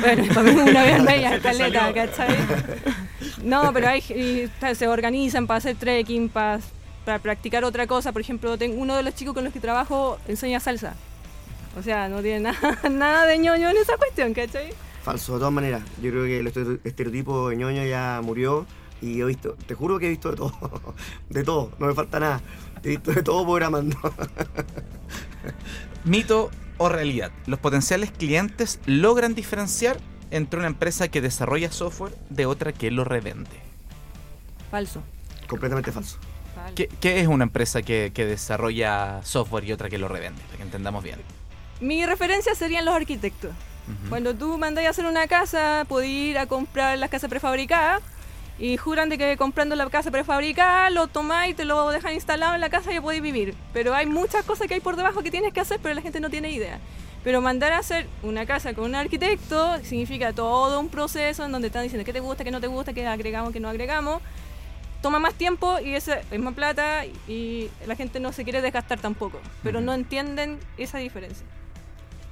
bueno, 0.00 0.24
para 0.34 0.42
mí 0.52 0.60
una 0.60 0.82
vez 0.82 0.94
al 0.94 1.02
mes 1.02 1.20
ya 1.20 1.40
caleta, 1.40 1.92
¿cachai? 1.94 2.36
No, 3.42 3.72
pero 3.72 3.88
hay, 3.88 4.00
y, 4.08 4.48
ta- 4.60 4.74
se 4.74 4.88
organizan 4.88 5.46
para 5.46 5.58
hacer 5.58 5.76
trekking, 5.76 6.28
para, 6.28 6.58
para 7.04 7.18
practicar 7.18 7.64
otra 7.64 7.86
cosa. 7.86 8.12
Por 8.12 8.20
ejemplo, 8.22 8.56
tengo 8.58 8.80
uno 8.80 8.96
de 8.96 9.02
los 9.02 9.14
chicos 9.14 9.34
con 9.34 9.44
los 9.44 9.52
que 9.52 9.60
trabajo 9.60 10.18
enseña 10.26 10.58
salsa. 10.60 10.94
O 11.78 11.82
sea, 11.82 12.08
no 12.08 12.22
tiene 12.22 12.40
nada, 12.40 12.78
nada 12.90 13.26
de 13.26 13.38
ñoño 13.38 13.68
en 13.68 13.76
esa 13.76 13.96
cuestión, 13.96 14.32
¿cachai? 14.34 14.70
Falso, 15.06 15.34
de 15.34 15.38
todas 15.38 15.54
maneras. 15.54 15.82
Yo 16.02 16.10
creo 16.10 16.24
que 16.24 16.40
el 16.40 16.48
estere- 16.48 16.80
estereotipo 16.82 17.48
de 17.48 17.56
ñoño 17.56 17.84
ya 17.84 18.20
murió 18.24 18.66
y 19.00 19.20
he 19.20 19.24
visto, 19.24 19.54
te 19.66 19.74
juro 19.74 20.00
que 20.00 20.06
he 20.06 20.10
visto 20.10 20.30
de 20.30 20.36
todo. 20.36 20.52
De 21.30 21.44
todo, 21.44 21.70
no 21.78 21.86
me 21.86 21.94
falta 21.94 22.18
nada. 22.18 22.40
He 22.82 22.88
visto 22.90 23.12
de 23.12 23.22
todo 23.22 23.44
programando. 23.44 23.96
Mito 26.04 26.50
o 26.78 26.88
realidad. 26.88 27.30
Los 27.46 27.58
potenciales 27.60 28.10
clientes 28.10 28.80
logran 28.86 29.34
diferenciar 29.34 29.98
entre 30.32 30.58
una 30.58 30.66
empresa 30.68 31.06
que 31.08 31.20
desarrolla 31.20 31.70
software 31.70 32.16
de 32.30 32.46
otra 32.46 32.72
que 32.72 32.90
lo 32.90 33.04
revende. 33.04 33.50
Falso. 34.72 35.02
Completamente 35.46 35.92
falso. 35.92 36.18
Falso. 36.54 36.74
¿Qué, 36.74 36.88
qué 37.00 37.20
es 37.20 37.28
una 37.28 37.44
empresa 37.44 37.82
que, 37.82 38.10
que 38.12 38.26
desarrolla 38.26 39.20
software 39.22 39.64
y 39.66 39.72
otra 39.72 39.88
que 39.88 39.98
lo 39.98 40.08
revende? 40.08 40.42
Para 40.46 40.56
que 40.56 40.62
entendamos 40.64 41.04
bien. 41.04 41.20
Mi 41.80 42.04
referencia 42.06 42.54
serían 42.56 42.84
los 42.84 42.94
arquitectos. 42.94 43.52
Cuando 44.08 44.34
tú 44.34 44.58
mandas 44.58 44.84
a 44.84 44.90
hacer 44.90 45.04
una 45.06 45.26
casa, 45.26 45.84
puedes 45.88 46.08
ir 46.08 46.38
a 46.38 46.46
comprar 46.46 46.98
las 46.98 47.10
casas 47.10 47.30
prefabricadas 47.30 48.02
y 48.58 48.76
juran 48.76 49.08
de 49.08 49.18
que 49.18 49.36
comprando 49.36 49.76
la 49.76 49.88
casa 49.90 50.10
prefabricada 50.10 50.90
lo 50.90 51.08
tomáis, 51.08 51.54
te 51.56 51.64
lo 51.64 51.90
dejan 51.90 52.14
instalado 52.14 52.54
en 52.54 52.60
la 52.60 52.70
casa 52.70 52.92
y 52.92 53.00
podéis 53.00 53.22
vivir. 53.22 53.54
Pero 53.72 53.94
hay 53.94 54.06
muchas 54.06 54.44
cosas 54.44 54.66
que 54.66 54.74
hay 54.74 54.80
por 54.80 54.96
debajo 54.96 55.22
que 55.22 55.30
tienes 55.30 55.52
que 55.52 55.60
hacer, 55.60 55.78
pero 55.82 55.94
la 55.94 56.02
gente 56.02 56.20
no 56.20 56.30
tiene 56.30 56.50
idea. 56.50 56.80
Pero 57.22 57.40
mandar 57.40 57.72
a 57.72 57.78
hacer 57.78 58.06
una 58.22 58.46
casa 58.46 58.72
con 58.72 58.84
un 58.84 58.94
arquitecto 58.94 59.78
significa 59.82 60.32
todo 60.32 60.80
un 60.80 60.88
proceso 60.88 61.44
en 61.44 61.52
donde 61.52 61.66
están 61.66 61.82
diciendo 61.82 62.04
qué 62.04 62.12
te 62.12 62.20
gusta, 62.20 62.44
qué 62.44 62.50
no 62.50 62.60
te 62.60 62.68
gusta, 62.68 62.92
qué 62.92 63.06
agregamos, 63.06 63.52
qué 63.52 63.60
no 63.60 63.68
agregamos. 63.68 64.22
Toma 65.02 65.18
más 65.18 65.34
tiempo 65.34 65.78
y 65.80 65.94
ese 65.94 66.22
es 66.30 66.40
más 66.40 66.54
plata 66.54 67.04
y 67.04 67.68
la 67.86 67.96
gente 67.96 68.20
no 68.20 68.32
se 68.32 68.44
quiere 68.44 68.62
desgastar 68.62 69.00
tampoco. 69.00 69.40
Pero 69.62 69.80
no 69.80 69.92
entienden 69.92 70.58
esa 70.78 70.98
diferencia. 70.98 71.46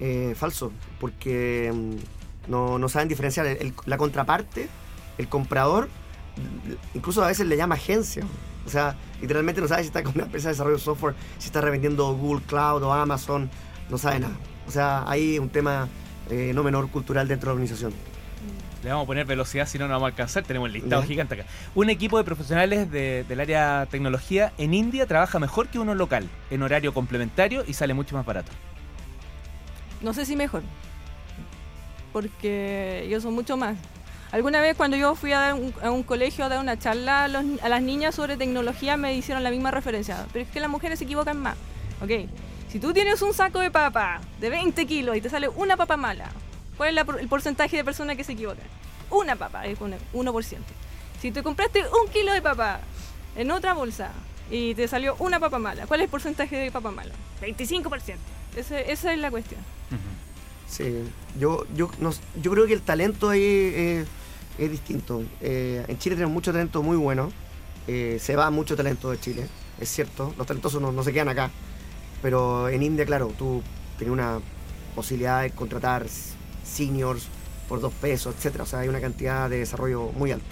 Eh, 0.01 0.35
falso, 0.37 0.73
porque 1.01 1.73
mm, 1.73 2.51
no, 2.51 2.79
no 2.79 2.89
saben 2.89 3.09
diferenciar. 3.09 3.47
El- 3.47 3.59
el- 3.59 3.75
la 3.87 3.97
contraparte, 3.97 4.69
el 5.19 5.29
comprador, 5.29 5.89
incluso 6.95 7.23
a 7.23 7.29
veces 7.29 7.47
le 7.47 7.57
llama 7.57 7.77
agencia. 7.77 8.25
O 8.67 8.71
sea, 8.71 8.97
literalmente 9.21 9.61
no 9.61 9.69
sabe 9.69 9.83
si 9.83 9.89
está 9.89 10.03
con 10.03 10.13
una 10.15 10.25
empresa 10.25 10.49
de 10.49 10.55
desarrollo 10.55 10.77
de 10.77 10.83
software, 10.83 11.15
si 11.39 11.47
está 11.47 11.61
revendiendo 11.61 12.13
Google 12.15 12.43
Cloud 12.47 12.83
o 12.83 12.93
Amazon, 12.93 13.51
no 13.91 13.99
sabe 13.99 14.21
nada. 14.21 14.35
O 14.67 14.71
sea, 14.71 15.05
hay 15.07 15.39
un 15.39 15.51
tema 15.51 15.89
eh, 16.31 16.53
no 16.55 16.63
menor 16.63 16.89
cultural 16.91 17.29
dentro 17.29 17.49
de 17.51 17.51
la 17.51 17.61
organización. 17.61 17.93
Le 18.83 18.91
vamos 18.91 19.05
a 19.05 19.07
poner 19.07 19.27
velocidad 19.27 19.67
si 19.67 19.79
no, 19.79 19.87
no 19.87 19.93
vamos 19.95 20.07
a 20.07 20.09
alcanzar. 20.09 20.43
Tenemos 20.45 20.67
el 20.69 20.75
listado 20.75 21.03
Ya. 21.03 21.09
gigante 21.09 21.35
acá. 21.35 21.45
Un 21.75 21.89
equipo 21.91 22.19
de 22.19 22.25
profesionales 22.25 22.91
de- 22.91 23.25
del 23.29 23.41
área 23.41 23.87
tecnología 23.91 24.53
en 24.59 24.75
India 24.75 25.07
trabaja 25.07 25.39
mejor 25.39 25.69
que 25.69 25.79
uno 25.79 25.95
local, 25.95 26.29
en 26.51 26.63
horario 26.63 26.93
complementario 26.93 27.65
y 27.67 27.73
sale 27.75 27.95
mucho 27.95 28.15
más 28.17 28.27
barato. 28.27 28.51
No 30.05 30.13
sé 30.13 30.27
si 30.27 30.37
mejor. 30.37 30.63
Porque 32.13 33.03
ellos 33.07 33.23
son 33.23 33.33
mucho 33.33 33.57
más. 33.57 33.77
Alguna 34.33 34.61
vez 34.61 34.77
cuando 34.77 34.99
yo 34.99 35.15
fui 35.15 35.33
a, 35.33 35.55
un, 35.55 36.03
colegio 36.03 36.45
a 36.45 36.49
dar 36.51 36.61
una 36.61 36.79
charla 36.79 37.25
a, 37.25 37.29
las 37.69 37.83
niñas 37.83 38.15
sobre 38.15 38.37
tecnología 38.37 38.97
me 38.97 39.15
hicieron 39.15 39.43
la 39.43 39.51
misma 39.51 39.71
referencia. 39.71 40.27
Pero 40.33 40.45
es 40.45 40.51
que 40.51 40.61
las 40.61 40.69
mujeres 40.69 40.99
se 40.99 41.07
equivocan 41.07 41.41
más. 41.41 41.57
Ok, 42.03 42.29
si 42.69 42.79
tú 42.79 42.93
tienes 42.93 43.23
un 43.23 43.33
saco 43.33 43.61
de 43.61 43.71
papa 43.71 44.21
de 44.41 44.51
20 44.51 44.87
kilos 44.87 45.17
y 45.17 45.23
te 45.23 45.31
sale 45.31 45.49
una 45.49 45.77
papa 45.77 45.97
mala, 45.97 46.31
¿cuál 46.77 46.99
es 46.99 47.05
el 47.21 47.29
porcentaje 47.29 47.79
de 47.79 47.85
personas 47.85 48.17
que 48.17 48.25
se 48.25 48.33
equivocan? 48.33 48.67
Una 49.11 49.37
papa, 49.37 49.65
es 49.65 49.81
un 49.81 49.95
1%. 50.13 50.59
Si 51.21 51.31
te 51.31 51.43
compraste 51.43 51.83
un 51.83 52.13
kilo 52.13 52.33
de 52.35 52.43
papa 52.43 52.81
en 53.37 53.51
otra 53.51 53.73
bolsa 53.73 54.11
y 54.51 54.75
te 54.75 54.87
salió 54.87 55.17
una 55.19 55.41
papa 55.41 55.59
mala, 55.59 55.87
¿cuál 55.87 56.01
es 56.01 56.05
el 56.05 56.11
porcentaje 56.11 56.57
de 56.57 56.71
papa 56.71 56.91
mala? 56.91 57.15
25%. 57.41 58.17
Ese- 58.57 58.91
esa 58.93 59.13
es 59.13 59.19
la 59.19 59.31
cuestión. 59.31 59.61
Sí, 60.69 60.85
yo, 61.39 61.67
yo, 61.77 61.91
no- 62.01 62.13
yo 62.43 62.51
creo 62.51 62.67
que 62.67 62.73
el 62.73 62.81
talento 62.83 63.29
ahí 63.29 63.43
eh, 63.43 64.05
es 64.59 64.71
distinto. 64.71 65.23
Eh, 65.41 65.85
en 65.89 65.99
Chile 65.99 66.17
tenemos 66.17 66.33
mucho 66.35 66.53
talento 66.53 66.83
muy 66.83 66.97
bueno. 66.97 67.31
Eh, 67.87 68.19
se 68.21 68.35
va 68.35 68.51
mucho 68.51 68.75
talento 68.77 69.11
de 69.11 69.21
Chile, 69.21 69.47
es 69.81 69.89
cierto. 69.91 70.35
Los 70.39 70.47
talentosos 70.47 70.81
no, 70.81 70.91
no 70.91 71.03
se 71.05 71.13
quedan 71.13 71.29
acá. 71.29 71.51
Pero 72.23 72.69
en 72.71 72.83
India, 72.83 73.05
claro, 73.05 73.33
tú 73.37 73.63
tienes 73.99 74.13
una 74.13 74.41
posibilidad 74.95 75.43
de 75.43 75.51
contratar 75.51 76.07
seniors 76.65 77.27
por 77.69 77.81
dos 77.81 77.93
pesos, 77.93 78.35
etcétera. 78.37 78.65
O 78.65 78.67
sea, 78.67 78.81
hay 78.81 78.89
una 78.89 79.01
cantidad 79.01 79.51
de 79.51 79.59
desarrollo 79.59 80.11
muy 80.17 80.33
alto. 80.33 80.47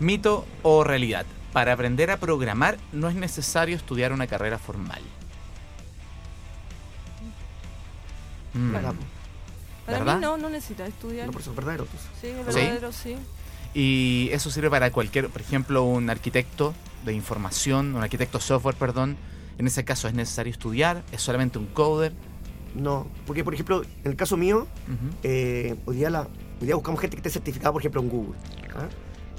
Mito 0.00 0.46
o 0.62 0.84
realidad. 0.84 1.26
Para 1.52 1.72
aprender 1.72 2.10
a 2.10 2.18
programar 2.18 2.78
no 2.92 3.08
es 3.08 3.14
necesario 3.14 3.76
estudiar 3.76 4.12
una 4.12 4.26
carrera 4.26 4.58
formal. 4.58 5.02
Mm. 8.58 8.72
Para 8.72 9.98
¿Verdad? 10.00 10.16
mí 10.16 10.20
no, 10.22 10.36
no 10.36 10.50
necesitas 10.50 10.88
estudiar. 10.88 11.26
No, 11.26 11.32
por 11.32 11.40
eso 11.40 11.50
es 11.50 11.56
verdadero. 11.56 11.86
pues. 11.86 12.02
Sí, 12.20 12.26
es 12.26 12.46
verdadero, 12.46 12.92
sí. 12.92 13.16
Y 13.74 14.28
eso 14.32 14.50
sirve 14.50 14.68
para 14.70 14.90
cualquier, 14.90 15.28
por 15.28 15.40
ejemplo, 15.40 15.84
un 15.84 16.10
arquitecto 16.10 16.74
de 17.04 17.12
información, 17.14 17.94
un 17.94 18.02
arquitecto 18.02 18.40
software, 18.40 18.74
perdón. 18.74 19.16
En 19.56 19.66
ese 19.66 19.84
caso 19.84 20.08
es 20.08 20.14
necesario 20.14 20.52
estudiar, 20.52 21.02
es 21.10 21.22
solamente 21.22 21.58
un 21.58 21.66
coder. 21.66 22.12
No, 22.74 23.06
porque 23.26 23.44
por 23.44 23.54
ejemplo, 23.54 23.82
en 24.04 24.10
el 24.10 24.16
caso 24.16 24.36
mío, 24.36 24.66
eh, 25.22 25.74
hoy, 25.86 25.96
día 25.96 26.10
la, 26.10 26.22
hoy 26.60 26.66
día 26.66 26.74
buscamos 26.74 27.00
gente 27.00 27.16
que 27.16 27.20
esté 27.20 27.30
certificada, 27.30 27.72
por 27.72 27.80
ejemplo, 27.80 28.00
en 28.02 28.08
Google. 28.08 28.38
¿ah? 28.76 28.88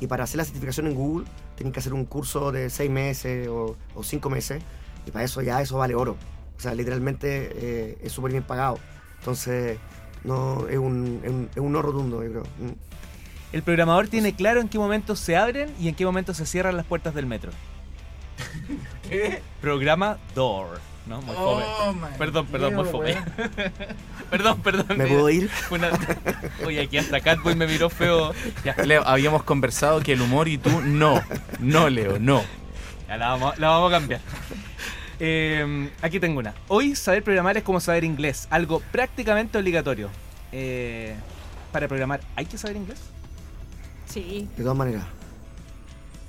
Y 0.01 0.08
para 0.08 0.23
hacer 0.23 0.38
la 0.38 0.45
certificación 0.45 0.88
en 0.88 0.95
Google, 0.95 1.25
tienen 1.55 1.71
que 1.71 1.79
hacer 1.79 1.93
un 1.93 2.05
curso 2.05 2.51
de 2.51 2.69
seis 2.69 2.89
meses 2.89 3.47
o, 3.47 3.77
o 3.93 4.03
cinco 4.03 4.29
meses. 4.29 4.62
Y 5.05 5.12
para 5.12 5.25
eso 5.25 5.41
ya 5.41 5.62
eso 5.62 5.77
vale 5.77 5.95
oro. 5.95 6.17
O 6.58 6.60
sea, 6.62 6.73
literalmente 6.73 7.51
eh, 7.53 7.97
es 8.01 8.11
súper 8.11 8.32
bien 8.32 8.43
pagado. 8.43 8.80
Entonces, 9.20 9.78
no 10.24 10.67
es 10.67 10.78
un, 10.78 11.22
es 11.24 11.30
un, 11.30 11.49
es 11.53 11.57
un 11.57 11.72
no 11.72 11.82
rotundo, 11.82 12.24
yo 12.24 12.30
creo. 12.32 12.43
Mm. 12.59 12.74
El 13.51 13.63
programador 13.63 14.07
tiene 14.07 14.34
claro 14.36 14.61
en 14.61 14.70
qué 14.70 14.78
momento 14.78 15.15
se 15.15 15.36
abren 15.36 15.74
y 15.80 15.88
en 15.88 15.95
qué 15.95 16.05
momento 16.05 16.34
se 16.34 16.45
cierran 16.45 16.78
las 16.78 16.86
puertas 16.86 17.13
del 17.15 17.26
metro. 17.26 17.51
¿Qué? 19.09 19.41
Programa 19.61 20.17
Door. 20.36 20.80
¿no? 21.07 21.22
Muy. 21.24 21.36
Oh, 21.38 21.93
Perdón, 22.20 22.45
perdón, 22.45 22.76
muy 22.76 22.86
fome. 22.86 23.15
perdón, 24.30 24.61
perdón. 24.61 24.86
¿Me 24.89 24.95
mira. 25.05 25.07
puedo 25.09 25.30
ir? 25.32 25.49
Una- 25.72 25.89
Oye, 26.65 26.82
aquí 26.82 26.97
hasta 26.99 27.20
Catboy 27.20 27.55
me 27.55 27.65
miró 27.65 27.89
feo. 27.89 28.32
Ya, 28.63 28.76
Leo, 28.86 29.03
habíamos 29.07 29.41
conversado 29.43 30.01
que 30.01 30.13
el 30.13 30.22
humor 30.22 30.47
y 30.47 30.59
tú 30.59 30.70
no. 30.82 31.20
No, 31.59 31.89
Leo, 31.89 32.20
no. 32.20 32.43
ya 33.07 33.17
la, 33.17 33.30
vamos, 33.30 33.57
la 33.57 33.70
vamos 33.70 33.91
a 33.91 33.99
cambiar. 33.99 34.22
Eh, 35.20 35.89
aquí 36.01 36.20
tengo 36.20 36.39
una. 36.39 36.53
Hoy 36.67 36.95
saber 36.95 37.24
programar 37.24 37.57
es 37.57 37.63
como 37.63 37.80
saber 37.80 38.03
inglés, 38.03 38.47
algo 38.49 38.82
prácticamente 38.91 39.57
obligatorio. 39.57 40.09
Eh, 40.51 41.15
para 41.72 41.88
programar, 41.88 42.22
¿hay 42.36 42.45
que 42.45 42.57
saber 42.57 42.78
inglés? 42.78 42.99
Sí, 44.07 44.47
De 44.57 44.63
todas 44.63 44.78
maneras, 44.78 45.03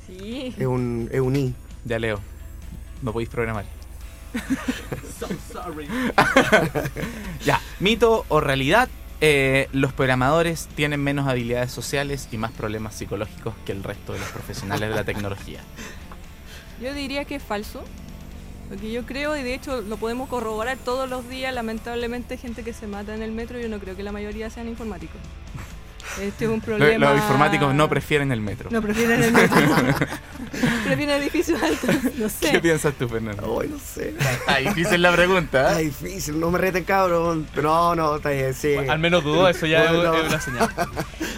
sí. 0.07 0.55
es 0.59 0.67
un, 0.67 1.09
es 1.11 1.21
un 1.21 1.35
I. 1.35 1.55
Ya, 1.85 1.99
Leo. 1.99 2.21
No 3.01 3.13
podéis 3.13 3.31
programar. 3.31 3.65
Ya, 7.45 7.61
mito 7.79 8.25
o 8.29 8.41
realidad, 8.41 8.89
eh, 9.23 9.69
los 9.73 9.93
programadores 9.93 10.69
tienen 10.75 11.03
menos 11.03 11.27
habilidades 11.27 11.73
sociales 11.73 12.29
y 12.33 12.39
más 12.39 12.53
problemas 12.53 12.95
psicológicos 12.95 13.55
que 13.65 13.73
el 13.73 13.83
resto 13.83 14.13
de 14.13 14.19
los 14.19 14.29
profesionales 14.29 14.91
de 14.91 14.95
la 14.95 15.05
tecnología. 15.05 15.61
Yo 16.83 16.93
diría 16.95 17.25
que 17.25 17.37
es 17.37 17.43
falso. 17.43 17.83
Porque 18.71 18.93
yo 18.93 19.05
creo, 19.05 19.37
y 19.37 19.43
de 19.43 19.53
hecho 19.53 19.81
lo 19.81 19.97
podemos 19.97 20.29
corroborar 20.29 20.79
todos 20.79 21.11
los 21.11 21.29
días, 21.29 21.53
lamentablemente 21.53 22.37
gente 22.37 22.63
que 22.63 22.73
se 22.73 22.87
mata 22.87 23.17
en 23.17 23.21
el 23.21 23.33
metro 23.33 23.59
yo 23.59 23.69
no 23.69 23.81
creo 23.81 23.97
que 23.97 24.05
la 24.05 24.13
mayoría 24.13 24.49
sean 24.49 24.69
informáticos. 24.69 25.21
Este 26.21 26.45
es 26.45 26.51
un 26.51 26.61
problema. 26.61 27.07
Los 27.11 27.17
informáticos 27.19 27.75
no 27.75 27.89
prefieren 27.89 28.33
el 28.33 28.41
metro. 28.41 28.71
No 28.71 28.81
prefieren 28.83 29.23
el 29.23 29.33
metro. 29.33 29.57
prefieren 30.85 31.11
edificios 31.23 31.63
altos. 31.63 31.95
No 32.17 32.29
sé. 32.29 32.51
¿Qué 32.53 32.61
piensas 32.61 32.95
tú, 32.95 33.09
Fernando? 33.09 33.59
Ay, 33.61 33.69
no 33.69 33.79
sé. 33.79 34.15
Está 34.19 34.57
difícil 34.59 35.03
la 35.03 35.13
pregunta. 35.13 35.69
Está 35.69 35.81
¿eh? 35.81 35.85
difícil, 35.85 36.41
no 36.41 36.51
me 36.51 36.59
reten, 36.59 36.85
cabrón. 36.85 37.47
Pero 37.55 37.69
no, 37.69 37.95
no, 37.95 38.17
está 38.17 38.31
bien, 38.31 38.53
sí. 38.55 38.75
Al 38.77 38.99
menos 38.99 39.23
dudó, 39.25 39.49
eso 39.49 39.67
ya 39.67 39.85
es- 39.85 39.91
Bueno. 39.93 40.15
es 40.15 40.29
una 40.29 40.41
señal. 40.41 40.69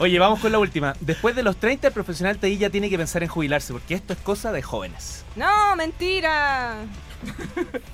Oye, 0.01 0.19
vamos 0.19 0.41
con 0.41 0.51
la 0.53 0.59
última. 0.59 0.95
Después 1.01 1.37
de 1.37 1.43
los 1.43 1.57
30, 1.57 1.89
el 1.89 1.93
profesional 1.93 2.39
TI 2.39 2.59
ya 2.59 2.71
tiene 2.71 2.89
que 2.91 2.97
pensar 2.97 3.23
en 3.23 3.29
jubilarse, 3.29 3.73
porque 3.73 3.95
esto 3.95 4.13
es 4.13 4.19
cosa 4.21 4.53
de 4.53 4.63
jóvenes. 4.63 5.25
No, 5.37 5.77
mentira. 5.77 6.77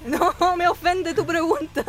No, 0.06 0.56
me 0.56 0.66
ofende 0.68 1.12
tu 1.14 1.26
pregunta. 1.26 1.84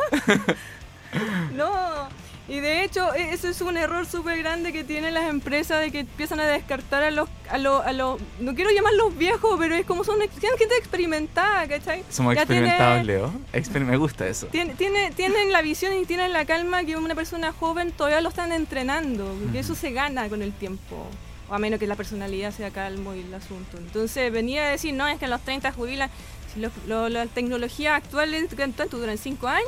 No. 1.55 2.09
Y 2.49 2.59
de 2.61 2.83
hecho, 2.83 3.13
e- 3.13 3.31
eso 3.33 3.47
es 3.47 3.61
un 3.61 3.77
error 3.77 4.05
súper 4.07 4.39
grande 4.39 4.73
que 4.73 4.83
tienen 4.83 5.13
las 5.13 5.29
empresas 5.29 5.81
de 5.81 5.91
que 5.91 5.99
empiezan 5.99 6.39
a 6.39 6.47
descartar 6.47 7.03
a 7.03 7.11
los, 7.11 7.29
a 7.49 7.57
los, 7.59 7.85
a 7.85 7.93
los, 7.93 8.19
no 8.39 8.55
quiero 8.55 8.71
llamarlos 8.71 9.15
viejos, 9.15 9.55
pero 9.59 9.75
es 9.75 9.85
como 9.85 10.03
son, 10.03 10.19
gente 10.19 10.75
experimentada, 10.79 11.67
¿cachai? 11.67 12.03
Somos 12.09 12.33
Ya 12.35 12.45
tiene- 12.47 12.67
experimentados, 12.67 13.05
Leo. 13.05 13.31
Exper- 13.53 13.85
me 13.85 13.97
gusta 13.97 14.27
eso. 14.27 14.47
Tiene, 14.47 14.73
tiene- 14.73 15.11
tienen 15.11 15.51
la 15.51 15.61
visión 15.61 15.93
y 15.95 16.05
tienen 16.05 16.33
la 16.33 16.45
calma 16.45 16.83
que 16.83 16.97
una 16.97 17.13
persona 17.15 17.53
joven 17.53 17.91
todavía 17.91 18.19
lo 18.21 18.29
están 18.29 18.51
entrenando, 18.51 19.25
porque 19.43 19.59
eso 19.59 19.75
se 19.75 19.91
gana 19.91 20.27
con 20.27 20.41
el 20.41 20.51
tiempo. 20.51 21.07
O 21.49 21.53
a 21.55 21.59
menos 21.59 21.79
que 21.79 21.87
la 21.87 21.95
personalidad 21.95 22.51
sea 22.51 22.71
calmo 22.71 23.13
y 23.15 23.19
el 23.21 23.33
asunto. 23.33 23.77
Entonces 23.77 24.31
venía 24.31 24.67
a 24.67 24.69
decir, 24.71 24.93
no, 24.93 25.07
es 25.07 25.17
que 25.19 25.25
a 25.25 25.29
los 25.29 25.41
30 25.41 25.71
jubilan. 25.71 26.09
Si 26.53 26.59
lo- 26.59 26.71
lo- 26.87 27.09
las 27.09 27.29
tecnologías 27.29 27.95
actuales, 27.95 28.47
¿cuánto 28.55 28.97
duran? 28.97 29.17
¿5 29.17 29.47
años? 29.47 29.67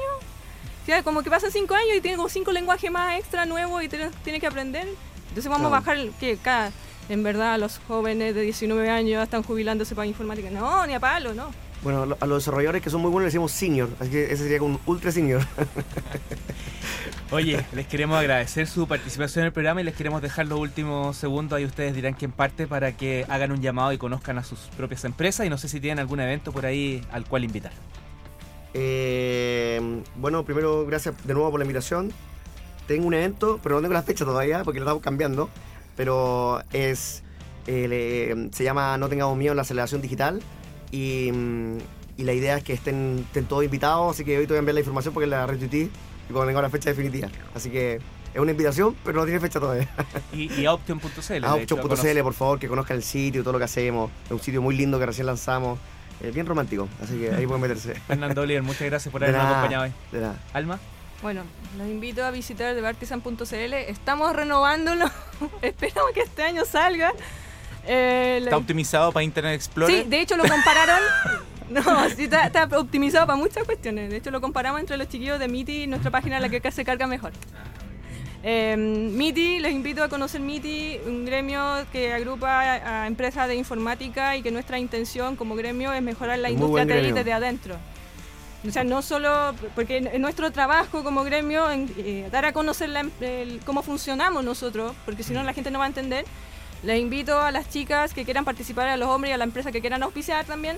Como 1.04 1.24
que 1.24 1.30
pasan 1.30 1.52
5 1.52 1.74
años 1.74 1.98
y 1.98 2.02
tiene 2.02 2.18
como 2.18 2.30
5 2.30 2.52
lenguajes 2.52 2.92
más 2.92 3.18
extra 3.18 3.46
nuevos 3.46 3.84
y 3.84 3.88
tiene, 3.88 4.10
tiene 4.24 4.40
que 4.40 4.48
aprender. 4.48 4.88
Entonces 5.30 5.50
vamos 5.50 5.68
a 5.68 5.70
bajar 5.70 5.98
que 6.20 6.38
cada... 6.38 6.72
En 7.10 7.24
verdad, 7.24 7.60
los 7.60 7.80
jóvenes 7.88 8.36
de 8.36 8.42
19 8.42 8.90
años 8.90 9.12
ya 9.12 9.24
están 9.24 9.44
jubilándose 9.44 9.96
para 9.96 10.06
informática. 10.06 10.50
No, 10.50 10.86
ni 10.86 10.94
a 10.94 11.00
palo, 11.00 11.34
no. 11.34 11.52
Bueno, 11.84 12.16
a 12.20 12.26
los 12.26 12.44
desarrolladores 12.44 12.82
que 12.82 12.90
son 12.90 13.02
muy 13.02 13.10
buenos 13.10 13.26
les 13.26 13.34
decimos 13.34 13.52
senior, 13.52 13.90
así 14.00 14.12
que 14.12 14.26
ese 14.26 14.44
sería 14.44 14.60
como 14.60 14.76
un 14.76 14.82
ultra 14.86 15.12
senior. 15.12 15.42
Oye, 17.32 17.66
les 17.74 17.88
queremos 17.88 18.20
agradecer 18.20 18.68
su 18.68 18.88
participación 18.88 19.44
en 19.44 19.48
el 19.48 19.54
programa 19.54 19.82
y 19.82 19.86
les 19.86 19.96
queremos 19.96 20.22
dejar 20.22 20.48
los 20.48 20.60
últimos 20.60 21.16
segundos. 21.16 21.58
Ahí 21.58 21.66
ustedes 21.66 21.96
dirán 21.96 22.14
quién 22.14 22.32
parte 22.32 22.68
para 22.68 22.92
que 22.92 23.26
hagan 23.30 23.52
un 23.52 23.62
llamado 23.62 23.94
y 23.94 23.98
conozcan 23.98 24.38
a 24.38 24.44
sus 24.44 24.60
propias 24.78 25.06
empresas. 25.06 25.46
Y 25.46 25.50
no 25.50 25.58
sé 25.58 25.70
si 25.70 25.80
tienen 25.80 26.00
algún 26.00 26.20
evento 26.20 26.52
por 26.52 26.66
ahí 26.66 27.02
al 27.10 27.26
cual 27.26 27.46
invitar. 27.46 27.72
Eh, 28.74 30.02
bueno, 30.16 30.44
primero, 30.44 30.86
gracias 30.86 31.16
de 31.26 31.34
nuevo 31.34 31.50
por 31.52 31.60
la 31.60 31.66
invitación. 31.66 32.12
Tengo 32.88 33.06
un 33.08 33.14
evento, 33.14 33.60
pero 33.64 33.76
no 33.76 33.82
tengo 33.82 33.94
la 33.94 34.04
fecha 34.04 34.26
todavía 34.26 34.64
porque 34.64 34.80
lo 34.80 34.86
estamos 34.86 35.04
cambiando. 35.04 35.50
Pero 35.96 36.62
es. 36.74 37.24
eh, 37.68 37.88
le- 37.88 38.50
se 38.54 38.64
llama 38.64 38.98
No 38.98 39.08
tengamos 39.10 39.38
miedo 39.38 39.52
en 39.52 39.58
la 39.58 39.62
aceleración 39.64 40.02
digital. 40.02 40.42
Y, 40.92 41.32
mm, 41.32 41.78
y 42.18 42.24
la 42.24 42.34
idea 42.34 42.58
es 42.58 42.64
que 42.64 42.74
estén, 42.74 43.24
estén 43.28 43.46
todos 43.46 43.64
invitados. 43.64 44.16
Así 44.16 44.26
que 44.26 44.38
hoy 44.38 44.46
te 44.46 44.54
voy 44.54 44.58
a 44.58 44.60
enviar 44.60 44.74
la 44.76 44.80
información 44.82 45.14
porque 45.14 45.28
la 45.28 45.46
retuiteé 45.48 45.84
y 46.30 46.34
cuando 46.34 46.48
tenga 46.48 46.62
la 46.62 46.70
fecha 46.70 46.90
definitiva. 46.90 47.30
Así 47.54 47.70
que 47.70 48.00
es 48.34 48.40
una 48.40 48.52
invitación, 48.52 48.96
pero 49.04 49.20
no 49.20 49.26
tiene 49.26 49.40
fecha 49.40 49.60
todavía. 49.60 49.90
Y, 50.34 50.52
y 50.62 50.66
Option.cl. 50.68 51.44
Option.cl, 51.46 52.22
por 52.24 52.34
favor, 52.34 52.60
que 52.60 52.68
conozcan 52.68 52.98
el 52.98 53.04
sitio, 53.04 53.42
todo 53.44 53.54
lo 53.54 53.60
que 53.60 53.66
hacemos. 53.66 54.10
Es 54.26 54.32
un 54.32 54.40
sitio 54.40 54.62
muy 54.62 54.76
lindo 54.76 54.98
que 55.00 55.06
recién 55.06 55.28
lanzamos. 55.28 55.78
Es 56.24 56.34
bien 56.34 56.46
romántico, 56.46 56.88
así 57.02 57.18
que 57.20 57.32
ahí 57.34 57.46
pueden 57.48 57.62
meterse. 57.68 57.96
Fernando 58.08 58.42
Oliver, 58.42 58.64
muchas 58.64 58.84
gracias 58.88 59.12
por 59.12 59.24
habernos 59.24 59.46
acompañado 59.46 59.84
hoy. 59.86 59.92
de 60.12 60.20
nada. 60.22 60.36
Alma. 60.54 60.80
Bueno, 61.22 61.44
los 61.78 61.88
invito 61.88 62.26
a 62.26 62.32
visitar 62.32 62.74
debartisan.cl. 62.74 63.74
Estamos 63.74 64.36
renovándolo. 64.36 65.06
Esperamos 65.62 66.12
que 66.14 66.22
este 66.22 66.44
año 66.44 66.66
salga. 66.66 67.14
Eh, 67.86 68.40
la- 68.42 68.46
¿Está 68.50 68.58
optimizado 68.58 69.12
para 69.12 69.24
Internet 69.24 69.54
Explorer? 69.56 70.04
Sí, 70.04 70.10
de 70.10 70.22
hecho 70.22 70.36
lo 70.38 70.44
compararon. 70.48 71.00
No, 71.72 71.82
sí, 72.10 72.24
está, 72.26 72.48
está 72.48 72.66
optimizado 72.78 73.26
para 73.26 73.38
muchas 73.38 73.64
cuestiones. 73.64 74.10
De 74.10 74.18
hecho, 74.18 74.30
lo 74.30 74.42
comparamos 74.42 74.82
entre 74.82 74.98
los 74.98 75.08
chiquillos 75.08 75.40
de 75.40 75.48
MITI 75.48 75.84
y 75.84 75.88
nuestra 75.88 76.12
página, 76.12 76.38
la 76.42 76.50
que 76.50 76.58
acá 76.58 76.70
se 76.70 76.84
carga 76.84 77.08
mejor. 77.08 77.32
Eh, 78.44 78.76
MITI, 78.76 79.60
les 79.60 79.72
invito 79.72 80.04
a 80.04 80.10
conocer 80.10 80.42
MITI, 80.42 81.02
un 81.06 81.26
gremio 81.26 81.62
que 81.92 82.12
agrupa 82.12 82.50
a, 82.62 83.04
a 83.04 83.08
empresas 83.08 83.48
de 83.48 83.56
informática 83.56 84.36
y 84.36 84.42
que 84.42 84.50
nuestra 84.50 84.80
intención 84.80 85.36
como 85.36 85.56
gremio 85.56 85.94
es 85.94 86.02
mejorar 86.02 86.40
la 86.40 86.48
Muy 86.50 86.56
industria 86.56 86.86
TI 86.86 86.92
desde 87.14 87.34
adentro. 87.34 87.76
O 88.68 88.72
sea, 88.72 88.84
no 88.84 89.02
solo, 89.02 89.54
porque 89.76 89.98
en, 89.98 90.08
en 90.08 90.22
nuestro 90.22 90.52
trabajo 90.52 91.04
como 91.04 91.24
gremio, 91.24 91.70
en, 91.72 91.92
eh, 91.98 92.30
dar 92.32 92.46
a 92.46 92.54
conocer 92.54 92.90
la 92.90 93.02
em- 93.02 93.12
el- 93.20 93.60
cómo 93.66 93.82
funcionamos 93.84 94.44
nosotros, 94.44 94.94
porque 95.06 95.24
si 95.24 95.34
no 95.34 95.44
la 95.44 95.54
gente 95.54 95.70
no 95.72 95.80
va 95.80 95.86
a 95.86 95.88
entender, 95.88 96.26
les 96.84 97.00
invito 97.00 97.40
a 97.40 97.52
las 97.52 97.70
chicas 97.70 98.14
que 98.14 98.24
quieran 98.26 98.46
participar, 98.46 98.88
a 98.88 98.98
los 98.98 99.08
hombres 99.10 99.32
y 99.32 99.34
a 99.34 99.38
la 99.38 99.44
empresa 99.46 99.72
que 99.72 99.82
quieran 99.82 100.02
auspiciar 100.04 100.46
también, 100.46 100.78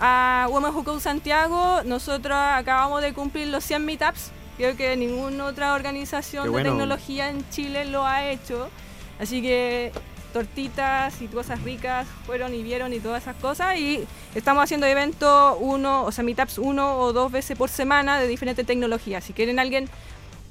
a 0.00 0.46
Women 0.50 0.74
Who 0.74 0.84
Code 0.84 1.00
Santiago. 1.00 1.82
Nosotros 1.84 2.36
acabamos 2.36 3.00
de 3.02 3.12
cumplir 3.14 3.48
los 3.48 3.64
100 3.64 3.84
meetups. 3.84 4.30
Creo 4.58 4.76
que 4.76 4.96
ninguna 4.96 5.44
otra 5.44 5.72
organización 5.72 6.52
de 6.52 6.62
tecnología 6.64 7.30
en 7.30 7.48
Chile 7.48 7.84
lo 7.84 8.04
ha 8.04 8.28
hecho. 8.28 8.68
Así 9.20 9.40
que 9.40 9.92
tortitas 10.32 11.22
y 11.22 11.28
cosas 11.28 11.62
ricas 11.62 12.08
fueron 12.26 12.52
y 12.52 12.64
vieron 12.64 12.92
y 12.92 12.98
todas 12.98 13.22
esas 13.22 13.36
cosas. 13.36 13.78
Y 13.78 14.04
estamos 14.34 14.64
haciendo 14.64 14.86
eventos 14.86 15.56
uno, 15.60 16.02
o 16.02 16.10
sea, 16.10 16.24
meetups 16.24 16.58
uno 16.58 16.98
o 16.98 17.12
dos 17.12 17.30
veces 17.30 17.56
por 17.56 17.68
semana 17.68 18.18
de 18.18 18.26
diferentes 18.26 18.66
tecnologías. 18.66 19.22
Si 19.22 19.32
quieren 19.32 19.60
alguien 19.60 19.88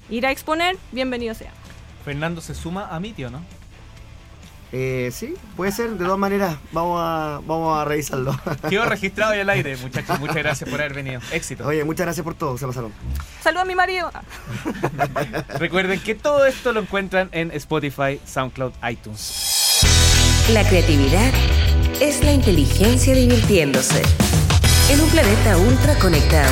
ir 0.10 0.26
a 0.26 0.32
exponer, 0.32 0.78
bienvenido 0.93 1.36
sea. 1.36 1.51
Fernando 2.05 2.39
se 2.39 2.55
suma 2.55 2.88
a 2.88 3.01
Mitio, 3.01 3.30
¿no? 3.30 3.41
Eh, 4.72 5.11
sí, 5.13 5.34
puede 5.55 5.72
ser, 5.72 5.91
de 5.91 6.03
todas 6.03 6.20
maneras, 6.20 6.57
vamos 6.72 6.99
a, 7.01 7.39
vamos 7.45 7.80
a 7.80 7.86
revisarlo. 7.86 8.38
Quedó 8.70 8.86
registrado 8.86 9.36
y 9.36 9.39
al 9.39 9.49
aire, 9.49 9.78
muchachos. 9.82 10.20
Muchas 10.20 10.36
gracias 10.36 10.70
por 10.70 10.80
haber 10.82 10.93
venido. 10.93 11.22
Éxito. 11.32 11.65
Oye, 11.65 11.84
muchas 11.84 12.05
gracias 12.05 12.24
por 12.24 12.36
todo, 12.36 12.57
se 12.57 12.68
pasaron. 12.68 12.91
Saludos 13.41 13.63
a 13.63 13.65
mi 13.65 13.76
marido. 13.76 14.11
Recuerden 15.59 15.99
que 16.01 16.15
todo 16.15 16.45
esto 16.45 16.74
lo 16.74 16.82
encuentran 16.82 17.30
en 17.32 17.51
Spotify, 17.51 18.20
SoundCloud, 18.26 18.74
iTunes. 18.89 19.84
La 20.51 20.68
creatividad 20.68 21.32
es 22.01 22.24
la 22.24 22.32
inteligencia 22.32 23.13
divirtiéndose. 23.13 24.01
En 24.89 25.01
un 25.01 25.09
planeta 25.09 25.57
ultra 25.57 25.97
conectado. 25.99 26.51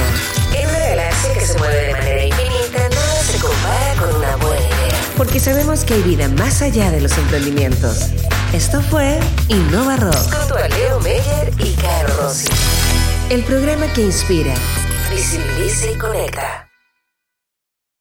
En 0.53 0.67
una 0.67 0.79
galaxia 0.79 1.33
que 1.33 1.41
se 1.41 1.57
mueve 1.57 1.75
de 1.75 1.91
manera 1.93 2.25
infinita, 2.25 2.89
nada 2.89 3.23
se 3.23 3.39
compara 3.39 3.95
con 3.95 4.15
una 4.15 4.35
buena. 4.37 4.54
Porque 5.17 5.39
sabemos 5.39 5.85
que 5.85 5.93
hay 5.93 6.01
vida 6.03 6.27
más 6.27 6.61
allá 6.61 6.91
de 6.91 6.99
los 6.99 7.17
emprendimientos. 7.17 8.09
Esto 8.53 8.81
fue 8.81 9.19
Innova 9.47 9.95
Rock. 9.95 10.15
Junto 10.15 10.55
a 10.55 10.67
Leo 10.67 10.99
Meyer 10.99 11.53
y 11.59 11.73
Caro 11.75 12.15
Rossi. 12.21 12.47
El 13.29 13.43
programa 13.43 13.91
que 13.93 14.01
inspira, 14.01 14.53
visibiliza 15.09 15.89
y 15.89 15.97
conecta. 15.97 16.64